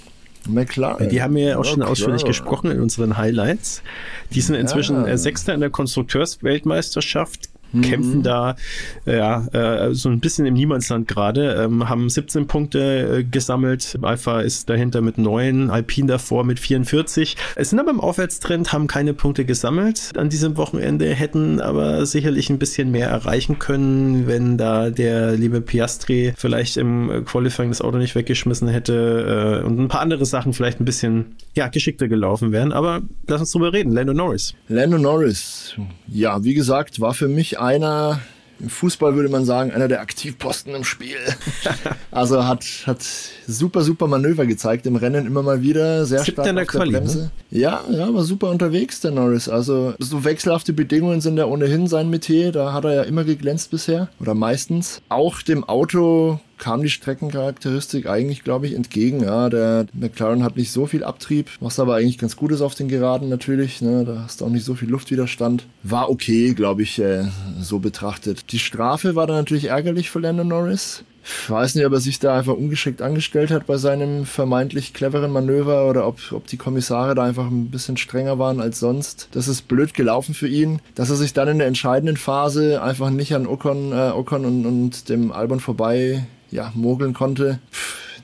[0.48, 1.09] McLaren.
[1.09, 3.82] Die haben wir ja auch schon ausführlich gesprochen in unseren Highlights.
[4.31, 5.16] Die sind inzwischen ja.
[5.18, 7.51] Sechster in der Konstrukteursweltmeisterschaft.
[7.82, 8.56] Kämpfen da
[9.05, 13.98] ja, äh, so ein bisschen im Niemandsland gerade, ähm, haben 17 Punkte äh, gesammelt.
[14.02, 17.36] Alpha ist dahinter mit 9, Alpine davor mit 44.
[17.56, 22.51] Es sind aber im Aufwärtstrend, haben keine Punkte gesammelt an diesem Wochenende, hätten aber sicherlich
[22.51, 27.98] ein bisschen mehr erreichen können, wenn da der liebe Piastri vielleicht im Qualifying das Auto
[27.98, 32.52] nicht weggeschmissen hätte äh, und ein paar andere Sachen vielleicht ein bisschen ja, geschickter gelaufen
[32.52, 32.72] wären.
[32.72, 33.93] Aber lass uns drüber reden.
[33.93, 34.55] Lando Norris.
[34.68, 35.74] Lando Norris,
[36.09, 38.20] ja, wie gesagt, war für mich einer,
[38.59, 41.19] im Fußball würde man sagen, einer der Aktivposten im Spiel.
[42.11, 43.05] also hat, hat
[43.47, 46.07] super, super Manöver gezeigt im Rennen immer mal wieder.
[46.07, 46.93] Sehr stark auf der Quali?
[46.93, 47.19] Bremse.
[47.19, 47.31] Ne?
[47.51, 49.49] Ja, ja, war super unterwegs, der Norris.
[49.49, 52.53] Also so wechselhafte Bedingungen sind ja ohnehin sein Metier.
[52.53, 54.09] Da hat er ja immer geglänzt bisher.
[54.20, 55.03] Oder meistens.
[55.09, 59.23] Auch dem Auto kam die Streckencharakteristik eigentlich, glaube ich, entgegen.
[59.23, 62.74] Ja, der McLaren hat nicht so viel Abtrieb, was aber eigentlich ganz gut ist auf
[62.74, 63.83] den Geraden natürlich.
[63.83, 64.05] Ne?
[64.05, 65.66] Da hast du auch nicht so viel Luftwiderstand.
[65.83, 67.24] War okay, glaube ich, äh,
[67.61, 68.53] so betrachtet.
[68.53, 71.05] Die Strafe war dann natürlich ärgerlich für Lando Norris.
[71.28, 75.33] Ich weiß nicht, ob er sich da einfach ungeschickt angestellt hat bei seinem vermeintlich cleveren
[75.33, 79.28] Manöver oder ob, ob die Kommissare da einfach ein bisschen strenger waren als sonst.
[79.33, 83.11] Das ist blöd gelaufen für ihn, dass er sich dann in der entscheidenden Phase einfach
[83.11, 87.59] nicht an Ocon, äh, Ocon und, und dem Albon vorbei ja, mogeln konnte.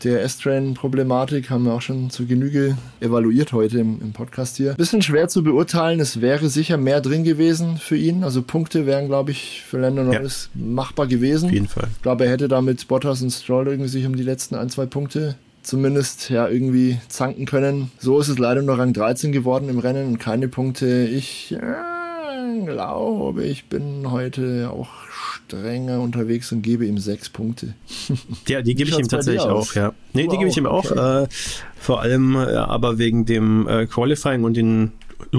[0.05, 4.75] Der S-Train-Problematik haben wir auch schon zu Genüge evaluiert heute im, im, Podcast hier.
[4.75, 6.01] Bisschen schwer zu beurteilen.
[6.01, 8.25] Es wäre sicher mehr drin gewesen für ihn.
[8.25, 10.61] Also Punkte wären, glaube ich, für Lando Norris ja.
[10.61, 11.47] machbar gewesen.
[11.47, 11.89] Auf jeden Fall.
[11.95, 14.71] Ich glaube, er hätte da mit Bottas und Stroll irgendwie sich um die letzten ein,
[14.71, 17.93] zwei Punkte zumindest ja irgendwie zanken können.
[17.99, 21.05] So ist es leider nur Rang 13 geworden im Rennen und keine Punkte.
[21.05, 21.59] Ich äh,
[22.67, 27.75] glaube, ich bin heute auch strenger unterwegs und gebe ihm sechs Punkte.
[28.49, 29.93] Ja, die gebe ich ihm tatsächlich auch, ja.
[30.13, 30.91] Nee, die gebe ich ihm auch.
[30.91, 31.25] Okay.
[31.25, 31.29] Äh,
[31.79, 34.93] vor allem äh, aber wegen dem äh, Qualifying und den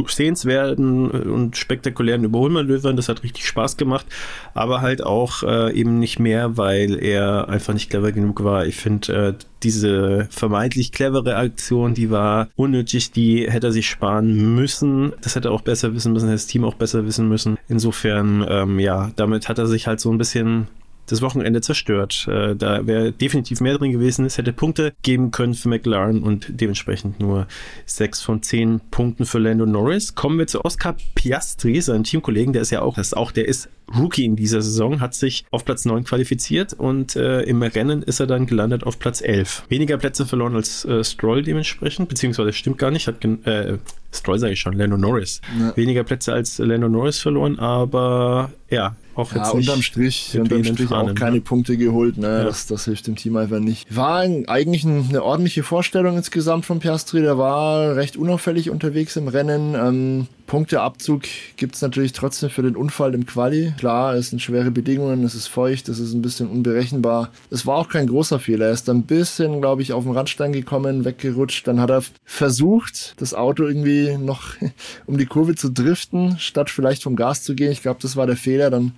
[0.07, 2.95] sehenswerten und spektakulären Überholmanövern.
[2.95, 4.05] Das hat richtig Spaß gemacht,
[4.53, 8.65] aber halt auch äh, eben nicht mehr, weil er einfach nicht clever genug war.
[8.65, 9.33] Ich finde, äh,
[9.63, 15.13] diese vermeintlich clevere Aktion, die war unnötig, die hätte er sich sparen müssen.
[15.21, 17.57] Das hätte er auch besser wissen müssen, das Team auch besser wissen müssen.
[17.67, 20.67] Insofern, ähm, ja, damit hat er sich halt so ein bisschen
[21.07, 22.27] das Wochenende zerstört.
[22.29, 24.25] Äh, da wäre definitiv mehr drin gewesen.
[24.25, 27.47] Es hätte Punkte geben können für McLaren und dementsprechend nur
[27.85, 30.15] sechs von zehn Punkten für Lando Norris.
[30.15, 33.69] Kommen wir zu Oscar Piastri, seinem Teamkollegen, der ist ja auch, das auch, der ist
[33.93, 38.19] Rookie in dieser Saison, hat sich auf Platz 9 qualifiziert und äh, im Rennen ist
[38.19, 39.65] er dann gelandet auf Platz 11.
[39.69, 43.77] Weniger Plätze verloren als äh, Stroll dementsprechend, beziehungsweise stimmt gar nicht, hat äh,
[44.11, 45.41] Stroll sage ich schon, Lando Norris.
[45.59, 45.75] Ja.
[45.75, 50.89] Weniger Plätze als Lando Norris verloren, aber ja, auch jetzt ja, unterm Strich, unterm Strich
[50.89, 51.41] Fahnen, auch keine ne?
[51.41, 52.17] Punkte geholt.
[52.17, 52.27] Ne?
[52.27, 52.43] Ja.
[52.43, 53.93] Das, das hilft dem Team einfach nicht.
[53.95, 57.21] War eigentlich eine ordentliche Vorstellung insgesamt von Piastri.
[57.21, 59.75] Der war recht unauffällig unterwegs im Rennen.
[59.75, 61.23] Ähm, Punkteabzug
[61.55, 63.73] gibt es natürlich trotzdem für den Unfall im Quali.
[63.77, 67.31] Klar, es sind schwere Bedingungen, es ist feucht, es ist ein bisschen unberechenbar.
[67.49, 68.67] Es war auch kein großer Fehler.
[68.67, 71.67] Er ist ein bisschen, glaube ich, auf den Randstein gekommen, weggerutscht.
[71.67, 74.55] Dann hat er versucht, das Auto irgendwie noch
[75.05, 77.71] um die Kurve zu driften, statt vielleicht vom Gas zu gehen.
[77.71, 78.69] Ich glaube, das war der Fehler.
[78.69, 78.91] Dann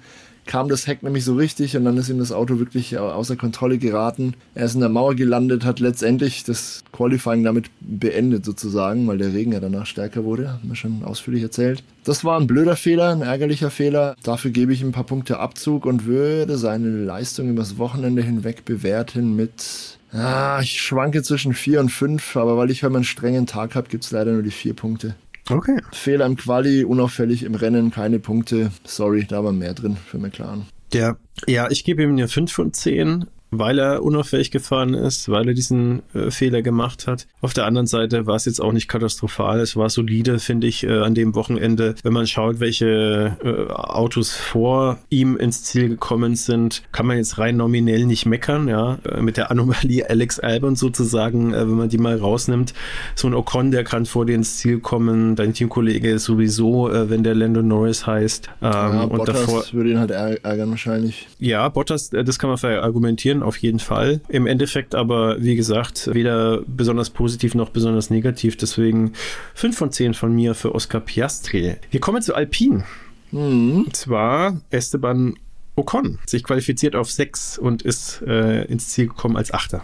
[0.45, 3.77] kam das Heck nämlich so richtig und dann ist ihm das Auto wirklich außer Kontrolle
[3.77, 4.35] geraten.
[4.53, 9.33] Er ist in der Mauer gelandet, hat letztendlich das Qualifying damit beendet sozusagen, weil der
[9.33, 11.83] Regen ja danach stärker wurde, haben wir schon ausführlich erzählt.
[12.03, 14.15] Das war ein blöder Fehler, ein ärgerlicher Fehler.
[14.23, 19.35] Dafür gebe ich ein paar Punkte Abzug und würde seine Leistung übers Wochenende hinweg bewerten
[19.35, 23.75] mit Ah, ich schwanke zwischen vier und fünf, aber weil ich heute einen strengen Tag
[23.75, 25.15] habe, gibt es leider nur die vier Punkte.
[25.49, 25.79] Okay.
[25.91, 28.71] Fehler im Quali, unauffällig im Rennen, keine Punkte.
[28.83, 30.65] Sorry, da war mehr drin für McLaren.
[30.93, 31.17] Ja,
[31.47, 35.53] ja, ich gebe ihm eine 5 von 10 weil er unauffällig gefahren ist, weil er
[35.53, 37.27] diesen äh, Fehler gemacht hat.
[37.41, 39.59] Auf der anderen Seite war es jetzt auch nicht katastrophal.
[39.59, 41.95] Es war solide, finde ich, äh, an dem Wochenende.
[42.03, 47.37] Wenn man schaut, welche äh, Autos vor ihm ins Ziel gekommen sind, kann man jetzt
[47.37, 48.67] rein nominell nicht meckern.
[48.67, 52.73] Ja, äh, mit der Anomalie Alex Albon sozusagen, äh, wenn man die mal rausnimmt.
[53.15, 55.35] So ein Ocon, der kann vor dir ins Ziel kommen.
[55.35, 58.49] Dein Teamkollege ist sowieso, äh, wenn der Lando Norris heißt.
[58.61, 61.27] Ähm, ja, und Bottas davor würde ihn halt ärgern wahrscheinlich.
[61.39, 64.21] Ja, Bottas, das kann man verargumentieren auf jeden Fall.
[64.27, 68.57] Im Endeffekt aber, wie gesagt, weder besonders positiv noch besonders negativ.
[68.57, 69.13] Deswegen
[69.53, 71.75] 5 von 10 von mir für Oscar Piastri.
[71.91, 72.83] Wir kommen zu Alpine.
[73.31, 73.83] Mhm.
[73.85, 75.35] Und zwar Esteban
[75.75, 79.83] Ocon sich qualifiziert auf 6 und ist äh, ins Ziel gekommen als Achter.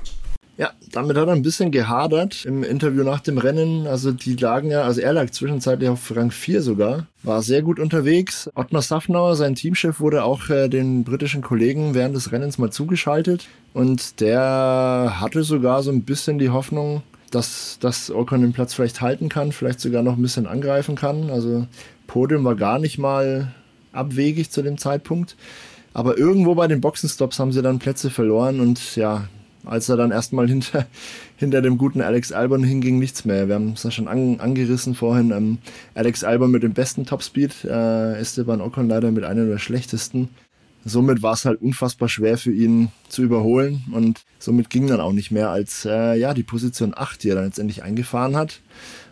[0.62, 3.88] Ja, damit hat er ein bisschen gehadert im Interview nach dem Rennen.
[3.88, 7.80] Also die lagen ja, also er lag zwischenzeitlich auf Rang 4 sogar, war sehr gut
[7.80, 8.48] unterwegs.
[8.54, 13.48] Ottmar Safnauer, sein Teamchef, wurde auch äh, den britischen Kollegen während des Rennens mal zugeschaltet
[13.74, 17.02] und der hatte sogar so ein bisschen die Hoffnung,
[17.32, 21.32] dass, dass Ocon den Platz vielleicht halten kann, vielleicht sogar noch ein bisschen angreifen kann.
[21.32, 21.66] Also
[22.06, 23.52] Podium war gar nicht mal
[23.94, 25.38] abwegig zu dem Zeitpunkt.
[25.96, 29.24] Aber irgendwo bei den Boxenstops haben sie dann Plätze verloren und ja,
[29.66, 30.88] als er dann erstmal hinter,
[31.36, 33.48] hinter dem guten Alex Albon hinging, nichts mehr.
[33.48, 35.32] Wir haben es ja schon an, angerissen vorhin.
[35.32, 35.58] Ähm,
[35.94, 40.30] Alex Albon mit dem besten Topspeed, äh, Esteban Ocon leider mit einem der schlechtesten.
[40.84, 45.12] Somit war es halt unfassbar schwer für ihn zu überholen und somit ging dann auch
[45.12, 48.62] nicht mehr als äh, ja die Position 8, die er dann letztendlich eingefahren hat.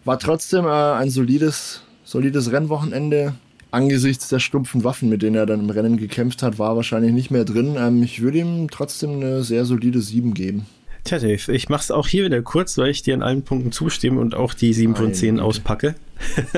[0.04, 3.36] War trotzdem äh, ein solides, solides Rennwochenende
[3.72, 7.32] angesichts der stumpfen Waffen, mit denen er dann im Rennen gekämpft hat, war wahrscheinlich nicht
[7.32, 7.76] mehr drin.
[7.78, 10.66] Ähm, ich würde ihm trotzdem eine sehr solide 7 geben.
[11.04, 14.20] Tja, Dave, ich mach's auch hier wieder kurz, weil ich dir an allen Punkten zustimme
[14.20, 15.96] und auch die 7 von 10 auspacke.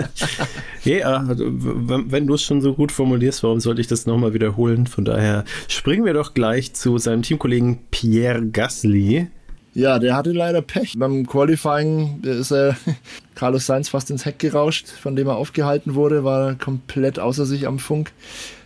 [0.83, 4.88] ja, wenn, wenn du es schon so gut formulierst, warum sollte ich das nochmal wiederholen?
[4.88, 9.27] Von daher springen wir doch gleich zu seinem Teamkollegen Pierre Gasly.
[9.73, 10.95] Ja, der hatte leider Pech.
[10.98, 12.76] Beim Qualifying ist er
[13.35, 17.68] Carlos Sainz fast ins Heck gerauscht, von dem er aufgehalten wurde, war komplett außer sich
[17.68, 18.11] am Funk.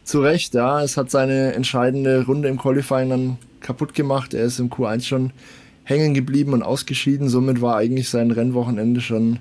[0.03, 4.33] Zu Recht, ja, es hat seine entscheidende Runde im Qualifying dann kaputt gemacht.
[4.33, 5.31] Er ist im Q1 schon
[5.83, 7.29] hängen geblieben und ausgeschieden.
[7.29, 9.39] Somit war eigentlich sein Rennwochenende schon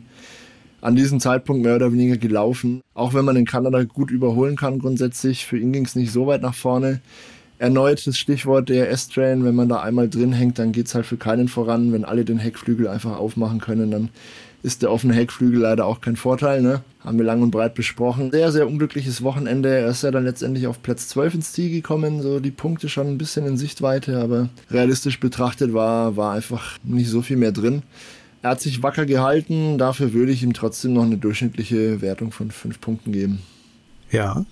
[0.82, 2.82] an diesem Zeitpunkt mehr oder weniger gelaufen.
[2.92, 6.26] Auch wenn man in Kanada gut überholen kann grundsätzlich, für ihn ging es nicht so
[6.26, 7.00] weit nach vorne
[7.64, 11.06] erneut das Stichwort der S-Train, wenn man da einmal drin hängt, dann geht es halt
[11.06, 11.94] für keinen voran.
[11.94, 14.10] Wenn alle den Heckflügel einfach aufmachen können, dann
[14.62, 16.60] ist der offene Heckflügel leider auch kein Vorteil.
[16.60, 16.82] Ne?
[17.00, 18.30] Haben wir lang und breit besprochen.
[18.32, 19.70] Sehr, sehr unglückliches Wochenende.
[19.70, 22.20] Er ist ja dann letztendlich auf Platz 12 ins Ziel gekommen.
[22.20, 27.08] So die Punkte schon ein bisschen in Sichtweite, aber realistisch betrachtet war, war einfach nicht
[27.08, 27.82] so viel mehr drin.
[28.42, 29.78] Er hat sich wacker gehalten.
[29.78, 33.38] Dafür würde ich ihm trotzdem noch eine durchschnittliche Wertung von 5 Punkten geben.
[34.14, 34.44] Ja.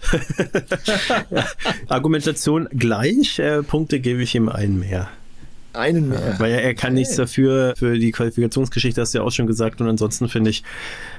[1.88, 5.08] Argumentation gleich, äh, Punkte gebe ich ihm einen mehr.
[5.72, 6.34] Einen mehr.
[6.38, 7.00] Weil er, er kann okay.
[7.00, 9.80] nichts dafür, für die Qualifikationsgeschichte hast du ja auch schon gesagt.
[9.80, 10.64] Und ansonsten finde ich,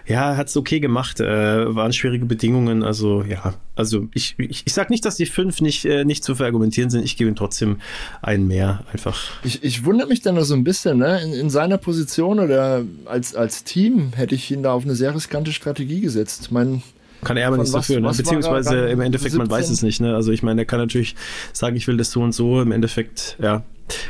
[0.06, 1.22] ja, hat es okay gemacht.
[1.22, 2.84] Äh, waren schwierige Bedingungen.
[2.84, 6.36] Also, ja, also ich, ich, ich sag nicht, dass die fünf nicht, äh, nicht zu
[6.36, 7.04] verargumentieren sind.
[7.06, 7.78] Ich gebe ihm trotzdem
[8.22, 8.84] einen mehr.
[8.92, 9.32] Einfach.
[9.44, 11.22] Ich, ich wundere mich dann noch so ein bisschen, ne?
[11.24, 15.16] In, in seiner Position oder als, als Team hätte ich ihn da auf eine sehr
[15.16, 16.52] riskante Strategie gesetzt.
[16.52, 16.84] Mein
[17.24, 18.12] kann er aber nichts dafür, ne?
[18.16, 19.38] beziehungsweise im Endeffekt, 17?
[19.38, 20.02] man weiß es nicht.
[20.02, 20.16] Ne?
[20.16, 21.16] Also ich meine, er kann natürlich
[21.52, 22.62] sagen, ich will das so und so.
[22.62, 23.64] Im Endeffekt, ja,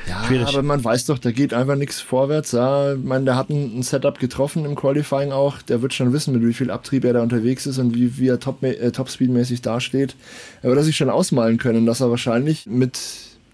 [0.07, 0.47] ja, Schwierig.
[0.47, 2.51] aber man weiß doch, da geht einfach nichts vorwärts.
[2.51, 2.93] Ja.
[2.93, 5.61] Ich meine, der hat ein, ein, Setup getroffen im Qualifying auch.
[5.61, 8.27] Der wird schon wissen, mit wie viel Abtrieb er da unterwegs ist und wie, wie
[8.27, 10.15] er top, äh, Topspeed-mäßig dasteht.
[10.61, 12.99] Er wird sich schon ausmalen können, dass er wahrscheinlich mit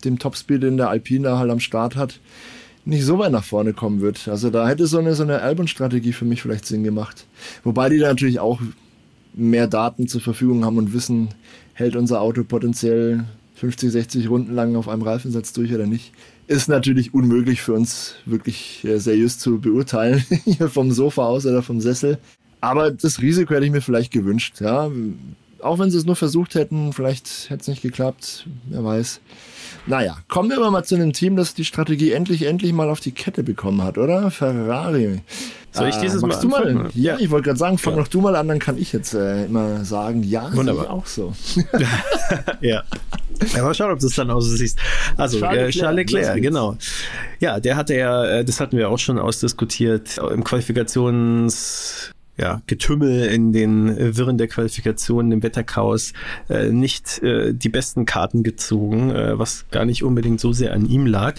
[0.03, 2.19] dem Topspeed, den der Alpine da halt am Start hat,
[2.85, 4.27] nicht so weit nach vorne kommen wird.
[4.27, 7.25] Also da hätte so eine, so eine Albon-Strategie für mich vielleicht Sinn gemacht.
[7.63, 8.59] Wobei die da natürlich auch
[9.33, 11.29] mehr Daten zur Verfügung haben und wissen,
[11.73, 13.25] hält unser Auto potenziell
[13.55, 16.13] 50, 60 Runden lang auf einem Reifensatz durch oder nicht,
[16.47, 21.61] ist natürlich unmöglich für uns wirklich äh, seriös zu beurteilen, hier vom Sofa aus oder
[21.61, 22.17] vom Sessel.
[22.61, 24.89] Aber das Risiko hätte ich mir vielleicht gewünscht, ja.
[25.61, 29.19] Auch wenn sie es nur versucht hätten, vielleicht hätte es nicht geklappt, wer weiß.
[29.89, 32.99] Naja, kommen wir aber mal zu einem Team, das die Strategie endlich, endlich mal auf
[32.99, 34.29] die Kette bekommen hat, oder?
[34.29, 35.21] Ferrari.
[35.71, 36.89] Soll ich ah, dieses äh, Mal du mal?
[36.93, 38.01] Ja, ich wollte gerade sagen, fang ja.
[38.01, 40.91] doch du mal an, dann kann ich jetzt äh, immer sagen, ja, Wunderbar.
[40.91, 41.33] auch so.
[42.61, 42.83] ja.
[43.55, 44.77] Ja, mal schauen, ob du es dann auch so siehst.
[45.17, 46.77] Also, Charles, äh, Charles Leclerc, genau.
[47.39, 53.25] Ja, der hatte ja, äh, das hatten wir auch schon ausdiskutiert, im Qualifikations ja, Getümmel
[53.25, 56.13] in den Wirren der Qualifikation, im Wetterchaos,
[56.49, 60.85] äh, nicht äh, die besten Karten gezogen, äh, was gar nicht unbedingt so sehr an
[60.85, 61.35] ihm lag.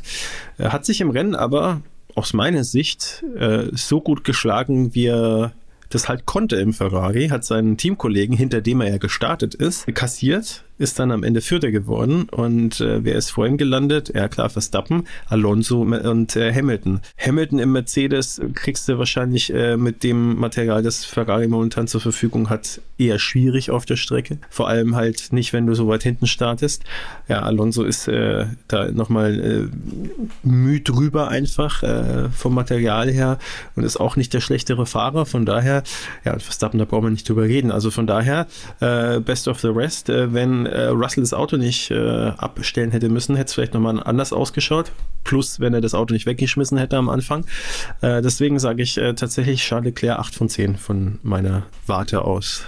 [0.59, 1.81] Er hat sich im Rennen aber
[2.15, 5.53] aus meiner Sicht äh, so gut geschlagen, wie er
[5.89, 10.65] das halt konnte im Ferrari, hat seinen Teamkollegen, hinter dem er ja gestartet ist, kassiert,
[10.81, 12.27] ist dann am Ende Vierter geworden.
[12.31, 14.13] Und äh, wer ist vor ihm gelandet?
[14.15, 17.01] Ja, klar, Verstappen, Alonso und äh, Hamilton.
[17.19, 22.49] Hamilton im Mercedes kriegst du wahrscheinlich äh, mit dem Material, das Ferrari momentan zur Verfügung
[22.49, 24.39] hat, eher schwierig auf der Strecke.
[24.49, 26.85] Vor allem halt nicht, wenn du so weit hinten startest.
[27.29, 29.69] Ja, Alonso ist äh, da nochmal äh,
[30.43, 33.39] müh drüber einfach äh, vom Material her
[33.77, 35.27] und ist auch nicht der schlechtere Fahrer.
[35.27, 35.83] Von daher,
[36.25, 37.71] ja, Verstappen, da brauchen wir nicht drüber reden.
[37.71, 38.47] Also von daher,
[38.81, 43.09] äh, best of the rest, äh, wenn äh, Russell das Auto nicht äh, abstellen hätte
[43.09, 44.93] müssen, hätte es vielleicht nochmal anders ausgeschaut.
[45.25, 47.45] Plus, wenn er das Auto nicht weggeschmissen hätte am Anfang.
[48.01, 52.65] Äh, deswegen sage ich äh, tatsächlich Charles Leclerc 8 von 10 von meiner Warte aus.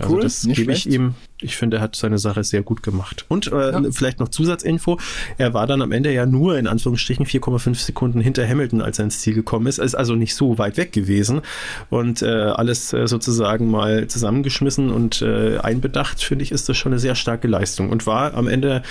[0.00, 1.14] Also cool, das gebe ich ihm.
[1.40, 3.24] Ich finde, er hat seine Sache sehr gut gemacht.
[3.28, 3.82] Und äh, ja.
[3.90, 4.98] vielleicht noch Zusatzinfo.
[5.38, 9.04] Er war dann am Ende ja nur in Anführungsstrichen 4,5 Sekunden hinter Hamilton, als er
[9.04, 9.78] ins Ziel gekommen ist.
[9.78, 11.42] Er ist also nicht so weit weg gewesen.
[11.90, 16.92] Und äh, alles äh, sozusagen mal zusammengeschmissen und äh, einbedacht, finde ich, ist das schon
[16.92, 17.90] eine sehr starke Leistung.
[17.90, 18.82] Und war am Ende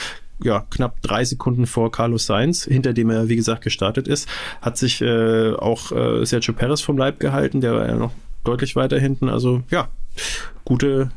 [0.44, 4.30] ja, knapp drei Sekunden vor Carlos Sainz, hinter dem er, wie gesagt, gestartet ist,
[4.62, 8.12] hat sich äh, auch äh, Sergio Perez vom Leib gehalten, der war ja noch
[8.44, 9.30] deutlich weiter hinten.
[9.30, 9.90] Also ja,
[10.66, 11.10] gute,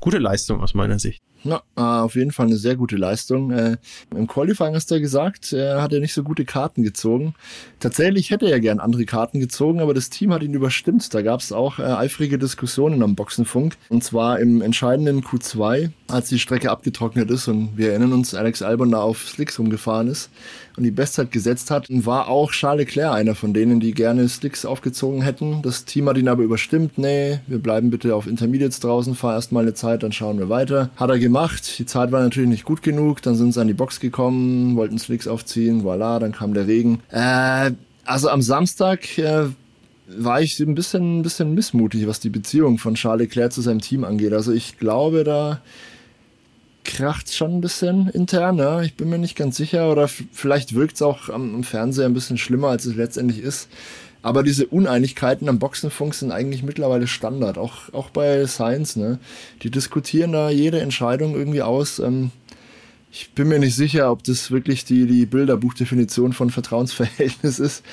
[0.00, 1.22] gute Leistung aus meiner Sicht.
[1.46, 3.52] Ja, ah, auf jeden Fall eine sehr gute Leistung.
[3.52, 3.76] Äh,
[4.14, 7.34] Im Qualifying hast du ja gesagt, er hat ja nicht so gute Karten gezogen.
[7.78, 11.14] Tatsächlich hätte er gern andere Karten gezogen, aber das Team hat ihn überstimmt.
[11.14, 13.76] Da gab es auch äh, eifrige Diskussionen am Boxenfunk.
[13.90, 18.62] Und zwar im entscheidenden Q2, als die Strecke abgetrocknet ist und wir erinnern uns, Alex
[18.62, 20.30] Albon da auf Slicks rumgefahren ist
[20.76, 24.64] und die Bestzeit gesetzt hat, war auch Charles Leclerc einer von denen, die gerne Slicks
[24.64, 25.62] aufgezogen hätten.
[25.62, 26.98] Das Team hat ihn aber überstimmt.
[26.98, 30.48] Nee, wir bleiben bitte auf Intermediates draußen, fahr erst mal eine Zeit, dann schauen wir
[30.48, 30.90] weiter.
[30.96, 31.78] Hat er gemacht.
[31.78, 33.22] Die Zeit war natürlich nicht gut genug.
[33.22, 35.82] Dann sind sie an die Box gekommen, wollten Slicks aufziehen.
[35.82, 37.00] Voilà, dann kam der Regen.
[37.10, 37.72] Äh,
[38.04, 39.46] also am Samstag äh,
[40.08, 43.80] war ich ein bisschen, ein bisschen missmutig, was die Beziehung von Charles Leclerc zu seinem
[43.80, 44.32] Team angeht.
[44.32, 45.60] Also ich glaube, da
[46.86, 48.58] kracht schon ein bisschen intern.
[48.58, 48.80] Ja?
[48.82, 49.90] Ich bin mir nicht ganz sicher.
[49.90, 53.68] Oder vielleicht wirkt es auch am, am Fernseher ein bisschen schlimmer, als es letztendlich ist.
[54.22, 58.96] Aber diese Uneinigkeiten am Boxenfunk sind eigentlich mittlerweile Standard, auch, auch bei Science.
[58.96, 59.18] Ne?
[59.62, 61.98] Die diskutieren da jede Entscheidung irgendwie aus.
[61.98, 62.30] Ähm,
[63.12, 67.84] ich bin mir nicht sicher, ob das wirklich die, die Bilderbuchdefinition von Vertrauensverhältnis ist.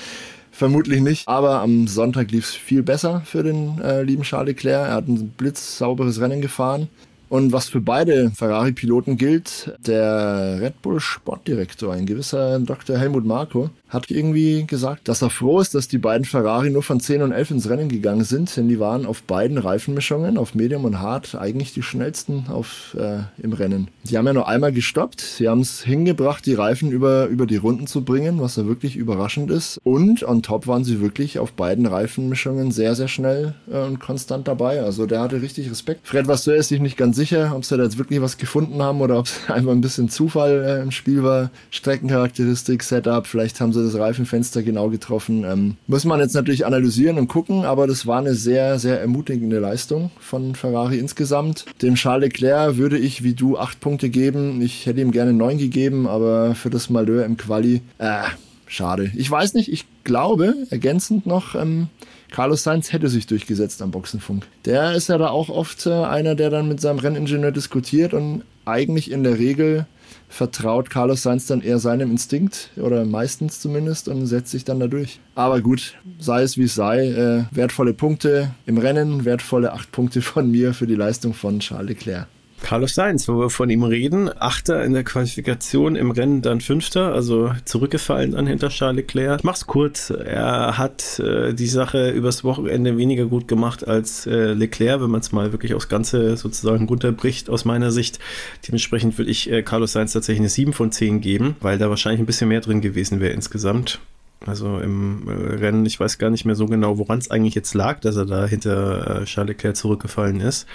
[0.50, 1.28] Vermutlich nicht.
[1.28, 4.88] Aber am Sonntag lief es viel besser für den äh, lieben Charles Leclerc.
[4.88, 6.88] Er hat ein blitzsauberes Rennen gefahren.
[7.28, 12.98] Und was für beide Ferrari-Piloten gilt, der Red Bull Sportdirektor, ein gewisser Dr.
[12.98, 17.00] Helmut Marko, hat irgendwie gesagt, dass er froh ist, dass die beiden Ferrari nur von
[17.00, 20.84] 10 und 11 ins Rennen gegangen sind, denn die waren auf beiden Reifenmischungen, auf Medium
[20.84, 23.88] und Hard, eigentlich die schnellsten auf, äh, im Rennen.
[24.02, 27.56] Die haben ja nur einmal gestoppt, sie haben es hingebracht, die Reifen über, über die
[27.56, 29.80] Runden zu bringen, was ja wirklich überraschend ist.
[29.84, 34.48] Und on top waren sie wirklich auf beiden Reifenmischungen sehr, sehr schnell äh, und konstant
[34.48, 34.82] dabei.
[34.82, 36.06] Also der hatte richtig Respekt.
[36.06, 39.00] Fred Vasseur ist sich nicht ganz sicher, ob sie da jetzt wirklich was gefunden haben
[39.00, 41.50] oder ob es einfach ein bisschen Zufall äh, im Spiel war.
[41.70, 45.44] Streckencharakteristik, Setup, vielleicht haben sie das Reifenfenster genau getroffen.
[45.44, 49.58] Ähm, muss man jetzt natürlich analysieren und gucken, aber das war eine sehr, sehr ermutigende
[49.58, 51.64] Leistung von Ferrari insgesamt.
[51.82, 54.60] Dem Charles Leclerc würde ich wie du acht Punkte geben.
[54.62, 58.22] Ich hätte ihm gerne neun gegeben, aber für das Malheur im Quali, äh,
[58.66, 59.10] schade.
[59.14, 61.88] Ich weiß nicht, ich glaube, ergänzend noch, ähm,
[62.34, 64.44] Carlos Sainz hätte sich durchgesetzt am Boxenfunk.
[64.64, 68.42] Der ist ja da auch oft äh, einer, der dann mit seinem Renningenieur diskutiert und
[68.64, 69.86] eigentlich in der Regel
[70.28, 74.88] vertraut Carlos Sainz dann eher seinem Instinkt oder meistens zumindest und setzt sich dann da
[74.88, 75.20] durch.
[75.36, 80.20] Aber gut, sei es wie es sei, äh, wertvolle Punkte im Rennen, wertvolle acht Punkte
[80.20, 82.26] von mir für die Leistung von Charles Leclerc.
[82.62, 87.12] Carlos Sainz, wo wir von ihm reden, Achter in der Qualifikation, im Rennen dann Fünfter,
[87.12, 89.40] also zurückgefallen dann hinter Charles Leclerc.
[89.40, 94.54] Ich mach's kurz, er hat äh, die Sache übers Wochenende weniger gut gemacht als äh,
[94.54, 98.18] Leclerc, wenn man es mal wirklich aufs Ganze sozusagen runterbricht, aus meiner Sicht.
[98.66, 102.20] Dementsprechend würde ich äh, Carlos Sainz tatsächlich eine 7 von 10 geben, weil da wahrscheinlich
[102.20, 104.00] ein bisschen mehr drin gewesen wäre insgesamt
[104.46, 107.74] Also im äh, Rennen, ich weiß gar nicht mehr so genau, woran es eigentlich jetzt
[107.74, 110.66] lag, dass er da hinter äh, Charles Leclerc zurückgefallen ist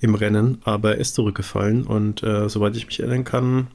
[0.00, 3.68] im Rennen, aber er ist zurückgefallen und äh, soweit ich mich erinnern kann,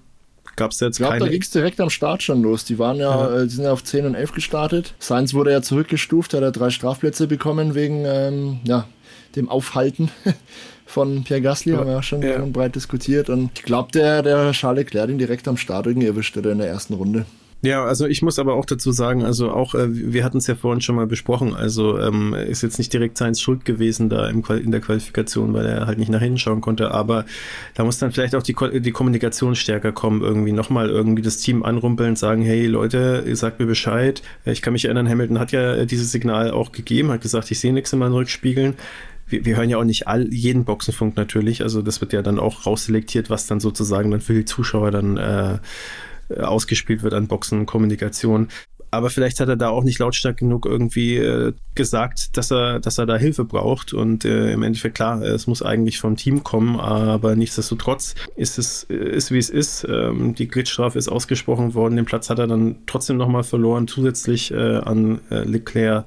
[0.56, 1.26] gab es jetzt ich glaub, keine...
[1.26, 2.66] da ging es direkt am Start schon los.
[2.66, 3.42] Die waren ja, ja.
[3.42, 4.94] Äh, die sind ja auf 10 und 11 gestartet.
[5.00, 8.88] Sainz wurde ja zurückgestuft, hat er drei Strafplätze bekommen wegen ähm, ja,
[9.36, 10.12] dem Aufhalten
[10.86, 12.38] von Pierre Gasly, haben wir ja schon ja.
[12.46, 13.30] breit diskutiert.
[13.30, 16.60] Und ich glaube, der, der Charles Leclerc ihn direkt am Start irgendwie erwischt oder in
[16.60, 17.26] der ersten Runde.
[17.66, 20.56] Ja, also ich muss aber auch dazu sagen, also auch, äh, wir hatten es ja
[20.56, 24.44] vorhin schon mal besprochen, also ähm, ist jetzt nicht direkt Seins Schuld gewesen da im,
[24.62, 27.24] in der Qualifikation, weil er halt nicht nach hinten schauen konnte, aber
[27.74, 31.64] da muss dann vielleicht auch die, die Kommunikation stärker kommen, irgendwie nochmal irgendwie das Team
[31.64, 34.22] anrumpeln, sagen, hey Leute, ihr sagt mir Bescheid.
[34.44, 37.72] Ich kann mich erinnern, Hamilton hat ja dieses Signal auch gegeben, hat gesagt, ich sehe
[37.72, 38.74] nichts in meinen Rückspiegeln
[39.26, 41.64] wir, wir hören ja auch nicht all, jeden Boxenfunk natürlich.
[41.64, 45.16] Also das wird ja dann auch rausselektiert, was dann sozusagen dann für die Zuschauer dann
[45.16, 45.60] äh, äh,
[46.30, 48.50] ausgespielt wird an Boxenkommunikation.
[48.94, 53.00] Aber vielleicht hat er da auch nicht lautstark genug irgendwie äh, gesagt, dass er, dass
[53.00, 53.92] er da Hilfe braucht.
[53.92, 58.84] Und äh, im Endeffekt, klar, es muss eigentlich vom Team kommen, aber nichtsdestotrotz ist es,
[58.84, 59.84] ist wie es ist.
[59.90, 61.96] Ähm, die Glitchstrafe ist ausgesprochen worden.
[61.96, 66.06] Den Platz hat er dann trotzdem nochmal verloren, zusätzlich äh, an äh, Leclerc.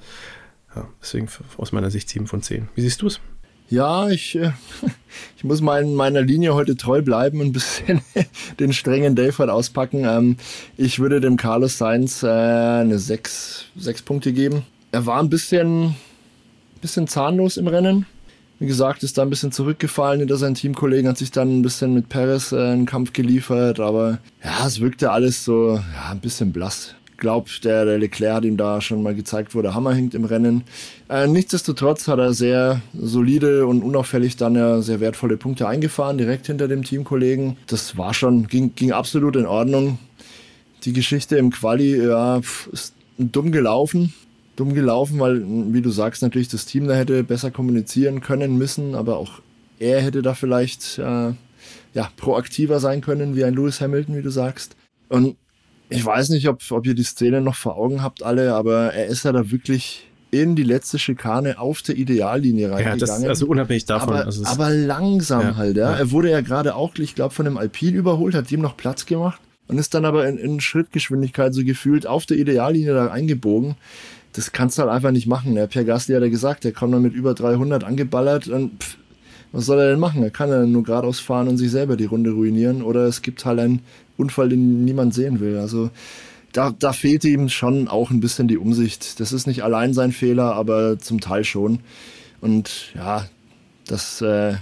[0.77, 1.27] Ja, deswegen
[1.57, 2.69] aus meiner Sicht 7 von 10.
[2.77, 3.21] Wie siehst du es?
[3.69, 4.53] Ja, ich, äh,
[5.37, 8.01] ich muss mein, meiner Linie heute treu bleiben und ein bisschen
[8.61, 10.05] den strengen heute auspacken.
[10.05, 10.37] Ähm,
[10.77, 14.63] ich würde dem Carlos Sainz äh, eine 6, 6 Punkte geben.
[14.93, 15.97] Er war ein bisschen,
[16.81, 18.07] bisschen zahnlos im Rennen.
[18.59, 21.93] Wie gesagt, ist da ein bisschen zurückgefallen hinter seinen Teamkollegen, hat sich dann ein bisschen
[21.93, 26.53] mit Perez äh, einen Kampf geliefert, aber ja, es wirkte alles so ja, ein bisschen
[26.53, 30.15] blass glaube, der, der Leclerc hat ihm da schon mal gezeigt, wo der Hammer hängt
[30.15, 30.65] im Rennen.
[31.09, 36.47] Äh, nichtsdestotrotz hat er sehr solide und unauffällig dann ja sehr wertvolle Punkte eingefahren, direkt
[36.47, 37.57] hinter dem Teamkollegen.
[37.67, 39.99] Das war schon, ging, ging absolut in Ordnung.
[40.85, 42.41] Die Geschichte im Quali, ja,
[42.73, 44.13] ist dumm gelaufen.
[44.57, 48.95] Dumm gelaufen, weil, wie du sagst, natürlich das Team da hätte besser kommunizieren können müssen,
[48.95, 49.41] aber auch
[49.79, 51.33] er hätte da vielleicht äh,
[51.93, 54.77] ja, proaktiver sein können, wie ein Lewis Hamilton, wie du sagst.
[55.09, 55.37] Und
[55.89, 59.07] ich weiß nicht, ob, ob ihr die Szene noch vor Augen habt alle, aber er
[59.07, 62.99] ist ja da wirklich in die letzte Schikane auf der Ideallinie reingegangen.
[62.99, 64.15] Ja, das, also unabhängig davon.
[64.15, 65.93] Aber, also aber langsam ja, halt, ja.
[65.93, 65.99] ja.
[65.99, 69.07] Er wurde ja gerade auch, ich glaube, von einem Alpin überholt, hat dem noch Platz
[69.07, 73.77] gemacht und ist dann aber in, in Schrittgeschwindigkeit so gefühlt auf der Ideallinie da eingebogen.
[74.33, 75.55] Das kannst du halt einfach nicht machen.
[75.55, 78.99] Der Pierre Gasly hat ja gesagt, der kommt dann mit über 300 angeballert und pff,
[79.53, 80.23] was soll er denn machen?
[80.23, 83.45] Er kann ja nur geradeaus fahren und sich selber die Runde ruinieren oder es gibt
[83.45, 83.81] halt einen
[84.17, 85.59] Unfall, den niemand sehen will.
[85.59, 85.91] Also
[86.53, 89.21] da, da fehlt ihm schon auch ein bisschen die Umsicht.
[89.21, 91.81] Das ist nicht allein sein Fehler, aber zum Teil schon.
[92.41, 93.27] Und ja,
[93.87, 94.55] das äh,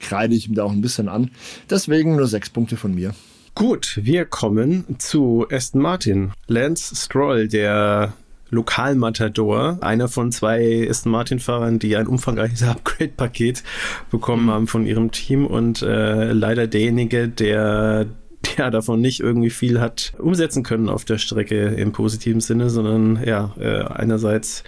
[0.00, 1.30] kreide ich ihm da auch ein bisschen an.
[1.68, 3.14] Deswegen nur sechs Punkte von mir.
[3.54, 6.32] Gut, wir kommen zu Aston Martin.
[6.46, 8.12] Lance Stroll, der
[8.50, 13.62] Lokalmatador, einer von zwei Aston Martin-Fahrern, die ein umfangreiches Upgrade-Paket
[14.10, 14.50] bekommen mhm.
[14.50, 18.06] haben von ihrem Team und äh, leider derjenige, der
[18.56, 23.22] ja davon nicht irgendwie viel hat umsetzen können auf der Strecke im positiven Sinne, sondern
[23.24, 24.64] ja, äh, einerseits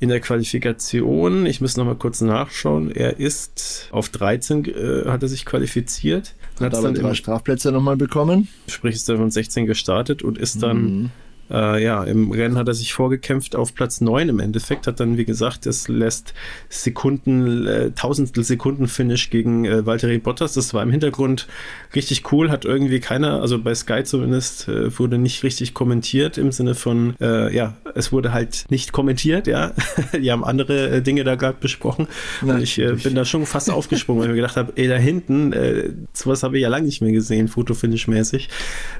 [0.00, 5.28] in der Qualifikation, ich muss nochmal kurz nachschauen, er ist auf 13 äh, hat er
[5.28, 6.34] sich qualifiziert.
[6.60, 8.48] Hat, hat aber drei Strafplätze nochmal bekommen.
[8.68, 11.10] Sprich, ist dann von 16 gestartet und ist dann mhm.
[11.50, 15.16] Äh, ja, im Rennen hat er sich vorgekämpft auf Platz 9 im Endeffekt, hat dann,
[15.16, 16.34] wie gesagt, das lässt
[16.68, 20.54] Sekunden, äh, Tausendstel Sekunden Finish gegen äh, Valtteri Bottas.
[20.54, 21.48] Das war im Hintergrund
[21.94, 26.52] richtig cool, hat irgendwie keiner, also bei Sky zumindest, äh, wurde nicht richtig kommentiert im
[26.52, 29.72] Sinne von, äh, ja, es wurde halt nicht kommentiert, ja.
[30.12, 32.08] Die haben andere äh, Dinge da gerade besprochen.
[32.42, 34.88] Nein, und ich äh, bin da schon fast aufgesprungen, weil ich mir gedacht habe, ey,
[34.88, 38.48] da hinten, äh, sowas habe ich ja lange nicht mehr gesehen, Fotofinish-mäßig.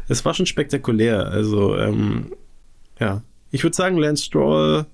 [0.08, 1.28] Es war schon spektakulär.
[1.28, 2.32] Also, ähm,
[2.98, 4.86] ja, ich würde sagen, Lance Stroll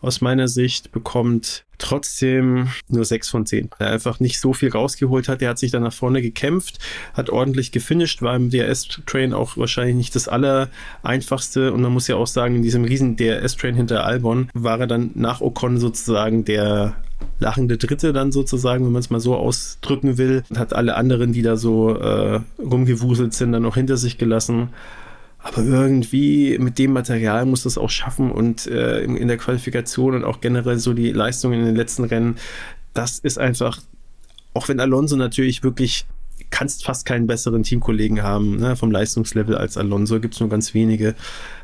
[0.00, 3.70] aus meiner Sicht bekommt trotzdem nur 6 von 10.
[3.78, 5.42] Er einfach nicht so viel rausgeholt hat.
[5.42, 6.78] Er hat sich dann nach vorne gekämpft,
[7.14, 11.72] hat ordentlich gefinisht, war im DRS-Train auch wahrscheinlich nicht das allereinfachste.
[11.72, 15.10] Und man muss ja auch sagen, in diesem riesen DRS-Train hinter Albon war er dann
[15.14, 16.96] nach Ocon sozusagen der
[17.38, 20.42] lachende Dritte dann sozusagen, wenn man es mal so ausdrücken will.
[20.56, 24.70] Hat alle anderen, die da so äh, rumgewuselt sind, dann noch hinter sich gelassen.
[25.42, 30.14] Aber irgendwie mit dem Material muss das auch schaffen und äh, in, in der Qualifikation
[30.14, 32.36] und auch generell so die Leistungen in den letzten Rennen,
[32.92, 33.80] das ist einfach,
[34.52, 36.06] auch wenn Alonso natürlich wirklich
[36.50, 40.74] kannst fast keinen besseren Teamkollegen haben, ne, vom Leistungslevel als Alonso, gibt es nur ganz
[40.74, 41.14] wenige.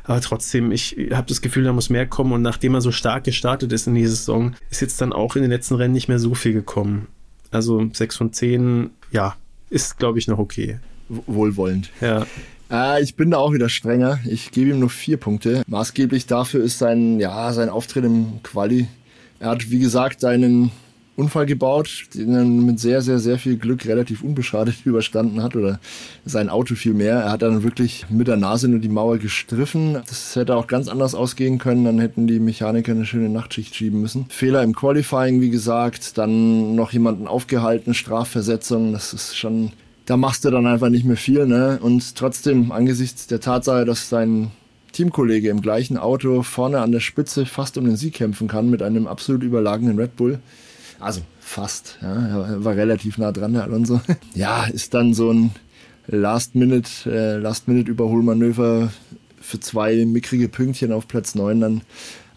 [0.03, 3.25] Aber trotzdem, ich habe das Gefühl, da muss mehr kommen und nachdem er so stark
[3.25, 6.19] gestartet ist in die Saison, ist jetzt dann auch in den letzten Rennen nicht mehr
[6.19, 7.07] so viel gekommen.
[7.51, 9.35] Also 6 von 10, ja,
[9.69, 10.79] ist glaube ich noch okay.
[11.09, 11.91] Wohlwollend.
[12.01, 12.25] Ja.
[12.71, 14.19] Äh, ich bin da auch wieder strenger.
[14.25, 15.63] Ich gebe ihm nur vier Punkte.
[15.67, 18.87] Maßgeblich dafür ist sein, ja, sein Auftritt im Quali.
[19.39, 20.71] Er hat, wie gesagt, einen
[21.17, 25.79] Unfall gebaut, den er mit sehr, sehr, sehr viel Glück relativ unbeschadet überstanden hat oder
[26.25, 27.15] sein Auto viel mehr.
[27.15, 29.93] Er hat dann wirklich mit der Nase nur die Mauer gestriffen.
[30.07, 31.85] Das hätte auch ganz anders ausgehen können.
[31.85, 34.27] Dann hätten die Mechaniker eine schöne Nachtschicht schieben müssen.
[34.29, 36.19] Fehler im Qualifying, wie gesagt.
[36.19, 38.93] Dann noch jemanden aufgehalten, Strafversetzung.
[38.93, 39.71] Das ist schon,
[40.07, 41.45] da machst du dann einfach nicht mehr viel.
[41.45, 41.79] Ne?
[41.81, 44.51] Und trotzdem, angesichts der Tatsache, dass sein
[44.93, 48.81] Teamkollege im gleichen Auto vorne an der Spitze fast um den Sieg kämpfen kann mit
[48.81, 50.39] einem absolut überlagenen Red Bull,
[50.99, 54.01] also fast, ja, er war relativ nah dran, der Alonso.
[54.33, 55.51] Ja, ist dann so ein
[56.07, 58.91] Last-Minute, äh, Last-Minute-Überholmanöver
[59.39, 61.81] für zwei mickrige Pünktchen auf Platz 9 dann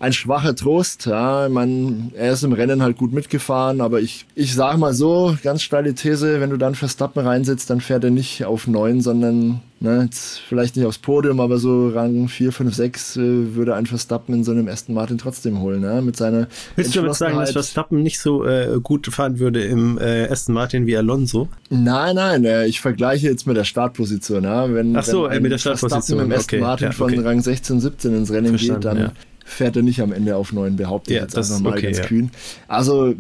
[0.01, 1.07] ein schwacher Trost.
[1.07, 5.37] Ja, man, er ist im Rennen halt gut mitgefahren, aber ich, ich sag mal so,
[5.43, 9.61] ganz steile These, wenn du dann Verstappen reinsetzt, dann fährt er nicht auf 9, sondern
[9.79, 13.85] ne, jetzt vielleicht nicht aufs Podium, aber so Rang 4, 5, 6 äh, würde ein
[13.85, 16.01] Verstappen in so einem ersten Martin trotzdem holen, ne?
[16.01, 19.99] mit seiner Willst du damit sagen, dass Verstappen nicht so äh, gut fahren würde im
[19.99, 21.49] äh, ersten Martin wie Alonso?
[21.69, 24.45] Nein, nein, äh, ich vergleiche jetzt mit der Startposition.
[24.45, 24.73] Ja?
[24.73, 26.01] Wenn, Ach so, wenn mit der Startposition.
[26.01, 26.65] Verstappen im ersten okay.
[26.65, 27.21] Martin ja, von okay.
[27.21, 29.13] Rang 16, 17 ins Rennen Verstanden, geht, dann ja
[29.45, 31.87] fährt er nicht am Ende auf neun, behaupte ich ja, jetzt das einfach mal okay,
[31.87, 32.05] ganz ja.
[32.05, 32.31] kühn.
[32.69, 33.15] Also,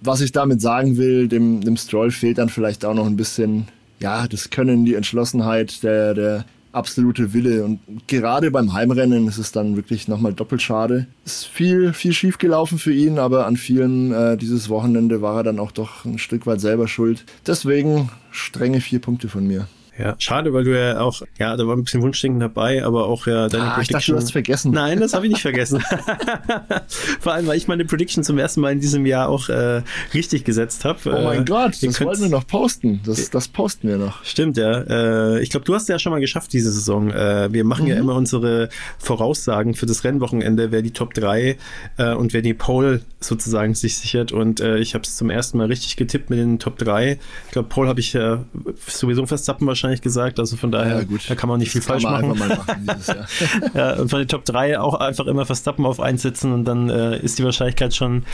[0.00, 3.66] was ich damit sagen will, dem, dem Stroll fehlt dann vielleicht auch noch ein bisschen,
[4.00, 7.64] ja, das Können, die Entschlossenheit, der, der absolute Wille.
[7.64, 11.06] Und gerade beim Heimrennen ist es dann wirklich nochmal doppelt schade.
[11.24, 15.38] Es ist viel, viel schief gelaufen für ihn, aber an vielen äh, dieses Wochenende war
[15.38, 17.24] er dann auch doch ein Stück weit selber schuld.
[17.46, 19.68] Deswegen strenge vier Punkte von mir.
[19.98, 23.26] Ja, schade, weil du ja auch, ja, da war ein bisschen Wunschdenken dabei, aber auch
[23.26, 23.82] ja deine ah, Prediction.
[23.82, 24.72] Ich dachte, du hast vergessen.
[24.72, 25.82] Nein, das habe ich nicht vergessen.
[27.20, 29.82] Vor allem, weil ich meine Prediction zum ersten Mal in diesem Jahr auch äh,
[30.14, 30.98] richtig gesetzt habe.
[31.04, 33.02] Oh mein äh, Gott, das wollten wir noch posten.
[33.04, 34.24] Das, das posten wir noch.
[34.24, 34.80] Stimmt, ja.
[34.80, 37.10] Äh, ich glaube, du hast ja schon mal geschafft diese Saison.
[37.10, 37.90] Äh, wir machen mhm.
[37.90, 41.58] ja immer unsere Voraussagen für das Rennwochenende, wer die Top 3
[41.98, 44.32] äh, und wer die Pole sozusagen sich sichert.
[44.32, 47.18] Und äh, ich habe es zum ersten Mal richtig getippt mit den Top 3.
[47.46, 48.44] Ich glaube, Pole habe ich ja
[48.86, 50.38] sowieso Verstappen wahrscheinlich gesagt.
[50.38, 51.28] Also von daher, ja, gut.
[51.28, 52.38] da kann man nicht das viel falsch machen.
[52.38, 52.86] machen
[53.74, 56.88] ja, und von den Top 3 auch einfach immer Verstappen auf 1 setzen und dann
[56.90, 58.24] äh, ist die Wahrscheinlichkeit schon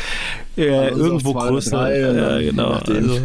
[0.57, 1.97] äh, irgendwo größer.
[1.97, 2.71] Ja, genau.
[2.71, 3.21] Also,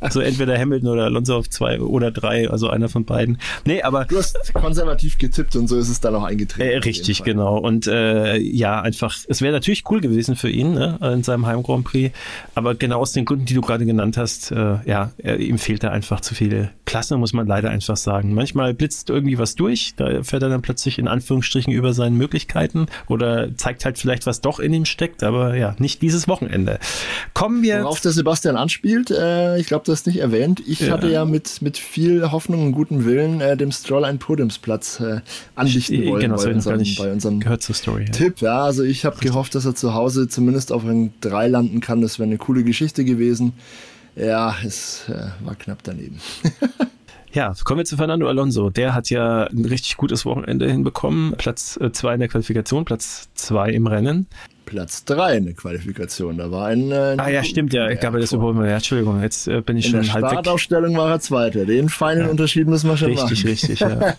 [0.00, 3.38] also, entweder Hamilton oder Alonso auf 2 oder 3, also einer von beiden.
[3.64, 4.04] Nee, aber.
[4.04, 6.70] Du hast konservativ getippt und so ist es dann auch eingetreten.
[6.70, 7.58] Äh, richtig, genau.
[7.58, 11.62] Und äh, ja, einfach, es wäre natürlich cool gewesen für ihn ne, in seinem Heim
[11.62, 12.16] Grand Prix,
[12.54, 15.90] aber genau aus den Gründen, die du gerade genannt hast, äh, ja, ihm fehlt da
[15.90, 18.32] einfach zu viel Klasse, muss man leider einfach sagen.
[18.32, 22.86] Manchmal blitzt irgendwie was durch, da fährt er dann plötzlich in Anführungsstrichen über seinen Möglichkeiten
[23.08, 26.78] oder zeigt halt vielleicht, was doch in ihm steckt, aber ja, nicht dieses Wochenende.
[27.34, 27.82] Kommen wir.
[27.82, 30.62] Worauf der Sebastian anspielt, äh, ich glaube, das ist nicht erwähnt.
[30.64, 30.92] Ich ja.
[30.92, 35.20] hatte ja mit, mit viel Hoffnung und gutem Willen äh, dem Stroll einen Podiumsplatz äh,
[35.56, 38.12] andichten wollen genau, bei, unserem, bei unserem gehört zur Story, ja.
[38.12, 38.40] Tipp.
[38.40, 42.00] Ja, also ich habe gehofft, dass er zu Hause zumindest auf Rang 3 landen kann.
[42.00, 43.54] Das wäre eine coole Geschichte gewesen.
[44.14, 46.20] Ja, es äh, war knapp daneben.
[47.32, 48.70] Ja, kommen wir zu Fernando Alonso.
[48.70, 51.34] Der hat ja ein richtig gutes Wochenende hinbekommen.
[51.38, 54.26] Platz 2 in der Qualifikation, Platz 2 im Rennen.
[54.66, 56.38] Platz 3 in der Qualifikation.
[56.38, 56.90] Da war ein.
[56.90, 57.88] Äh, ah ja, stimmt, ja.
[57.88, 58.68] Ich glaube, das überholen wir.
[58.68, 61.66] Ja, Entschuldigung, jetzt äh, bin ich in schon der halb Startaufstellung war er Zweiter.
[61.66, 62.30] Den feinen ja.
[62.30, 63.48] Unterschied müssen wir schon richtig, machen.
[63.48, 64.14] Richtig, richtig, ja.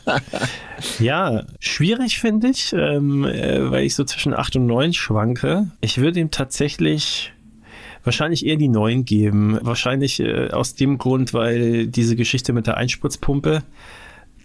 [0.99, 5.67] ja, schwierig finde ich, ähm, äh, weil ich so zwischen 8 und 9 schwanke.
[5.81, 7.33] Ich würde ihm tatsächlich
[8.03, 9.57] wahrscheinlich eher die neuen geben.
[9.61, 13.63] Wahrscheinlich äh, aus dem Grund, weil diese Geschichte mit der Einspritzpumpe,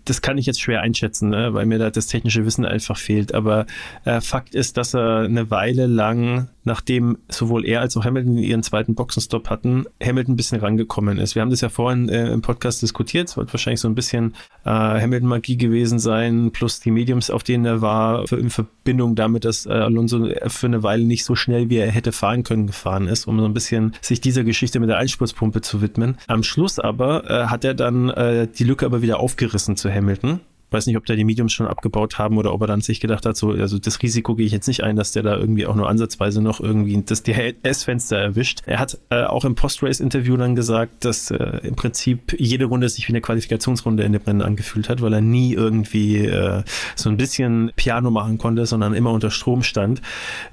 [0.05, 1.53] das kann ich jetzt schwer einschätzen, ne?
[1.53, 3.35] weil mir da das technische Wissen einfach fehlt.
[3.35, 3.67] Aber
[4.05, 8.63] äh, Fakt ist, dass er eine Weile lang, nachdem sowohl er als auch Hamilton ihren
[8.63, 11.35] zweiten Boxenstopp hatten, Hamilton ein bisschen rangekommen ist.
[11.35, 13.29] Wir haben das ja vorhin äh, im Podcast diskutiert.
[13.29, 14.35] Es wird wahrscheinlich so ein bisschen
[14.65, 19.45] äh, Hamilton-Magie gewesen sein, plus die Mediums, auf denen er war, für, in Verbindung damit,
[19.45, 23.07] dass äh, Alonso für eine Weile nicht so schnell, wie er hätte fahren können, gefahren
[23.07, 26.19] ist, um so ein bisschen sich dieser Geschichte mit der Einspritzpumpe zu widmen.
[26.27, 30.41] Am Schluss aber äh, hat er dann äh, die Lücke aber wieder aufgerissen zu Hamilton.
[30.71, 33.27] Weiß nicht, ob da die Mediums schon abgebaut haben oder ob er dann sich gedacht
[33.27, 35.75] hat, so, also das Risiko gehe ich jetzt nicht ein, dass der da irgendwie auch
[35.75, 38.63] nur ansatzweise noch irgendwie das DRS-Fenster erwischt.
[38.67, 43.09] Er hat äh, auch im Post-Race-Interview dann gesagt, dass äh, im Prinzip jede Runde sich
[43.09, 46.63] wie eine Qualifikationsrunde in dem Rennen angefühlt hat, weil er nie irgendwie äh,
[46.95, 50.03] so ein bisschen Piano machen konnte, sondern immer unter Strom stand.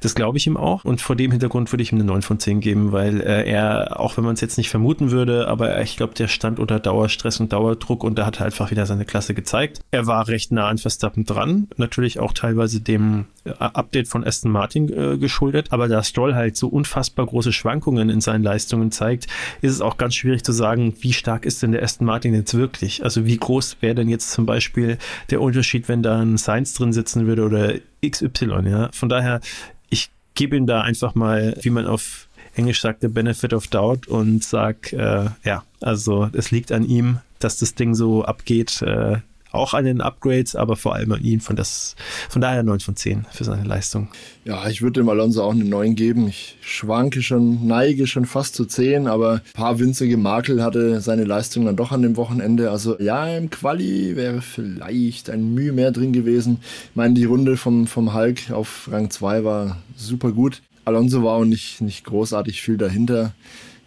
[0.01, 0.85] Das glaube ich ihm auch.
[0.85, 3.99] Und vor dem Hintergrund würde ich ihm eine 9 von 10 geben, weil äh, er,
[3.99, 7.39] auch wenn man es jetzt nicht vermuten würde, aber ich glaube, der stand unter Dauerstress
[7.39, 9.79] und Dauerdruck und da hat er einfach wieder seine Klasse gezeigt.
[9.91, 11.67] Er war war recht nah an Verstappen dran.
[11.77, 15.71] Natürlich auch teilweise dem äh, Update von Aston Martin äh, geschuldet.
[15.71, 19.25] Aber da Stroll halt so unfassbar große Schwankungen in seinen Leistungen zeigt,
[19.61, 22.53] ist es auch ganz schwierig zu sagen, wie stark ist denn der Aston Martin jetzt
[22.53, 23.03] wirklich?
[23.03, 24.99] Also wie groß wäre denn jetzt zum Beispiel
[25.31, 27.73] der Unterschied, wenn da ein Science drin sitzen würde oder
[28.07, 28.89] XY, ja?
[28.93, 29.41] Von daher,
[29.89, 34.07] ich gebe ihm da einfach mal, wie man auf Englisch sagt, the benefit of doubt
[34.07, 38.83] und sag, äh, ja, also es liegt an ihm, dass das Ding so abgeht.
[38.83, 39.17] Äh,
[39.53, 41.39] auch an den Upgrades, aber vor allem an ihn.
[41.39, 41.95] Von, das,
[42.29, 44.09] von daher 9 von 10 für seine Leistung.
[44.45, 46.27] Ja, ich würde dem Alonso auch eine 9 geben.
[46.27, 51.23] Ich schwanke schon, neige schon fast zu 10, aber ein paar winzige Makel hatte seine
[51.23, 52.71] Leistung dann doch an dem Wochenende.
[52.71, 56.57] Also ja, im Quali wäre vielleicht ein Mühe mehr drin gewesen.
[56.89, 60.61] Ich meine, die Runde vom, vom Hulk auf Rang 2 war super gut.
[60.85, 63.33] Alonso war auch nicht, nicht großartig viel dahinter.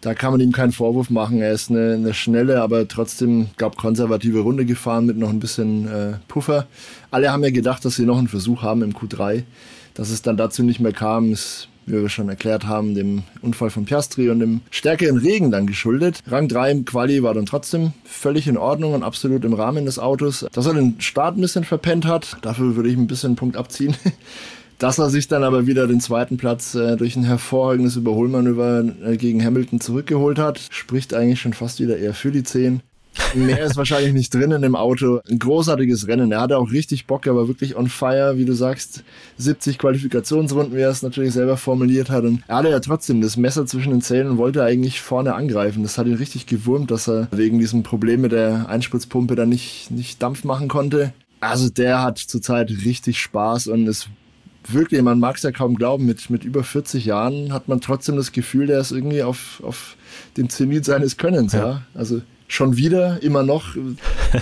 [0.07, 1.41] Da kann man ihm keinen Vorwurf machen.
[1.41, 5.85] Er ist eine, eine schnelle, aber trotzdem, glaube konservative Runde gefahren mit noch ein bisschen
[5.85, 6.65] äh, Puffer.
[7.11, 9.43] Alle haben ja gedacht, dass sie noch einen Versuch haben im Q3.
[9.95, 13.69] Dass es dann dazu nicht mehr kam, ist, wie wir schon erklärt haben, dem Unfall
[13.69, 16.23] von Piastri und dem stärkeren Regen dann geschuldet.
[16.25, 19.99] Rang 3 im Quali war dann trotzdem völlig in Ordnung und absolut im Rahmen des
[19.99, 20.45] Autos.
[20.53, 23.57] Dass er den Start ein bisschen verpennt hat, dafür würde ich ein bisschen einen Punkt
[23.57, 23.93] abziehen.
[24.79, 29.17] Dass er sich dann aber wieder den zweiten Platz äh, durch ein hervorragendes Überholmanöver äh,
[29.17, 32.81] gegen Hamilton zurückgeholt hat, spricht eigentlich schon fast wieder eher für die 10.
[33.33, 35.21] Mehr ist wahrscheinlich nicht drin in dem Auto.
[35.29, 36.31] Ein großartiges Rennen.
[36.31, 39.03] Er hatte auch richtig Bock, er war wirklich on fire, wie du sagst.
[39.37, 42.23] 70 Qualifikationsrunden, wie er es natürlich selber formuliert hat.
[42.23, 45.83] Und er hatte ja trotzdem das Messer zwischen den Zähnen und wollte eigentlich vorne angreifen.
[45.83, 49.89] Das hat ihn richtig gewurmt, dass er wegen diesem Problem mit der Einspritzpumpe dann nicht,
[49.91, 51.13] nicht Dampf machen konnte.
[51.39, 54.09] Also der hat zurzeit richtig Spaß und es
[54.73, 58.15] wirklich, man mag es ja kaum glauben, mit, mit über 40 Jahren hat man trotzdem
[58.15, 59.95] das Gefühl, der ist irgendwie auf, auf
[60.37, 61.59] dem Zenit seines Könnens, ja.
[61.59, 61.81] ja.
[61.93, 63.75] Also schon wieder, immer noch,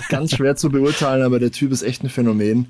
[0.08, 2.66] ganz schwer zu beurteilen, aber der Typ ist echt ein Phänomen.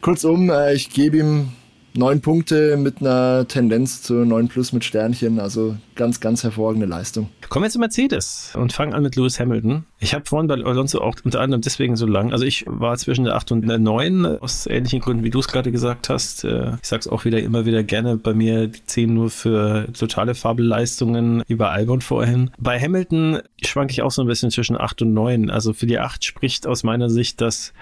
[0.00, 1.48] Kurzum, äh, ich gebe ihm
[1.94, 5.38] neun Punkte mit einer Tendenz zu neun plus mit Sternchen.
[5.38, 7.28] Also ganz, ganz hervorragende Leistung.
[7.48, 9.84] Kommen wir zu Mercedes und fangen an mit Lewis Hamilton.
[10.00, 12.32] Ich habe vorhin bei Alonso auch unter anderem deswegen so lang.
[12.32, 15.48] Also ich war zwischen der 8 und der 9 aus ähnlichen Gründen, wie du es
[15.48, 16.44] gerade gesagt hast.
[16.44, 19.86] Äh, ich sage es auch wieder immer wieder gerne bei mir die 10 nur für
[19.92, 22.50] totale Fabelleistungen über Albon vorhin.
[22.58, 25.50] Bei Hamilton schwanke ich auch so ein bisschen zwischen 8 und 9.
[25.50, 27.72] Also für die 8 spricht aus meiner Sicht, dass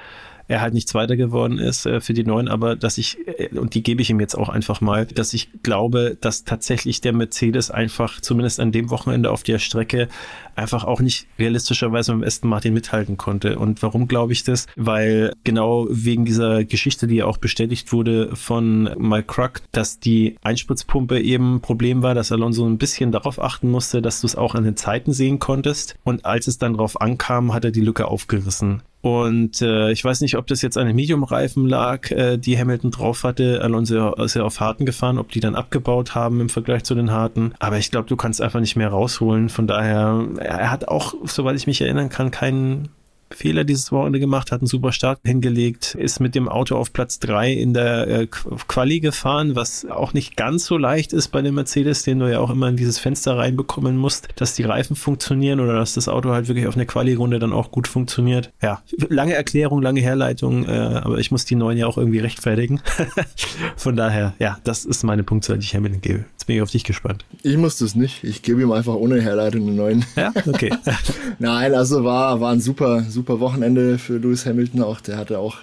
[0.51, 3.75] er halt nicht Zweiter geworden ist äh, für die Neuen, aber dass ich, äh, und
[3.75, 7.71] die gebe ich ihm jetzt auch einfach mal, dass ich glaube, dass tatsächlich der Mercedes
[7.71, 10.09] einfach zumindest an dem Wochenende auf der Strecke
[10.57, 13.61] einfach auch nicht realistischerweise mit dem Aston Martin mithalten konnte.
[13.61, 14.67] Und warum glaube ich das?
[14.75, 20.37] Weil genau wegen dieser Geschichte, die ja auch bestätigt wurde von Mike Krug, dass die
[20.43, 24.35] Einspritzpumpe eben ein Problem war, dass Alonso ein bisschen darauf achten musste, dass du es
[24.35, 25.95] auch an den Zeiten sehen konntest.
[26.03, 28.83] Und als es dann darauf ankam, hat er die Lücke aufgerissen.
[29.03, 32.91] Und äh, ich weiß nicht, ob das jetzt an den Medium-Reifen lag, äh, die Hamilton
[32.91, 33.61] drauf hatte.
[33.63, 37.11] Alonso ist ja auf harten gefahren, ob die dann abgebaut haben im Vergleich zu den
[37.11, 37.55] harten.
[37.59, 39.49] Aber ich glaube, du kannst einfach nicht mehr rausholen.
[39.49, 42.89] Von daher, er hat auch, soweit ich mich erinnern kann, keinen
[43.33, 47.19] Fehler dieses Wochenende gemacht, hat einen super Start hingelegt, ist mit dem Auto auf Platz
[47.19, 51.55] drei in der äh, Quali gefahren, was auch nicht ganz so leicht ist bei dem
[51.55, 55.61] Mercedes, den du ja auch immer in dieses Fenster reinbekommen musst, dass die Reifen funktionieren
[55.61, 58.53] oder dass das Auto halt wirklich auf eine Quali-Runde dann auch gut funktioniert.
[58.63, 62.81] Ja, lange Erklärung, lange Herleitung, äh, aber ich muss die neuen ja auch irgendwie rechtfertigen.
[63.77, 66.25] Von daher, ja, das ist meine Punktzahl, die ich Hamilton gebe.
[66.51, 67.25] Bin ich auf dich gespannt.
[67.45, 68.25] Ich muss das nicht.
[68.25, 70.05] Ich gebe ihm einfach ohne Herleitung eine neuen.
[70.17, 70.73] Ja, okay.
[71.39, 75.03] Nein, also war, war ein super, super super Wochenende für Lewis Hamilton auch.
[75.03, 75.59] Der hatte auch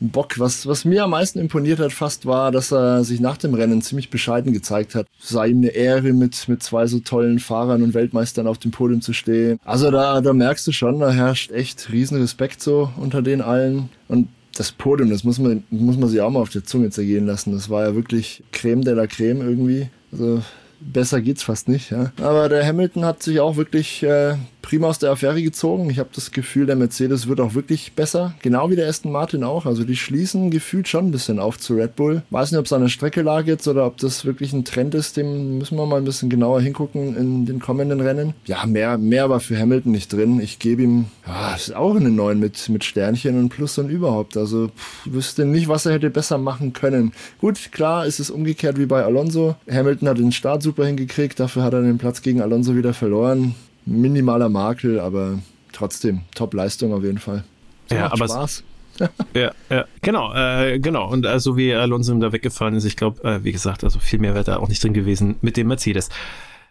[0.00, 0.40] Bock.
[0.40, 3.82] Was, was mir am meisten imponiert hat fast war, dass er sich nach dem Rennen
[3.82, 5.06] ziemlich bescheiden gezeigt hat.
[5.22, 8.72] Es sei ihm eine Ehre, mit, mit zwei so tollen Fahrern und Weltmeistern auf dem
[8.72, 9.60] Podium zu stehen.
[9.64, 13.90] Also da, da merkst du schon, da herrscht echt riesen Respekt so unter den allen.
[14.08, 14.26] Und
[14.56, 17.52] das Podium, das muss man, muss man sich auch mal auf der Zunge zergehen lassen.
[17.52, 19.88] Das war ja wirklich Creme de la Creme irgendwie.
[20.12, 20.42] Also
[20.80, 21.90] besser geht's fast nicht.
[21.90, 22.12] Ja.
[22.20, 25.90] Aber der Hamilton hat sich auch wirklich äh, prima aus der Affäre gezogen.
[25.90, 28.34] Ich habe das Gefühl, der Mercedes wird auch wirklich besser.
[28.42, 29.66] Genau wie der Aston Martin auch.
[29.66, 32.22] Also die schließen gefühlt schon ein bisschen auf zu Red Bull.
[32.30, 34.94] Weiß nicht, ob es an der Strecke lag jetzt oder ob das wirklich ein Trend
[34.94, 35.16] ist.
[35.16, 38.34] Dem müssen wir mal ein bisschen genauer hingucken in den kommenden Rennen.
[38.46, 40.40] Ja, mehr, mehr war für Hamilton nicht drin.
[40.40, 44.36] Ich gebe ihm, ja, ist auch eine 9 mit, mit Sternchen und Plus und überhaupt.
[44.36, 47.12] Also pff, wüsste nicht, was er hätte besser machen können.
[47.40, 49.56] Gut, klar, ist es umgekehrt wie bei Alonso.
[49.70, 53.54] Hamilton hat den Start super hingekriegt, dafür hat er den Platz gegen Alonso wieder verloren.
[53.86, 55.38] Minimaler Makel, aber
[55.72, 57.44] trotzdem Top-Leistung auf jeden Fall.
[57.88, 58.64] So ja, aber Spaß.
[59.34, 61.10] ja, ja, genau, äh, genau.
[61.10, 64.34] Und also wie Alonso da weggefahren ist, ich glaube, äh, wie gesagt, also viel mehr
[64.34, 66.10] wäre da auch nicht drin gewesen mit dem Mercedes.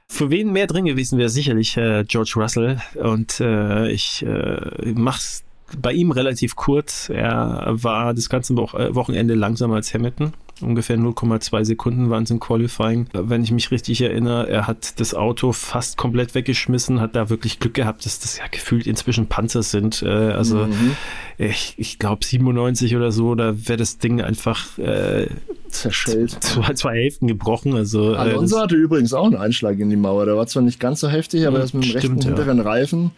[0.08, 2.78] Für wen mehr drin gewesen wäre sicherlich äh, George Russell.
[2.96, 5.44] Und äh, ich äh, mach's
[5.78, 7.10] bei ihm relativ kurz.
[7.10, 10.34] Er war das ganze äh, Wochenende langsamer als Hamilton.
[10.62, 13.08] Ungefähr 0,2 Sekunden waren es im Qualifying.
[13.14, 17.60] Wenn ich mich richtig erinnere, er hat das Auto fast komplett weggeschmissen, hat da wirklich
[17.60, 20.02] Glück gehabt, dass das ja gefühlt inzwischen Panzer sind.
[20.02, 20.96] Äh, also mhm.
[21.38, 25.28] ich, ich glaube 97 oder so, da wäre das Ding einfach äh,
[25.70, 26.32] zerschellt.
[26.42, 27.76] Zwei, zwei Hälften gebrochen.
[27.76, 30.26] Also, äh, Alonso hatte übrigens auch einen Einschlag in die Mauer.
[30.26, 32.28] Der war zwar nicht ganz so heftig, aber er ist mit dem stimmt, rechten ja.
[32.28, 33.12] hinteren Reifen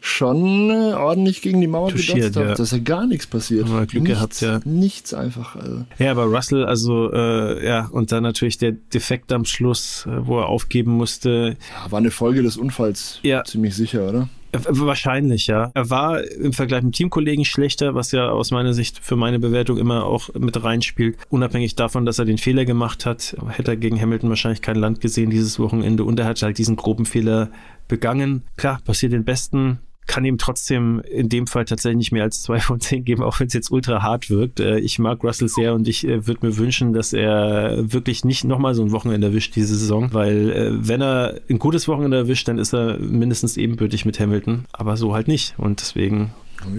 [0.00, 2.54] schon äh, ordentlich gegen die Mauer gedotzt hat, ja.
[2.54, 3.68] dass ja gar nichts passiert.
[3.68, 4.60] Aber Glück nichts, gehabt, ja.
[4.70, 5.56] Nichts einfach.
[5.56, 5.84] Also.
[5.98, 10.38] Ja, aber Russell, also äh, ja, und dann natürlich der Defekt am Schluss, äh, wo
[10.38, 11.56] er aufgeben musste.
[11.84, 13.44] Ja, war eine Folge des Unfalls, ja.
[13.44, 14.28] ziemlich sicher, oder?
[14.52, 15.70] Wahrscheinlich, ja.
[15.74, 19.76] Er war im Vergleich mit Teamkollegen schlechter, was ja aus meiner Sicht für meine Bewertung
[19.76, 21.18] immer auch mit reinspielt.
[21.28, 25.02] Unabhängig davon, dass er den Fehler gemacht hat, hätte er gegen Hamilton wahrscheinlich kein Land
[25.02, 27.50] gesehen dieses Wochenende und er hat halt diesen groben Fehler
[27.88, 28.42] begangen.
[28.56, 32.58] Klar, passiert den Besten kann ihm trotzdem in dem Fall tatsächlich nicht mehr als zwei
[32.58, 34.58] von zehn geben, auch wenn es jetzt ultra hart wirkt.
[34.58, 38.42] Äh, ich mag Russell sehr und ich äh, würde mir wünschen, dass er wirklich nicht
[38.44, 42.48] nochmal so ein Wochenende erwischt diese Saison, weil äh, wenn er ein gutes Wochenende erwischt,
[42.48, 46.32] dann ist er mindestens ebenbürtig mit Hamilton, aber so halt nicht und deswegen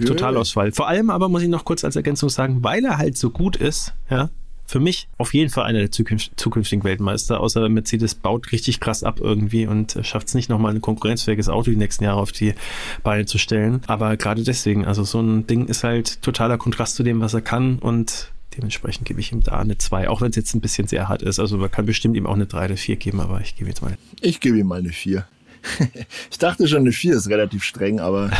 [0.04, 0.72] Totalausfall.
[0.72, 3.56] Vor allem aber muss ich noch kurz als Ergänzung sagen, weil er halt so gut
[3.56, 4.28] ist, ja,
[4.70, 9.18] für mich auf jeden Fall einer der zukünftigen Weltmeister, außer Mercedes baut richtig krass ab
[9.20, 12.54] irgendwie und schafft es nicht nochmal ein konkurrenzfähiges Auto die nächsten Jahre auf die
[13.02, 13.82] Beine zu stellen.
[13.88, 17.42] Aber gerade deswegen, also so ein Ding ist halt totaler Kontrast zu dem, was er
[17.42, 20.88] kann und Dementsprechend gebe ich ihm da eine 2, auch wenn es jetzt ein bisschen
[20.88, 21.38] sehr hart ist.
[21.38, 23.80] Also man kann bestimmt ihm auch eine 3 oder 4 geben, aber ich gebe jetzt
[23.80, 23.96] mal.
[24.20, 25.24] Ich gebe ihm mal eine 4.
[26.30, 28.30] ich dachte schon, eine 4 ist relativ streng, aber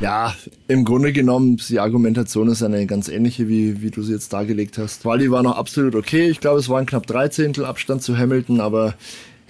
[0.00, 0.34] ja,
[0.68, 4.78] im Grunde genommen, die Argumentation ist eine ganz ähnliche, wie, wie du sie jetzt dargelegt
[4.78, 5.02] hast.
[5.02, 6.28] Quali war noch absolut okay.
[6.28, 8.94] Ich glaube, es waren knapp drei Zehntel Abstand zu Hamilton, aber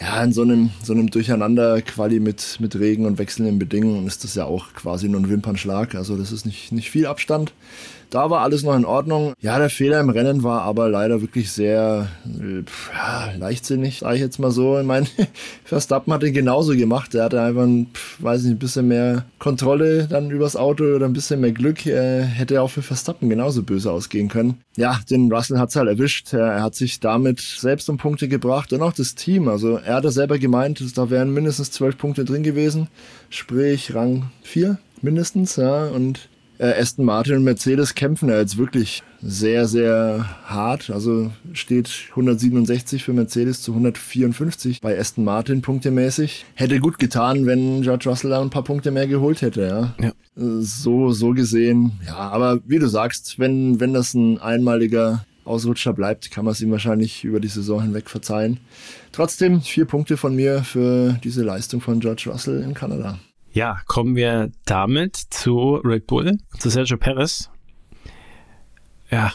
[0.01, 4.25] ja, in so einem, so einem Durcheinander Quali mit, mit Regen und wechselnden Bedingungen ist
[4.25, 5.95] das ja auch quasi nur ein Wimpernschlag.
[5.95, 7.53] Also das ist nicht, nicht viel Abstand.
[8.11, 9.35] Da war alles noch in Ordnung.
[9.41, 14.39] Ja, der Fehler im Rennen war aber leider wirklich sehr ja, leichtsinnig, sage ich jetzt
[14.39, 14.79] mal so.
[14.79, 15.07] Ich meine,
[15.65, 17.15] Verstappen hat ihn genauso gemacht.
[17.15, 17.89] Er hatte einfach ein,
[18.21, 21.87] weiß nicht, ein bisschen mehr Kontrolle dann übers Auto oder ein bisschen mehr Glück.
[21.87, 24.61] Er hätte auch für Verstappen genauso böse ausgehen können.
[24.77, 26.33] Ja, den Russell hat's halt erwischt.
[26.33, 29.49] Er hat sich damit selbst um Punkte gebracht und auch das Team.
[29.49, 32.89] Also er hat ja selber gemeint, da wären mindestens zwölf Punkte drin gewesen.
[33.31, 35.87] Sprich Rang 4 mindestens, ja.
[35.87, 36.29] Und
[36.59, 40.91] äh, Aston Martin und Mercedes kämpfen ja jetzt wirklich sehr, sehr hart.
[40.91, 46.45] Also steht 167 für Mercedes zu 154 bei Aston Martin punktemäßig.
[46.55, 50.05] Hätte gut getan, wenn George Russell da ein paar Punkte mehr geholt hätte, ja.
[50.05, 50.13] ja.
[50.37, 52.17] So, so gesehen, ja.
[52.17, 56.71] Aber wie du sagst, wenn, wenn das ein einmaliger Ausrutscher bleibt, kann man es ihm
[56.71, 58.59] wahrscheinlich über die Saison hinweg verzeihen.
[59.13, 63.19] Trotzdem vier Punkte von mir für diese Leistung von George Russell in Kanada.
[63.57, 67.49] Ja, kommen wir damit zu Red Bull, zu Sergio Perez.
[69.11, 69.33] Ja,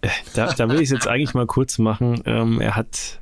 [0.00, 2.22] äh, da, da will ich es jetzt eigentlich mal kurz machen.
[2.24, 3.18] Ähm, er hat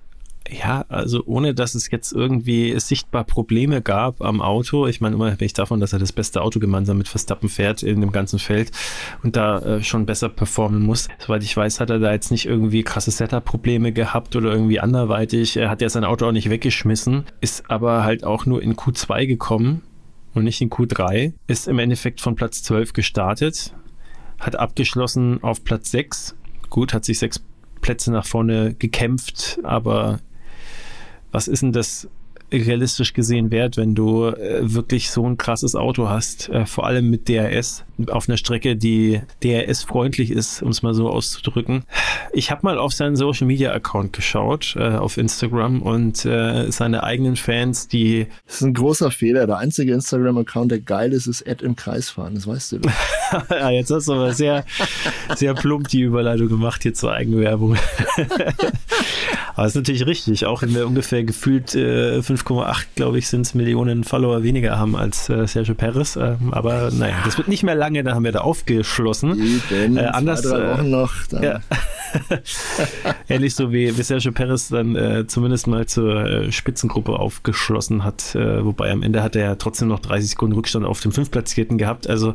[0.46, 4.86] ja, also ohne dass es jetzt irgendwie sichtbar Probleme gab am Auto.
[4.86, 8.12] Ich meine, unabhängig davon, dass er das beste Auto gemeinsam mit Verstappen fährt in dem
[8.12, 8.72] ganzen Feld
[9.22, 11.08] und da äh, schon besser performen muss.
[11.18, 15.56] Soweit ich weiß, hat er da jetzt nicht irgendwie krasse Setup-Probleme gehabt oder irgendwie anderweitig.
[15.56, 19.26] Er hat ja sein Auto auch nicht weggeschmissen, ist aber halt auch nur in Q2
[19.26, 19.80] gekommen
[20.36, 23.74] und nicht in Q3, ist im Endeffekt von Platz 12 gestartet,
[24.38, 26.36] hat abgeschlossen auf Platz 6.
[26.68, 27.42] Gut, hat sich sechs
[27.80, 30.20] Plätze nach vorne gekämpft, aber
[31.32, 32.08] was ist denn das
[32.52, 37.10] realistisch gesehen wert, wenn du äh, wirklich so ein krasses Auto hast, äh, vor allem
[37.10, 41.84] mit DRS, auf einer Strecke, die DRS-freundlich ist, um es mal so auszudrücken.
[42.32, 47.88] Ich habe mal auf seinen Social-Media-Account geschaut, äh, auf Instagram und äh, seine eigenen Fans,
[47.88, 48.26] die...
[48.46, 49.46] Das ist ein großer Fehler.
[49.46, 52.80] Der einzige Instagram-Account, der geil ist, ist Ad im Kreis fahren, das weißt du.
[53.50, 54.64] ja, jetzt hast du aber sehr,
[55.34, 57.76] sehr plump die Überleitung gemacht hier zur Eigenwerbung.
[58.16, 63.42] aber das ist natürlich richtig, auch wenn wir ungefähr gefühlt äh, 5,8, glaube ich, sind
[63.42, 66.16] es Millionen Follower weniger haben als äh, Sergio Perez.
[66.16, 69.60] Ähm, aber naja, das wird nicht mehr lange, da haben wir da aufgeschlossen.
[69.70, 71.12] Eben, äh, anders, zwei, drei Wochen noch.
[71.30, 71.60] Ja.
[73.28, 78.34] Ähnlich so wie, wie Sergio Perez dann äh, zumindest mal zur äh, Spitzengruppe aufgeschlossen hat.
[78.34, 81.78] Äh, wobei am Ende hat er ja trotzdem noch 30 Sekunden Rückstand auf dem Fünftplatzierten
[81.78, 82.08] gehabt.
[82.08, 82.34] Also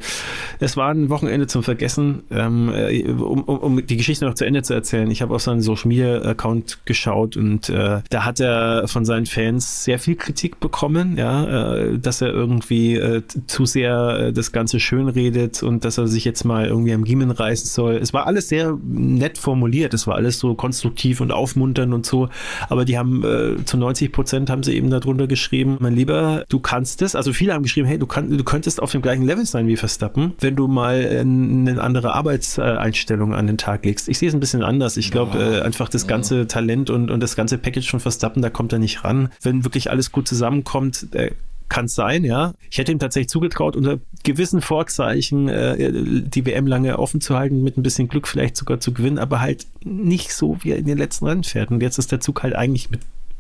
[0.60, 2.23] es war ein Wochenende zum Vergessen.
[2.32, 5.41] Ähm, äh, um, um, um, die Geschichte noch zu Ende zu erzählen, ich habe auf
[5.41, 10.15] seinen Social Media Account geschaut und äh, da hat er von seinen Fans sehr viel
[10.15, 15.63] Kritik bekommen, ja, äh, dass er irgendwie äh, zu sehr äh, das Ganze schön redet
[15.63, 17.95] und dass er sich jetzt mal irgendwie am Riemen reißen soll.
[17.95, 19.93] Es war alles sehr nett formuliert.
[19.93, 22.30] Es war alles so konstruktiv und aufmunternd und so.
[22.69, 26.61] Aber die haben äh, zu 90 Prozent haben sie eben darunter geschrieben, mein Lieber, du
[26.61, 27.13] kannst es.
[27.13, 29.76] Also viele haben geschrieben, hey, du, kann, du könntest auf dem gleichen Level sein wie
[29.76, 34.07] Verstappen, wenn du mal eine andere Arbeitseinstellung an den Tag legst.
[34.07, 34.95] Ich sehe es ein bisschen anders.
[34.95, 38.49] Ich glaube, äh, einfach das ganze Talent und, und das ganze Package von Verstappen, da
[38.49, 39.27] kommt er nicht ran.
[39.41, 41.32] Wenn wirklich alles gut zusammenkommt, äh,
[41.72, 42.53] kann es sein, ja.
[42.70, 47.64] Ich hätte ihm tatsächlich zugetraut, unter gewissen Vorzeichen äh, die WM lange offen zu halten,
[47.64, 50.86] mit ein bisschen Glück vielleicht sogar zu gewinnen, aber halt nicht so, wie er in
[50.86, 51.72] den letzten Rennen fährt.
[51.72, 52.99] Und jetzt ist der Zug halt eigentlich mit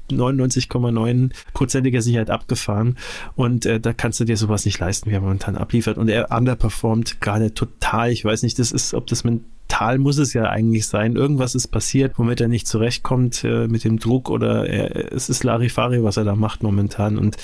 [0.09, 2.97] 99,9%iger Sicherheit abgefahren.
[3.35, 5.97] Und äh, da kannst du dir sowas nicht leisten, wie er momentan abliefert.
[5.97, 8.11] Und er underperformt gerade total.
[8.11, 9.23] Ich weiß nicht, das ist, ob das
[9.71, 11.15] mental muss es ja eigentlich sein.
[11.15, 15.43] Irgendwas ist passiert, womit er nicht zurechtkommt äh, mit dem Druck oder er, es ist
[15.43, 17.17] Larifari, was er da macht momentan.
[17.17, 17.37] Und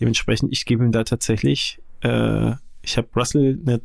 [0.00, 2.52] Dementsprechend, ich gebe ihm da tatsächlich, äh,
[2.82, 3.82] ich habe Russell eine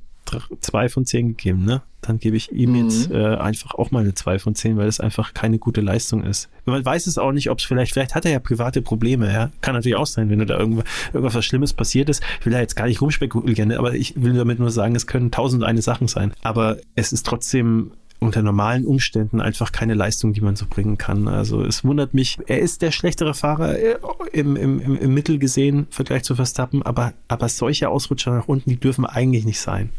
[0.61, 1.83] 2 von 10 gegeben, ne?
[2.07, 2.75] Dann gebe ich ihm mhm.
[2.75, 6.23] jetzt äh, einfach auch mal eine 2 von 10, weil es einfach keine gute Leistung
[6.23, 6.49] ist.
[6.65, 9.51] Man weiß es auch nicht, ob es vielleicht, vielleicht hat er ja private Probleme, ja.
[9.61, 12.23] Kann natürlich auch sein, wenn da irgendwas, irgendwas Schlimmes passiert ist.
[12.39, 15.31] Ich will da jetzt gar nicht rumspekulieren, aber ich will damit nur sagen, es können
[15.31, 16.33] tausend eine Sachen sein.
[16.41, 21.27] Aber es ist trotzdem unter normalen Umständen einfach keine Leistung, die man so bringen kann.
[21.27, 23.97] Also es wundert mich, er ist der schlechtere Fahrer äh,
[24.31, 28.69] im, im, im Mittel gesehen im Vergleich zu Verstappen, aber, aber solche Ausrutscher nach unten,
[28.69, 29.89] die dürfen eigentlich nicht sein.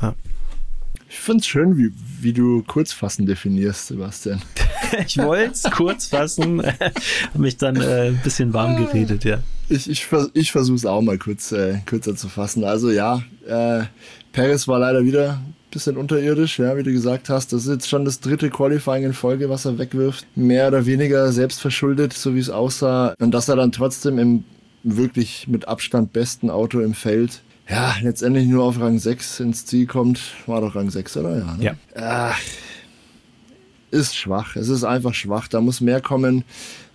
[0.00, 0.14] Ja.
[1.14, 4.40] Ich finde es schön, wie, wie du Kurzfassen definierst, Sebastian.
[5.06, 9.38] ich wollte es kurz fassen, habe mich dann äh, ein bisschen warm geredet, ja.
[9.68, 12.64] Ich, ich, ich versuche es auch mal kurz, äh, kürzer zu fassen.
[12.64, 13.82] Also ja, äh,
[14.32, 17.52] Paris war leider wieder bisschen unterirdisch, ja, wie du gesagt hast.
[17.52, 20.26] Das ist jetzt schon das dritte Qualifying in Folge, was er wegwirft.
[20.34, 23.14] Mehr oder weniger selbstverschuldet, so wie es aussah.
[23.18, 24.44] Und dass er dann trotzdem im
[24.82, 29.86] wirklich mit Abstand besten Auto im Feld ja, letztendlich nur auf Rang 6 ins Ziel
[29.86, 30.20] kommt.
[30.46, 31.38] War doch Rang 6, oder?
[31.38, 31.56] Ja.
[31.56, 31.64] Ne?
[31.64, 31.74] ja.
[31.94, 32.40] Ach,
[33.92, 34.56] ist schwach.
[34.56, 35.48] Es ist einfach schwach.
[35.48, 36.44] Da muss mehr kommen.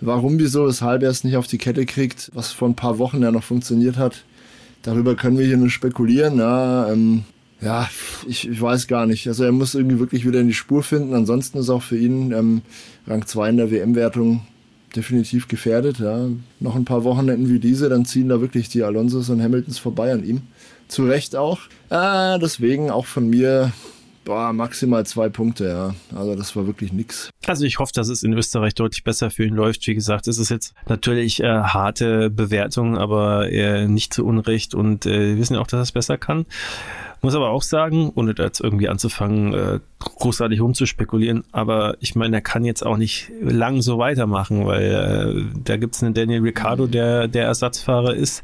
[0.01, 3.21] Warum, wieso, weshalb er es nicht auf die Kette kriegt, was vor ein paar Wochen
[3.21, 4.25] ja noch funktioniert hat.
[4.81, 6.39] Darüber können wir hier nur spekulieren.
[6.39, 7.23] Ja, ähm,
[7.61, 7.89] ja,
[8.27, 9.27] ich, ich weiß gar nicht.
[9.27, 11.13] Also er muss irgendwie wirklich wieder in die Spur finden.
[11.13, 12.61] Ansonsten ist auch für ihn ähm,
[13.05, 14.41] Rang 2 in der WM-Wertung
[14.95, 15.99] definitiv gefährdet.
[15.99, 16.27] Ja.
[16.59, 20.11] Noch ein paar Wochenenden wie diese, dann ziehen da wirklich die Alonsos und Hamiltons vorbei
[20.11, 20.41] an ihm.
[20.87, 21.59] Zu Recht auch.
[21.89, 23.71] Äh, deswegen auch von mir
[24.27, 25.95] boah, maximal zwei Punkte, ja.
[26.17, 27.29] Also das war wirklich nix.
[27.45, 29.87] Also ich hoffe, dass es in Österreich deutlich besser für ihn läuft.
[29.87, 35.05] Wie gesagt, es ist jetzt natürlich äh, harte Bewertung, aber äh, nicht zu Unrecht und
[35.05, 36.45] äh, wir wissen ja auch, dass er es besser kann.
[37.21, 42.37] Muss aber auch sagen, ohne da jetzt irgendwie anzufangen, äh, großartig rumzuspekulieren, aber ich meine,
[42.37, 46.41] er kann jetzt auch nicht lang so weitermachen, weil äh, da gibt es einen Daniel
[46.41, 48.43] Ricciardo, der der Ersatzfahrer ist.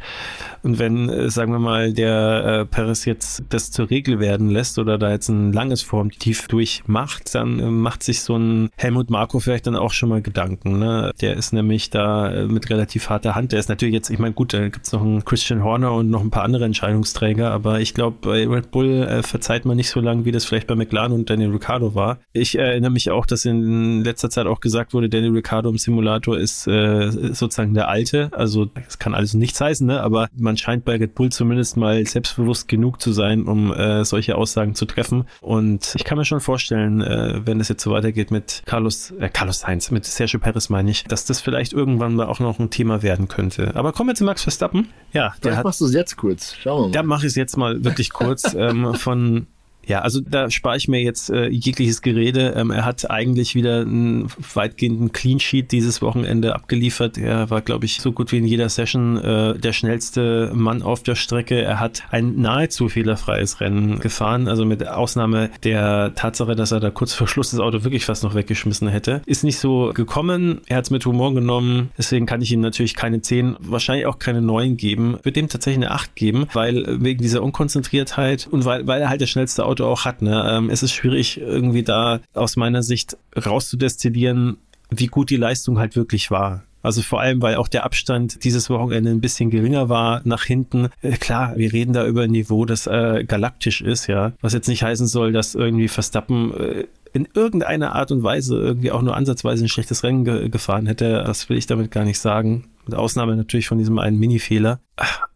[0.63, 4.79] Und wenn, äh, sagen wir mal, der äh, Perez jetzt das zur Regel werden lässt
[4.79, 9.39] oder da jetzt ein langes Formtief durchmacht, dann äh, macht sich so ein Helmut Marko
[9.39, 10.79] vielleicht dann auch schon mal Gedanken.
[10.79, 11.11] Ne?
[11.21, 13.51] Der ist nämlich da äh, mit relativ harter Hand.
[13.51, 16.09] Der ist natürlich jetzt, ich meine, gut, da gibt es noch einen Christian Horner und
[16.09, 19.89] noch ein paar andere Entscheidungsträger, aber ich glaube, bei Red Bull äh, verzeiht man nicht
[19.89, 22.19] so lange, wie das vielleicht bei McLaren und Daniel Ricciardo war.
[22.31, 26.37] Ich erinnere mich auch, dass in letzter Zeit auch gesagt wurde, Daniel Ricciardo im Simulator
[26.37, 28.29] ist äh, sozusagen der Alte.
[28.31, 30.01] Also das kann alles nichts heißen, ne?
[30.01, 34.35] aber man scheint bei Red Bull zumindest mal selbstbewusst genug zu sein, um äh, solche
[34.35, 35.25] Aussagen zu treffen.
[35.41, 39.29] Und ich kann mir schon vorstellen, äh, wenn es jetzt so weitergeht mit Carlos, äh,
[39.29, 42.69] Carlos Sainz, mit Sergio Perez meine ich, dass das vielleicht irgendwann mal auch noch ein
[42.69, 43.75] Thema werden könnte.
[43.75, 44.89] Aber kommen wir zu Max Verstappen.
[45.11, 46.55] Ja, der Vielleicht hat, machst du es jetzt kurz.
[46.61, 46.91] Schauen wir mal.
[46.91, 48.52] Da mache ich es jetzt mal wirklich kurz.
[48.55, 49.47] ähm, von
[49.85, 52.53] ja, also da spare ich mir jetzt äh, jegliches Gerede.
[52.55, 57.17] Ähm, er hat eigentlich wieder einen weitgehenden Clean Sheet dieses Wochenende abgeliefert.
[57.17, 61.03] Er war, glaube ich, so gut wie in jeder Session äh, der schnellste Mann auf
[61.03, 61.61] der Strecke.
[61.61, 66.89] Er hat ein nahezu fehlerfreies Rennen gefahren, also mit Ausnahme der Tatsache, dass er da
[66.89, 69.21] kurz vor Schluss das Auto wirklich fast noch weggeschmissen hätte.
[69.25, 70.61] Ist nicht so gekommen.
[70.67, 71.89] Er hat es mit Humor genommen.
[71.97, 75.17] Deswegen kann ich ihm natürlich keine 10, wahrscheinlich auch keine 9 geben.
[75.23, 79.21] Würde dem tatsächlich eine 8 geben, weil wegen dieser Unkonzentriertheit und weil, weil er halt
[79.21, 80.21] der schnellste Auto Auto auch hat.
[80.21, 80.47] Ne?
[80.49, 84.57] Ähm, es ist schwierig, irgendwie da aus meiner Sicht rauszudestillieren,
[84.89, 86.63] wie gut die Leistung halt wirklich war.
[86.83, 90.89] Also vor allem, weil auch der Abstand dieses Wochenende ein bisschen geringer war nach hinten.
[91.01, 94.33] Äh, klar, wir reden da über ein Niveau, das äh, galaktisch ist, ja.
[94.41, 96.83] Was jetzt nicht heißen soll, dass irgendwie Verstappen äh,
[97.13, 101.23] in irgendeiner Art und Weise irgendwie auch nur ansatzweise ein schlechtes Rennen ge gefahren hätte.
[101.25, 102.65] Das will ich damit gar nicht sagen.
[102.85, 104.81] Mit Ausnahme natürlich von diesem einen Mini-Fehler.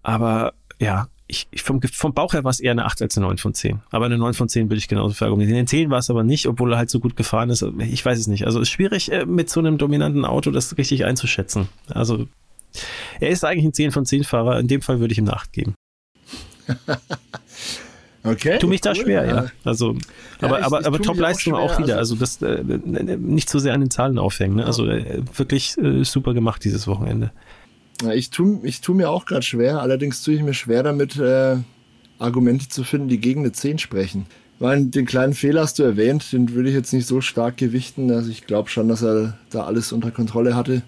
[0.04, 3.28] Aber ja, ich, ich vom, vom Bauch her war es eher eine 8 als eine
[3.28, 3.82] 9 von 10.
[3.92, 5.60] Aber eine 9 von 10 würde ich genauso verargumentieren.
[5.60, 7.66] In den 10 war es aber nicht, obwohl er halt so gut gefahren ist.
[7.80, 8.46] Ich weiß es nicht.
[8.46, 11.68] Also es ist schwierig, äh, mit so einem dominanten Auto das richtig einzuschätzen.
[11.90, 12.28] Also
[13.20, 14.60] er ist eigentlich ein 10 von 10 Fahrer.
[14.60, 15.76] In dem Fall würde ich ihm eine 8 geben.
[18.24, 18.58] Okay.
[18.60, 19.36] Tu mich da schwer, ja.
[19.36, 19.52] ja.
[19.64, 20.00] Also, ja,
[20.42, 21.98] aber, ich, aber, aber Top-Leistung auch, auch, wieder.
[21.98, 22.62] Also, also das äh,
[23.18, 24.58] nicht so sehr an den Zahlen aufhängen.
[24.58, 24.66] Ne?
[24.66, 27.32] Also äh, wirklich äh, super gemacht dieses Wochenende.
[28.14, 31.58] Ich tue ich tu mir auch gerade schwer, allerdings tue ich mir schwer damit, äh,
[32.20, 34.26] Argumente zu finden, die gegen eine 10 sprechen.
[34.60, 38.12] Weil den kleinen Fehler hast du erwähnt, den würde ich jetzt nicht so stark gewichten.
[38.12, 40.82] Also ich glaube schon, dass er da alles unter Kontrolle hatte.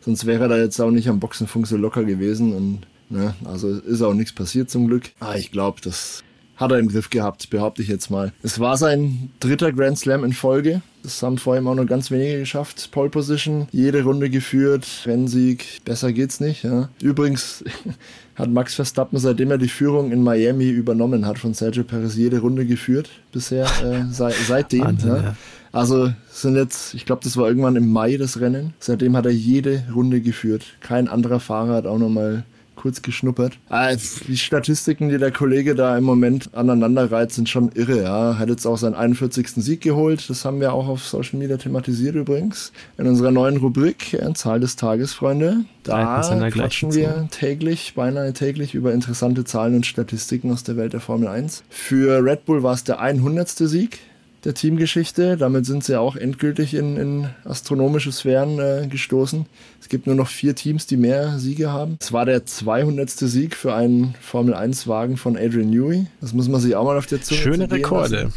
[0.00, 2.54] Sonst wäre er da jetzt auch nicht am Boxenfunk so locker gewesen.
[2.54, 2.80] Und
[3.10, 5.10] ne, also ist auch nichts passiert zum Glück.
[5.20, 6.24] Aber ich glaube, das
[6.56, 8.32] hat er im Griff gehabt, behaupte ich jetzt mal.
[8.42, 10.82] Es war sein dritter Grand Slam in Folge.
[11.02, 12.90] Das haben vor ihm auch noch ganz wenige geschafft.
[12.92, 16.62] Pole Position, jede Runde geführt, Rennsieg, besser geht's nicht.
[16.62, 16.90] Ja.
[17.02, 17.64] Übrigens
[18.36, 22.38] hat Max Verstappen, seitdem er die Führung in Miami übernommen hat von Sergio Perez, jede
[22.38, 24.84] Runde geführt bisher, äh, sei, seitdem.
[24.84, 25.22] Wahnsinn, ja.
[25.22, 25.36] Ja.
[25.72, 28.74] Also sind jetzt, ich glaube, das war irgendwann im Mai das Rennen.
[28.78, 30.66] Seitdem hat er jede Runde geführt.
[30.80, 32.44] Kein anderer Fahrer hat auch nochmal
[32.82, 33.58] kurz geschnuppert.
[33.68, 33.90] Ah,
[34.26, 38.02] die Statistiken, die der Kollege da im Moment aneinander reiht, sind schon irre.
[38.02, 38.38] Ja.
[38.38, 39.50] Hat jetzt auch seinen 41.
[39.56, 40.28] Sieg geholt.
[40.28, 42.72] Das haben wir auch auf Social Media thematisiert übrigens.
[42.98, 45.64] In unserer neuen Rubrik Zahl des Tages, Freunde.
[45.84, 51.00] Da quatschen wir täglich, beinahe täglich über interessante Zahlen und Statistiken aus der Welt der
[51.00, 51.62] Formel 1.
[51.68, 53.48] Für Red Bull war es der 100.
[53.48, 54.00] Sieg
[54.44, 55.36] der Teamgeschichte.
[55.36, 59.46] Damit sind sie auch endgültig in, in astronomische Sphären äh, gestoßen.
[59.80, 61.96] Es gibt nur noch vier Teams, die mehr Siege haben.
[62.00, 63.10] Es war der 200.
[63.10, 66.06] Sieg für einen Formel-1-Wagen von Adrian Newey.
[66.20, 68.24] Das muss man sich auch mal auf der Zunge Schöne Rekorde.
[68.24, 68.34] Lassen.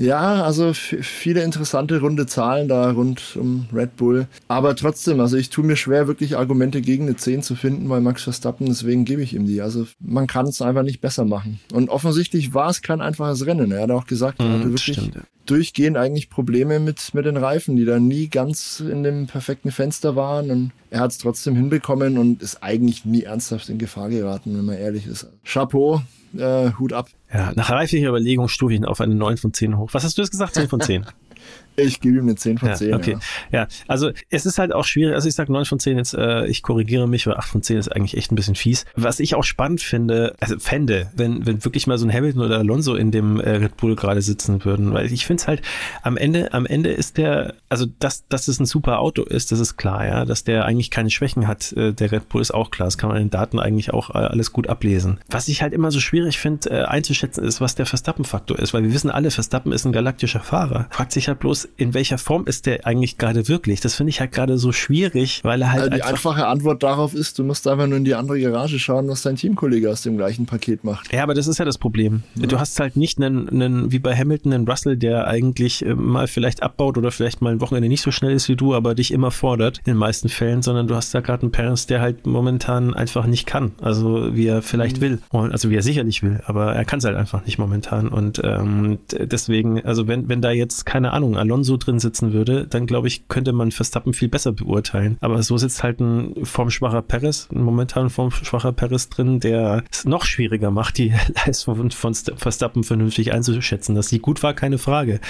[0.00, 4.28] Ja, also viele interessante runde Zahlen da rund um Red Bull.
[4.48, 8.00] Aber trotzdem, also ich tue mir schwer, wirklich Argumente gegen eine 10 zu finden bei
[8.00, 9.60] Max Verstappen, deswegen gebe ich ihm die.
[9.60, 11.60] Also man kann es einfach nicht besser machen.
[11.74, 13.72] Und offensichtlich war es kein einfaches Rennen.
[13.72, 15.18] Er hat auch gesagt, er hatte mhm, wirklich stimmt.
[15.44, 20.16] durchgehend eigentlich Probleme mit, mit den Reifen, die da nie ganz in dem perfekten Fenster
[20.16, 20.50] waren.
[20.50, 24.64] Und er hat es trotzdem hinbekommen und ist eigentlich nie ernsthaft in Gefahr geraten, wenn
[24.64, 25.26] man ehrlich ist.
[25.44, 26.00] Chapeau,
[26.36, 27.08] äh, Hut ab.
[27.32, 29.90] Ja, nach reiflicher Überlegung stufe ich ihn auf eine 9 von 10 hoch.
[29.92, 30.54] Was hast du jetzt gesagt?
[30.54, 31.06] 10 von 10?
[31.76, 32.90] Ich gebe ihm eine 10 von 10.
[32.90, 33.16] Ja, okay.
[33.50, 33.60] Ja.
[33.60, 33.68] ja.
[33.86, 35.14] also es ist halt auch schwierig.
[35.14, 37.78] Also ich sage 9 von 10 jetzt, äh, ich korrigiere mich, weil 8 von 10
[37.78, 38.84] ist eigentlich echt ein bisschen fies.
[38.96, 42.58] Was ich auch spannend finde, also fände, wenn, wenn wirklich mal so ein Hamilton oder
[42.58, 45.62] Alonso in dem äh, Red Bull gerade sitzen würden, weil ich finde es halt,
[46.02, 49.60] am Ende, am Ende ist der, also dass, dass es ein super Auto ist, das
[49.60, 50.24] ist klar, ja.
[50.24, 52.86] Dass der eigentlich keine Schwächen hat, äh, der Red Bull ist auch klar.
[52.86, 55.18] Das kann man in den Daten eigentlich auch äh, alles gut ablesen.
[55.28, 58.82] Was ich halt immer so schwierig finde, äh, einzuschätzen, ist, was der Verstappen-Faktor ist, weil
[58.82, 60.86] wir wissen alle, Verstappen ist ein galaktischer Fahrer.
[60.90, 63.80] Fragt sich halt bloß, in welcher Form ist der eigentlich gerade wirklich?
[63.80, 65.82] Das finde ich halt gerade so schwierig, weil er halt.
[65.82, 69.08] Also die einfache Antwort darauf ist, du musst einfach nur in die andere Garage schauen,
[69.08, 71.12] was dein Teamkollege aus dem gleichen Paket macht.
[71.12, 72.22] Ja, aber das ist ja das Problem.
[72.34, 72.46] Ja.
[72.46, 76.26] Du hast halt nicht einen, einen, wie bei Hamilton, einen Russell, der eigentlich äh, mal
[76.26, 79.12] vielleicht abbaut oder vielleicht mal ein Wochenende nicht so schnell ist wie du, aber dich
[79.12, 82.26] immer fordert, in den meisten Fällen, sondern du hast da gerade einen Paris, der halt
[82.26, 83.72] momentan einfach nicht kann.
[83.80, 85.02] Also wie er vielleicht mhm.
[85.02, 85.18] will.
[85.30, 88.08] Also wie er sicherlich will, aber er kann es halt einfach nicht momentan.
[88.08, 92.86] Und ähm, deswegen, also wenn, wenn da jetzt, keine Ahnung, Alonso drin sitzen würde, dann
[92.86, 95.16] glaube ich, könnte man Verstappen viel besser beurteilen.
[95.20, 100.24] Aber so sitzt halt ein formschwacher Paris, ein momentan formschwacher Paris drin, der es noch
[100.24, 101.12] schwieriger macht, die
[101.46, 103.96] Leistung von Verstappen vernünftig einzuschätzen.
[103.96, 105.20] Dass sie gut war, keine Frage.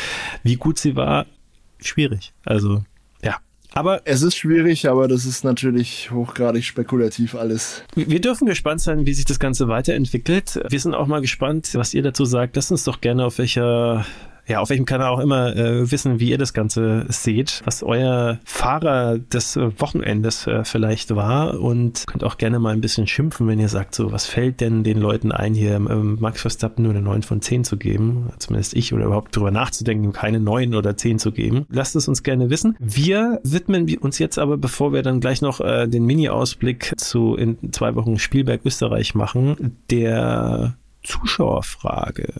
[0.43, 1.25] Wie gut sie war,
[1.81, 2.35] schwierig.
[2.45, 2.85] Also,
[3.23, 3.39] ja.
[3.73, 7.83] Aber es ist schwierig, aber das ist natürlich hochgradig spekulativ alles.
[7.95, 10.61] Wir dürfen gespannt sein, wie sich das Ganze weiterentwickelt.
[10.69, 12.57] Wir sind auch mal gespannt, was ihr dazu sagt.
[12.57, 14.05] Lasst uns doch gerne auf welcher
[14.47, 18.39] ja, auf welchem Kanal auch immer äh, wissen, wie ihr das Ganze seht, was euer
[18.45, 23.59] Fahrer des Wochenendes äh, vielleicht war und könnt auch gerne mal ein bisschen schimpfen, wenn
[23.59, 27.03] ihr sagt, so, was fällt denn den Leuten ein, hier ähm, Max Verstappen nur eine
[27.03, 31.19] 9 von 10 zu geben, zumindest ich, oder überhaupt drüber nachzudenken, keine 9 oder 10
[31.19, 31.67] zu geben.
[31.71, 32.77] Lasst es uns gerne wissen.
[32.79, 37.73] Wir widmen uns jetzt aber, bevor wir dann gleich noch äh, den Mini-Ausblick zu in
[37.73, 42.35] zwei Wochen Spielberg Österreich machen, der Zuschauerfrage.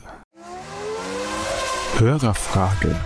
[2.01, 2.97] Hörerfrage.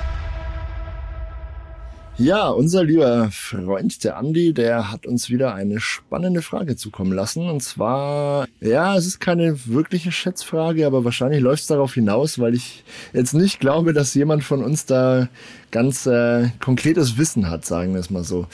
[2.16, 7.50] Ja, unser lieber Freund, der Andi, der hat uns wieder eine spannende Frage zukommen lassen.
[7.50, 12.54] Und zwar, ja, es ist keine wirkliche Schätzfrage, aber wahrscheinlich läuft es darauf hinaus, weil
[12.54, 15.28] ich jetzt nicht glaube, dass jemand von uns da
[15.72, 18.46] ganz äh, konkretes Wissen hat, sagen wir es mal so.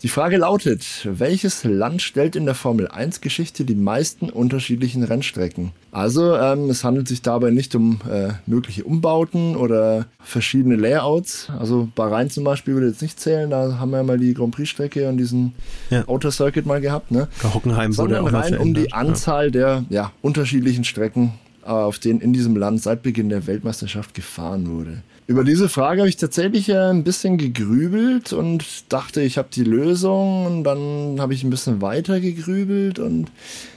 [0.00, 5.72] Die Frage lautet, welches Land stellt in der Formel 1 Geschichte die meisten unterschiedlichen Rennstrecken?
[5.90, 11.48] Also ähm, es handelt sich dabei nicht um äh, mögliche Umbauten oder verschiedene Layouts.
[11.58, 14.54] Also Bahrain zum Beispiel würde jetzt nicht zählen, da haben wir ja mal die Grand
[14.54, 15.54] Prix-Strecke und diesen
[15.90, 16.06] ja.
[16.06, 17.10] Outer Circuit mal gehabt.
[17.10, 17.26] Ne?
[17.42, 19.50] Hockenheim Sondern wurde auch rein um die Anzahl ja.
[19.50, 21.32] der ja, unterschiedlichen Strecken,
[21.64, 25.02] äh, auf denen in diesem Land seit Beginn der Weltmeisterschaft gefahren wurde.
[25.28, 29.62] Über diese Frage habe ich tatsächlich äh, ein bisschen gegrübelt und dachte, ich habe die
[29.62, 33.30] Lösung und dann habe ich ein bisschen weiter gegrübelt und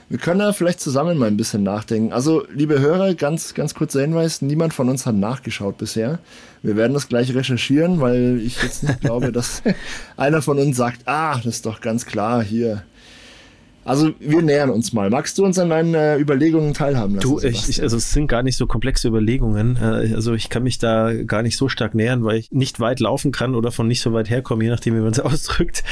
[0.08, 2.14] Wir können ja vielleicht zusammen mal ein bisschen nachdenken.
[2.14, 6.20] Also, liebe Hörer, ganz, ganz kurzer Hinweis, niemand von uns hat nachgeschaut bisher.
[6.62, 9.62] Wir werden das gleich recherchieren, weil ich jetzt nicht glaube, dass
[10.16, 12.82] einer von uns sagt, ah, das ist doch ganz klar hier
[13.84, 15.10] also wir nähern uns mal.
[15.10, 17.28] Magst du uns an deinen äh, Überlegungen teilhaben lassen?
[17.28, 19.76] Du, ich, ich, also es sind gar nicht so komplexe Überlegungen.
[19.76, 23.00] Äh, also ich kann mich da gar nicht so stark nähern, weil ich nicht weit
[23.00, 25.82] laufen kann oder von nicht so weit herkomme, je nachdem, wie man es ausdrückt.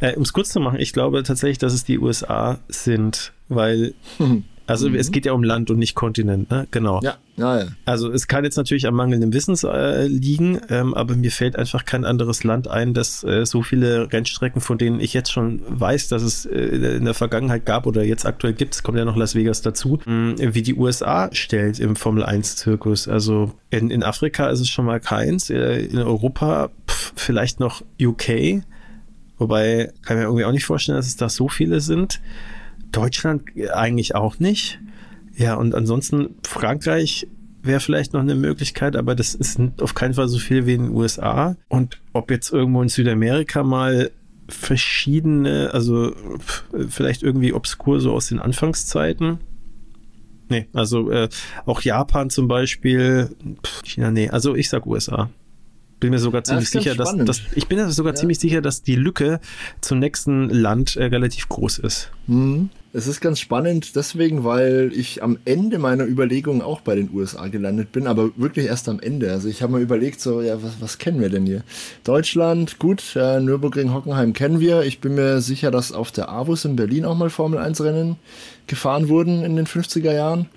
[0.00, 3.94] Äh, um es kurz zu machen, ich glaube tatsächlich, dass es die USA sind, weil
[4.70, 4.94] Also mhm.
[4.94, 6.68] es geht ja um Land und nicht Kontinent, ne?
[6.70, 7.00] Genau.
[7.02, 7.66] Ja, ja, ja.
[7.86, 11.84] Also es kann jetzt natürlich am mangelnden Wissens äh, liegen, ähm, aber mir fällt einfach
[11.84, 16.06] kein anderes Land ein, das äh, so viele Rennstrecken, von denen ich jetzt schon weiß,
[16.06, 19.16] dass es äh, in der Vergangenheit gab oder jetzt aktuell gibt, es kommt ja noch
[19.16, 23.08] Las Vegas dazu, mh, wie die USA stellt im Formel 1 Zirkus.
[23.08, 27.82] Also in, in Afrika ist es schon mal keins, äh, in Europa pff, vielleicht noch
[28.00, 28.62] UK,
[29.36, 32.20] wobei kann ich mir irgendwie auch nicht vorstellen, dass es da so viele sind.
[32.92, 34.80] Deutschland eigentlich auch nicht.
[35.36, 37.26] Ja, und ansonsten Frankreich
[37.62, 40.84] wäre vielleicht noch eine Möglichkeit, aber das ist auf keinen Fall so viel wie in
[40.84, 41.56] den USA.
[41.68, 44.10] Und ob jetzt irgendwo in Südamerika mal
[44.48, 46.14] verschiedene, also
[46.88, 49.38] vielleicht irgendwie obskur so aus den Anfangszeiten.
[50.48, 51.28] Nee, also äh,
[51.64, 53.30] auch Japan zum Beispiel,
[53.84, 55.30] China, nee, also ich sag USA
[56.00, 58.16] bin mir sogar ziemlich sicher, dass, dass, ich bin sogar ja.
[58.16, 59.40] ziemlich sicher, dass die Lücke
[59.80, 62.10] zum nächsten Land äh, relativ groß ist.
[62.26, 62.70] Mhm.
[62.92, 67.46] Es ist ganz spannend, deswegen, weil ich am Ende meiner Überlegungen auch bei den USA
[67.46, 69.30] gelandet bin, aber wirklich erst am Ende.
[69.30, 71.62] Also ich habe mir überlegt, so, ja, was, was kennen wir denn hier?
[72.02, 74.82] Deutschland, gut, äh, Nürburgring, Hockenheim kennen wir.
[74.82, 78.16] Ich bin mir sicher, dass auf der Avus in Berlin auch mal Formel 1 Rennen
[78.66, 80.48] gefahren wurden in den 50er Jahren.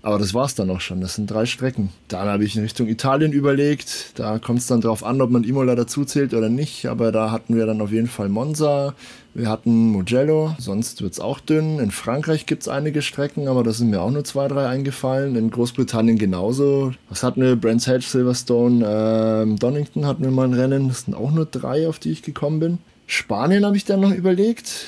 [0.00, 1.00] Aber das war's dann auch schon.
[1.00, 1.90] Das sind drei Strecken.
[2.06, 4.12] Dann habe ich in Richtung Italien überlegt.
[4.18, 6.86] Da kommt es dann darauf an, ob man Imola dazu zählt oder nicht.
[6.86, 8.94] Aber da hatten wir dann auf jeden Fall Monza.
[9.34, 10.54] Wir hatten Mugello.
[10.58, 11.80] Sonst wird's auch dünn.
[11.80, 15.34] In Frankreich gibt's einige Strecken, aber da sind mir auch nur zwei, drei eingefallen.
[15.34, 16.92] In Großbritannien genauso.
[17.08, 17.56] Was hatten wir?
[17.56, 20.88] Brands Hedge, Silverstone, ähm, Donington hatten wir mal ein Rennen.
[20.88, 22.78] Das sind auch nur drei, auf die ich gekommen bin.
[23.06, 24.86] Spanien habe ich dann noch überlegt.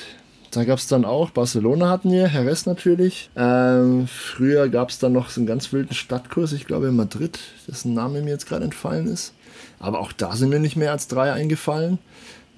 [0.51, 3.29] Da gab es dann auch, Barcelona hatten wir, Jerez natürlich.
[3.37, 7.39] Ähm, früher gab es dann noch so einen ganz wilden Stadtkurs, ich glaube in Madrid,
[7.69, 9.33] dessen Name mir jetzt gerade entfallen ist.
[9.79, 11.99] Aber auch da sind mir nicht mehr als drei eingefallen.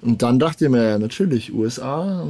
[0.02, 2.26] Und dann dachte ich mir, ja, natürlich, USA,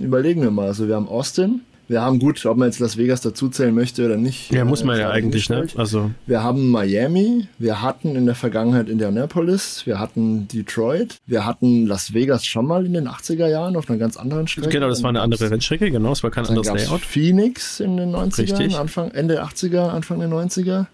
[0.00, 0.68] überlegen wir mal.
[0.68, 4.16] Also wir haben Austin, wir haben gut, ob man jetzt Las Vegas dazuzählen möchte oder
[4.16, 4.52] nicht.
[4.52, 5.66] Ja, muss man ja eigentlich, ne?
[5.76, 6.10] Also.
[6.26, 12.12] Wir haben Miami, wir hatten in der Vergangenheit Indianapolis, wir hatten Detroit, wir hatten Las
[12.12, 14.68] Vegas schon mal in den 80er Jahren auf einer ganz anderen Strecke.
[14.68, 17.00] Genau, das war eine andere Rennstrecke, genau, es war kein anderes Layout.
[17.00, 18.78] Phoenix in den 90ern, Richtig.
[18.78, 20.86] Anfang, Ende 80er, Anfang der 90er.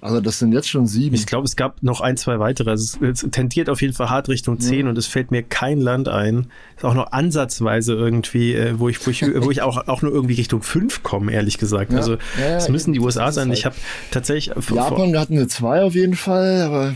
[0.00, 1.14] Also das sind jetzt schon sieben.
[1.14, 2.70] Ich glaube, es gab noch ein, zwei weitere.
[2.70, 4.88] Also es, es tendiert auf jeden Fall hart Richtung zehn ja.
[4.88, 6.46] und es fällt mir kein Land ein.
[6.76, 10.12] Ist auch noch ansatzweise irgendwie, äh, wo ich, wo ich, wo ich auch, auch nur
[10.12, 11.92] irgendwie Richtung fünf komme, ehrlich gesagt.
[11.92, 11.98] Ja.
[11.98, 12.16] Also
[12.56, 13.48] es ja, müssen die USA sein.
[13.48, 13.58] Halt.
[13.58, 13.76] Ich habe
[14.10, 14.54] tatsächlich.
[14.70, 16.94] Japan hatten eine zwei auf jeden Fall, aber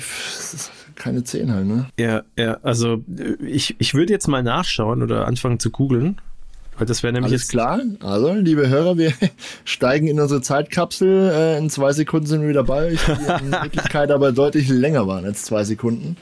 [0.95, 1.87] keine zehn halt, ne?
[1.99, 3.03] Ja, ja, also
[3.45, 6.21] ich, ich würde jetzt mal nachschauen oder anfangen zu googeln.
[6.77, 7.81] Weil das wäre nämlich Alles jetzt klar.
[8.01, 9.13] Also, liebe Hörer, wir
[9.65, 11.31] steigen in unsere Zeitkapsel.
[11.33, 15.07] Äh, in zwei Sekunden sind wir wieder bei euch, die in Wirklichkeit aber deutlich länger
[15.07, 16.17] waren als zwei Sekunden.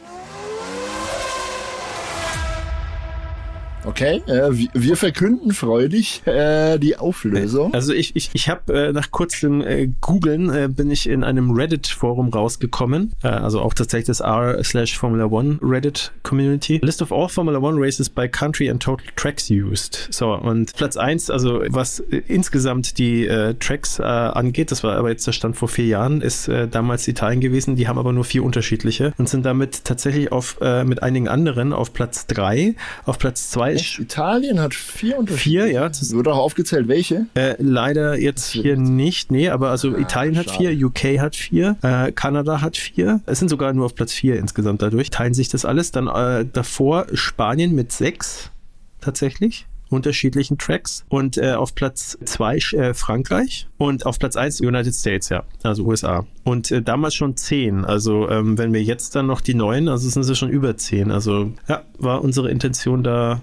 [3.84, 7.74] Okay, äh, wir verkünden freudig äh, die Auflösung.
[7.74, 11.50] Also ich, ich, ich habe äh, nach kurzem äh, Googlen äh, bin ich in einem
[11.50, 16.78] Reddit-Forum rausgekommen, äh, also auch tatsächlich das r slash Formula One Reddit Community.
[16.82, 20.08] List of all Formula One races by country and total tracks used.
[20.10, 24.96] So, und Platz eins, also was äh, insgesamt die äh, Tracks äh, angeht, das war
[24.96, 28.12] aber jetzt der Stand vor vier Jahren, ist äh, damals Italien gewesen, die haben aber
[28.12, 32.76] nur vier unterschiedliche und sind damit tatsächlich auf äh, mit einigen anderen auf Platz drei,
[33.04, 33.98] auf Platz zwei Echt?
[33.98, 35.66] Italien hat vier Unterschiede.
[35.66, 35.90] Vier, ja.
[35.90, 37.26] Wird auch aufgezählt, welche?
[37.34, 39.30] Äh, leider jetzt hier nicht.
[39.30, 40.50] Nee, aber also ah, Italien schade.
[40.50, 43.20] hat vier, UK hat vier, äh, Kanada hat vier.
[43.26, 45.10] Es sind sogar nur auf Platz vier insgesamt dadurch.
[45.10, 45.92] Teilen sich das alles.
[45.92, 48.50] Dann äh, davor Spanien mit sechs
[49.00, 54.94] tatsächlich unterschiedlichen Tracks und äh, auf Platz zwei äh, Frankreich und auf Platz eins United
[54.94, 56.26] States, ja, also USA.
[56.44, 57.84] Und äh, damals schon zehn.
[57.84, 61.10] Also ähm, wenn wir jetzt dann noch die neuen, also sind sie schon über zehn.
[61.10, 63.42] Also ja, war unsere Intention da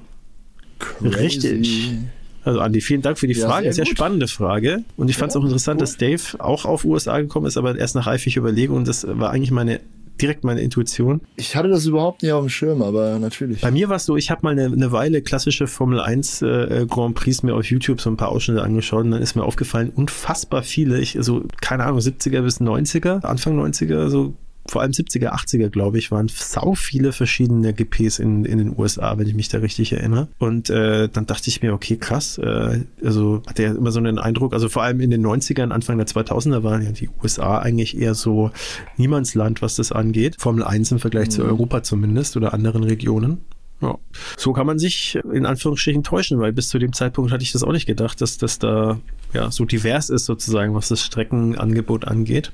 [0.80, 1.18] Crazy.
[1.18, 1.98] richtig.
[2.44, 3.68] Also Andi, vielen Dank für die Frage.
[3.68, 4.84] Ja, sehr, sehr spannende Frage.
[4.98, 7.96] Und ich fand es auch interessant, dass Dave auch auf USA gekommen ist, aber erst
[7.96, 8.86] nach reifiger Überlegung.
[8.86, 9.82] Das war eigentlich meine
[10.22, 11.22] direkt meine Intuition.
[11.36, 13.62] Ich hatte das überhaupt nicht auf dem Schirm, aber natürlich.
[13.62, 16.86] Bei mir war es so, ich habe mal eine, eine, Weile klassische Formel 1 äh,
[16.90, 19.92] Grand Prix mir auf YouTube so ein paar Ausschnitte angeschaut und dann ist mir aufgefallen,
[19.96, 24.34] unfassbar viele, ich, also keine Ahnung, 70er bis 90er, Anfang 90er, so
[24.70, 29.18] vor allem 70er, 80er, glaube ich, waren sau viele verschiedene GPs in, in den USA,
[29.18, 30.28] wenn ich mich da richtig erinnere.
[30.38, 34.20] Und äh, dann dachte ich mir, okay, krass, äh, also hatte ja immer so einen
[34.20, 37.98] Eindruck, also vor allem in den 90ern, Anfang der 2000er waren ja die USA eigentlich
[37.98, 38.52] eher so
[38.98, 40.36] Niemandsland, was das angeht.
[40.40, 41.32] Formel 1 im Vergleich mhm.
[41.32, 43.40] zu Europa zumindest oder anderen Regionen.
[43.82, 43.98] Ja.
[44.38, 47.64] So kann man sich in Anführungsstrichen täuschen, weil bis zu dem Zeitpunkt hatte ich das
[47.64, 49.00] auch nicht gedacht, dass das da
[49.34, 52.52] ja so divers ist sozusagen, was das Streckenangebot angeht.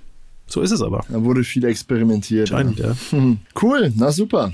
[0.47, 1.03] So ist es aber.
[1.09, 2.49] Da wurde viel experimentiert.
[2.49, 2.95] Scheint, ja.
[3.11, 3.19] ja.
[3.61, 4.51] Cool, na super.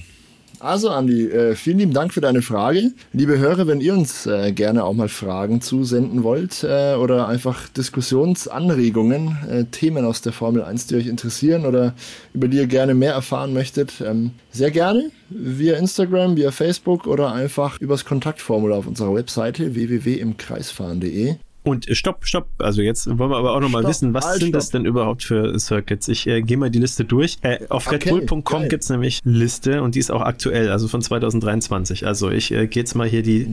[0.61, 2.91] Also, Andi, äh, vielen lieben Dank für deine Frage.
[3.13, 7.67] Liebe Hörer, wenn ihr uns äh, gerne auch mal Fragen zusenden wollt äh, oder einfach
[7.69, 11.95] Diskussionsanregungen, Themen aus der Formel 1, die euch interessieren oder
[12.33, 17.31] über die ihr gerne mehr erfahren möchtet, ähm, sehr gerne via Instagram, via Facebook oder
[17.31, 21.37] einfach übers Kontaktformular auf unserer Webseite www.imkreisfahren.de.
[21.63, 22.47] Und äh, stopp, stopp.
[22.57, 24.59] Also jetzt wollen wir aber auch nochmal wissen, was halt, sind stopp.
[24.59, 26.07] das denn überhaupt für Circuits?
[26.07, 27.37] Ich äh, gehe mal die Liste durch.
[27.41, 32.07] Äh, auf okay, redbull.com gibt's nämlich Liste und die ist auch aktuell, also von 2023.
[32.07, 33.47] Also ich äh, gehe jetzt mal hier die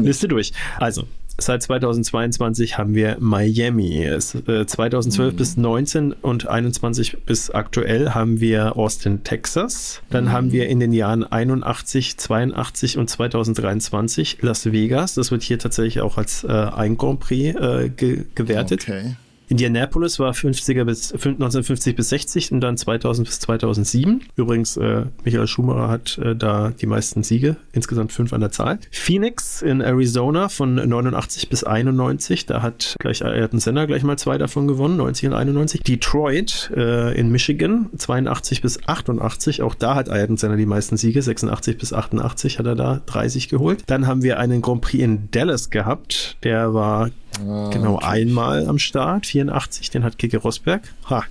[0.00, 0.52] Liste durch.
[0.78, 1.04] Also
[1.40, 4.02] Seit 2022 haben wir Miami.
[4.02, 5.36] Es, äh, 2012 mhm.
[5.36, 10.02] bis 19 und 21 bis aktuell haben wir Austin, Texas.
[10.10, 10.32] Dann mhm.
[10.32, 15.14] haben wir in den Jahren 81, 82 und 2023 Las Vegas.
[15.14, 18.82] Das wird hier tatsächlich auch als äh, ein Grand Prix äh, ge gewertet.
[18.82, 19.14] Okay.
[19.48, 24.22] Indianapolis war 50er bis 1950 bis 60 und dann 2000 bis 2007.
[24.36, 28.78] Übrigens, äh, Michael Schumacher hat äh, da die meisten Siege, insgesamt fünf an der Zahl.
[28.90, 34.38] Phoenix in Arizona von 89 bis 91, da hat gleich Ayrton Senna gleich mal zwei
[34.38, 35.82] davon gewonnen, 90 und 91.
[35.82, 41.22] Detroit äh, in Michigan 82 bis 88, auch da hat Ayrton Senna die meisten Siege,
[41.22, 43.84] 86 bis 88 hat er da 30 geholt.
[43.86, 48.06] Dann haben wir einen Grand Prix in Dallas gehabt, der war Ah, genau okay.
[48.06, 50.82] einmal am Start, 84, den hat Kike Rosberg.
[51.10, 51.24] Ha,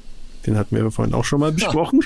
[0.47, 2.01] den hatten wir vorhin auch schon mal besprochen.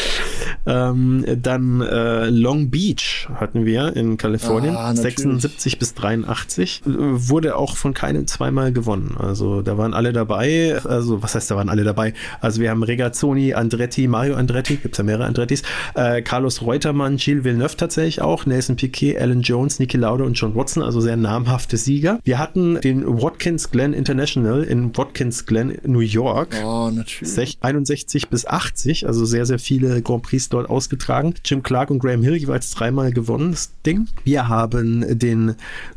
[0.66, 6.82] ähm, dann äh, Long Beach hatten wir in Kalifornien, ah, 76 bis 83.
[6.84, 9.16] Wurde auch von keinem zweimal gewonnen.
[9.18, 10.78] Also da waren alle dabei.
[10.84, 12.12] Also was heißt, da waren alle dabei?
[12.40, 15.62] Also wir haben Regazzoni, Andretti, Mario Andretti, gibt es ja mehrere Andrettis,
[15.94, 20.54] äh, Carlos Reutermann, Gilles Villeneuve tatsächlich auch, Nelson Piquet, Alan Jones, Niki Lauda und John
[20.54, 22.20] Watson, also sehr namhafte Sieger.
[22.24, 26.54] Wir hatten den Watkins Glen International in Watkins Glen, New York.
[26.62, 27.32] Oh, natürlich.
[27.70, 31.34] 61 bis 80, also sehr, sehr viele Grand Prix dort ausgetragen.
[31.44, 34.08] Jim Clark und Graham Hill jeweils dreimal gewonnen, das Ding.
[34.24, 35.54] Wir haben den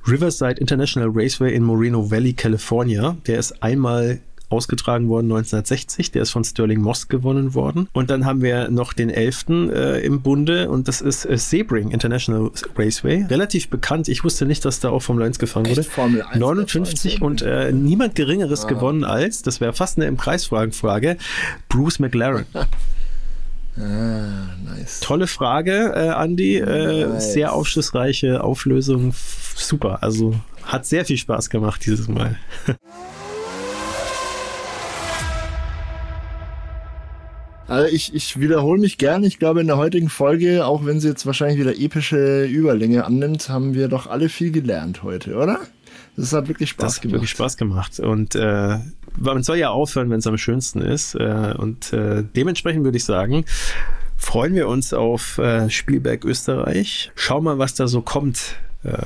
[0.07, 3.17] Riverside International Raceway in Moreno Valley, California.
[3.27, 4.19] Der ist einmal
[4.53, 6.11] ausgetragen worden 1960.
[6.11, 7.89] Der ist von Sterling Moss gewonnen worden.
[7.93, 9.45] Und dann haben wir noch den 11.
[9.49, 13.25] Äh, im Bunde und das ist äh, Sebring International Raceway.
[13.29, 14.07] Relativ bekannt.
[14.07, 15.83] Ich wusste nicht, dass da auch Formel 1 gefahren wurde.
[15.83, 18.67] Formel 1 59 und äh, niemand Geringeres ah.
[18.67, 21.17] gewonnen als, das wäre fast eine im Preisfragenfrage,
[21.69, 22.45] Bruce McLaren.
[23.75, 24.99] Ah, nice.
[24.99, 26.57] Tolle Frage, äh, Andy.
[26.57, 27.33] Äh, nice.
[27.33, 29.15] Sehr aufschlussreiche Auflösung.
[29.55, 30.03] Super.
[30.03, 32.37] Also hat sehr viel Spaß gemacht dieses Mal.
[37.67, 39.23] Also ich, ich wiederhole mich gern.
[39.23, 43.49] Ich glaube, in der heutigen Folge, auch wenn sie jetzt wahrscheinlich wieder epische Überlänge annimmt,
[43.49, 45.59] haben wir doch alle viel gelernt heute, oder?
[46.15, 47.13] Das hat wirklich Spaß das gemacht.
[47.13, 47.99] Hat wirklich Spaß gemacht.
[47.99, 48.77] Und äh,
[49.17, 51.15] man soll ja aufhören, wenn es am schönsten ist.
[51.15, 53.45] Äh, und äh, dementsprechend würde ich sagen,
[54.17, 57.11] freuen wir uns auf äh, Spielberg Österreich.
[57.15, 58.57] Schau mal, was da so kommt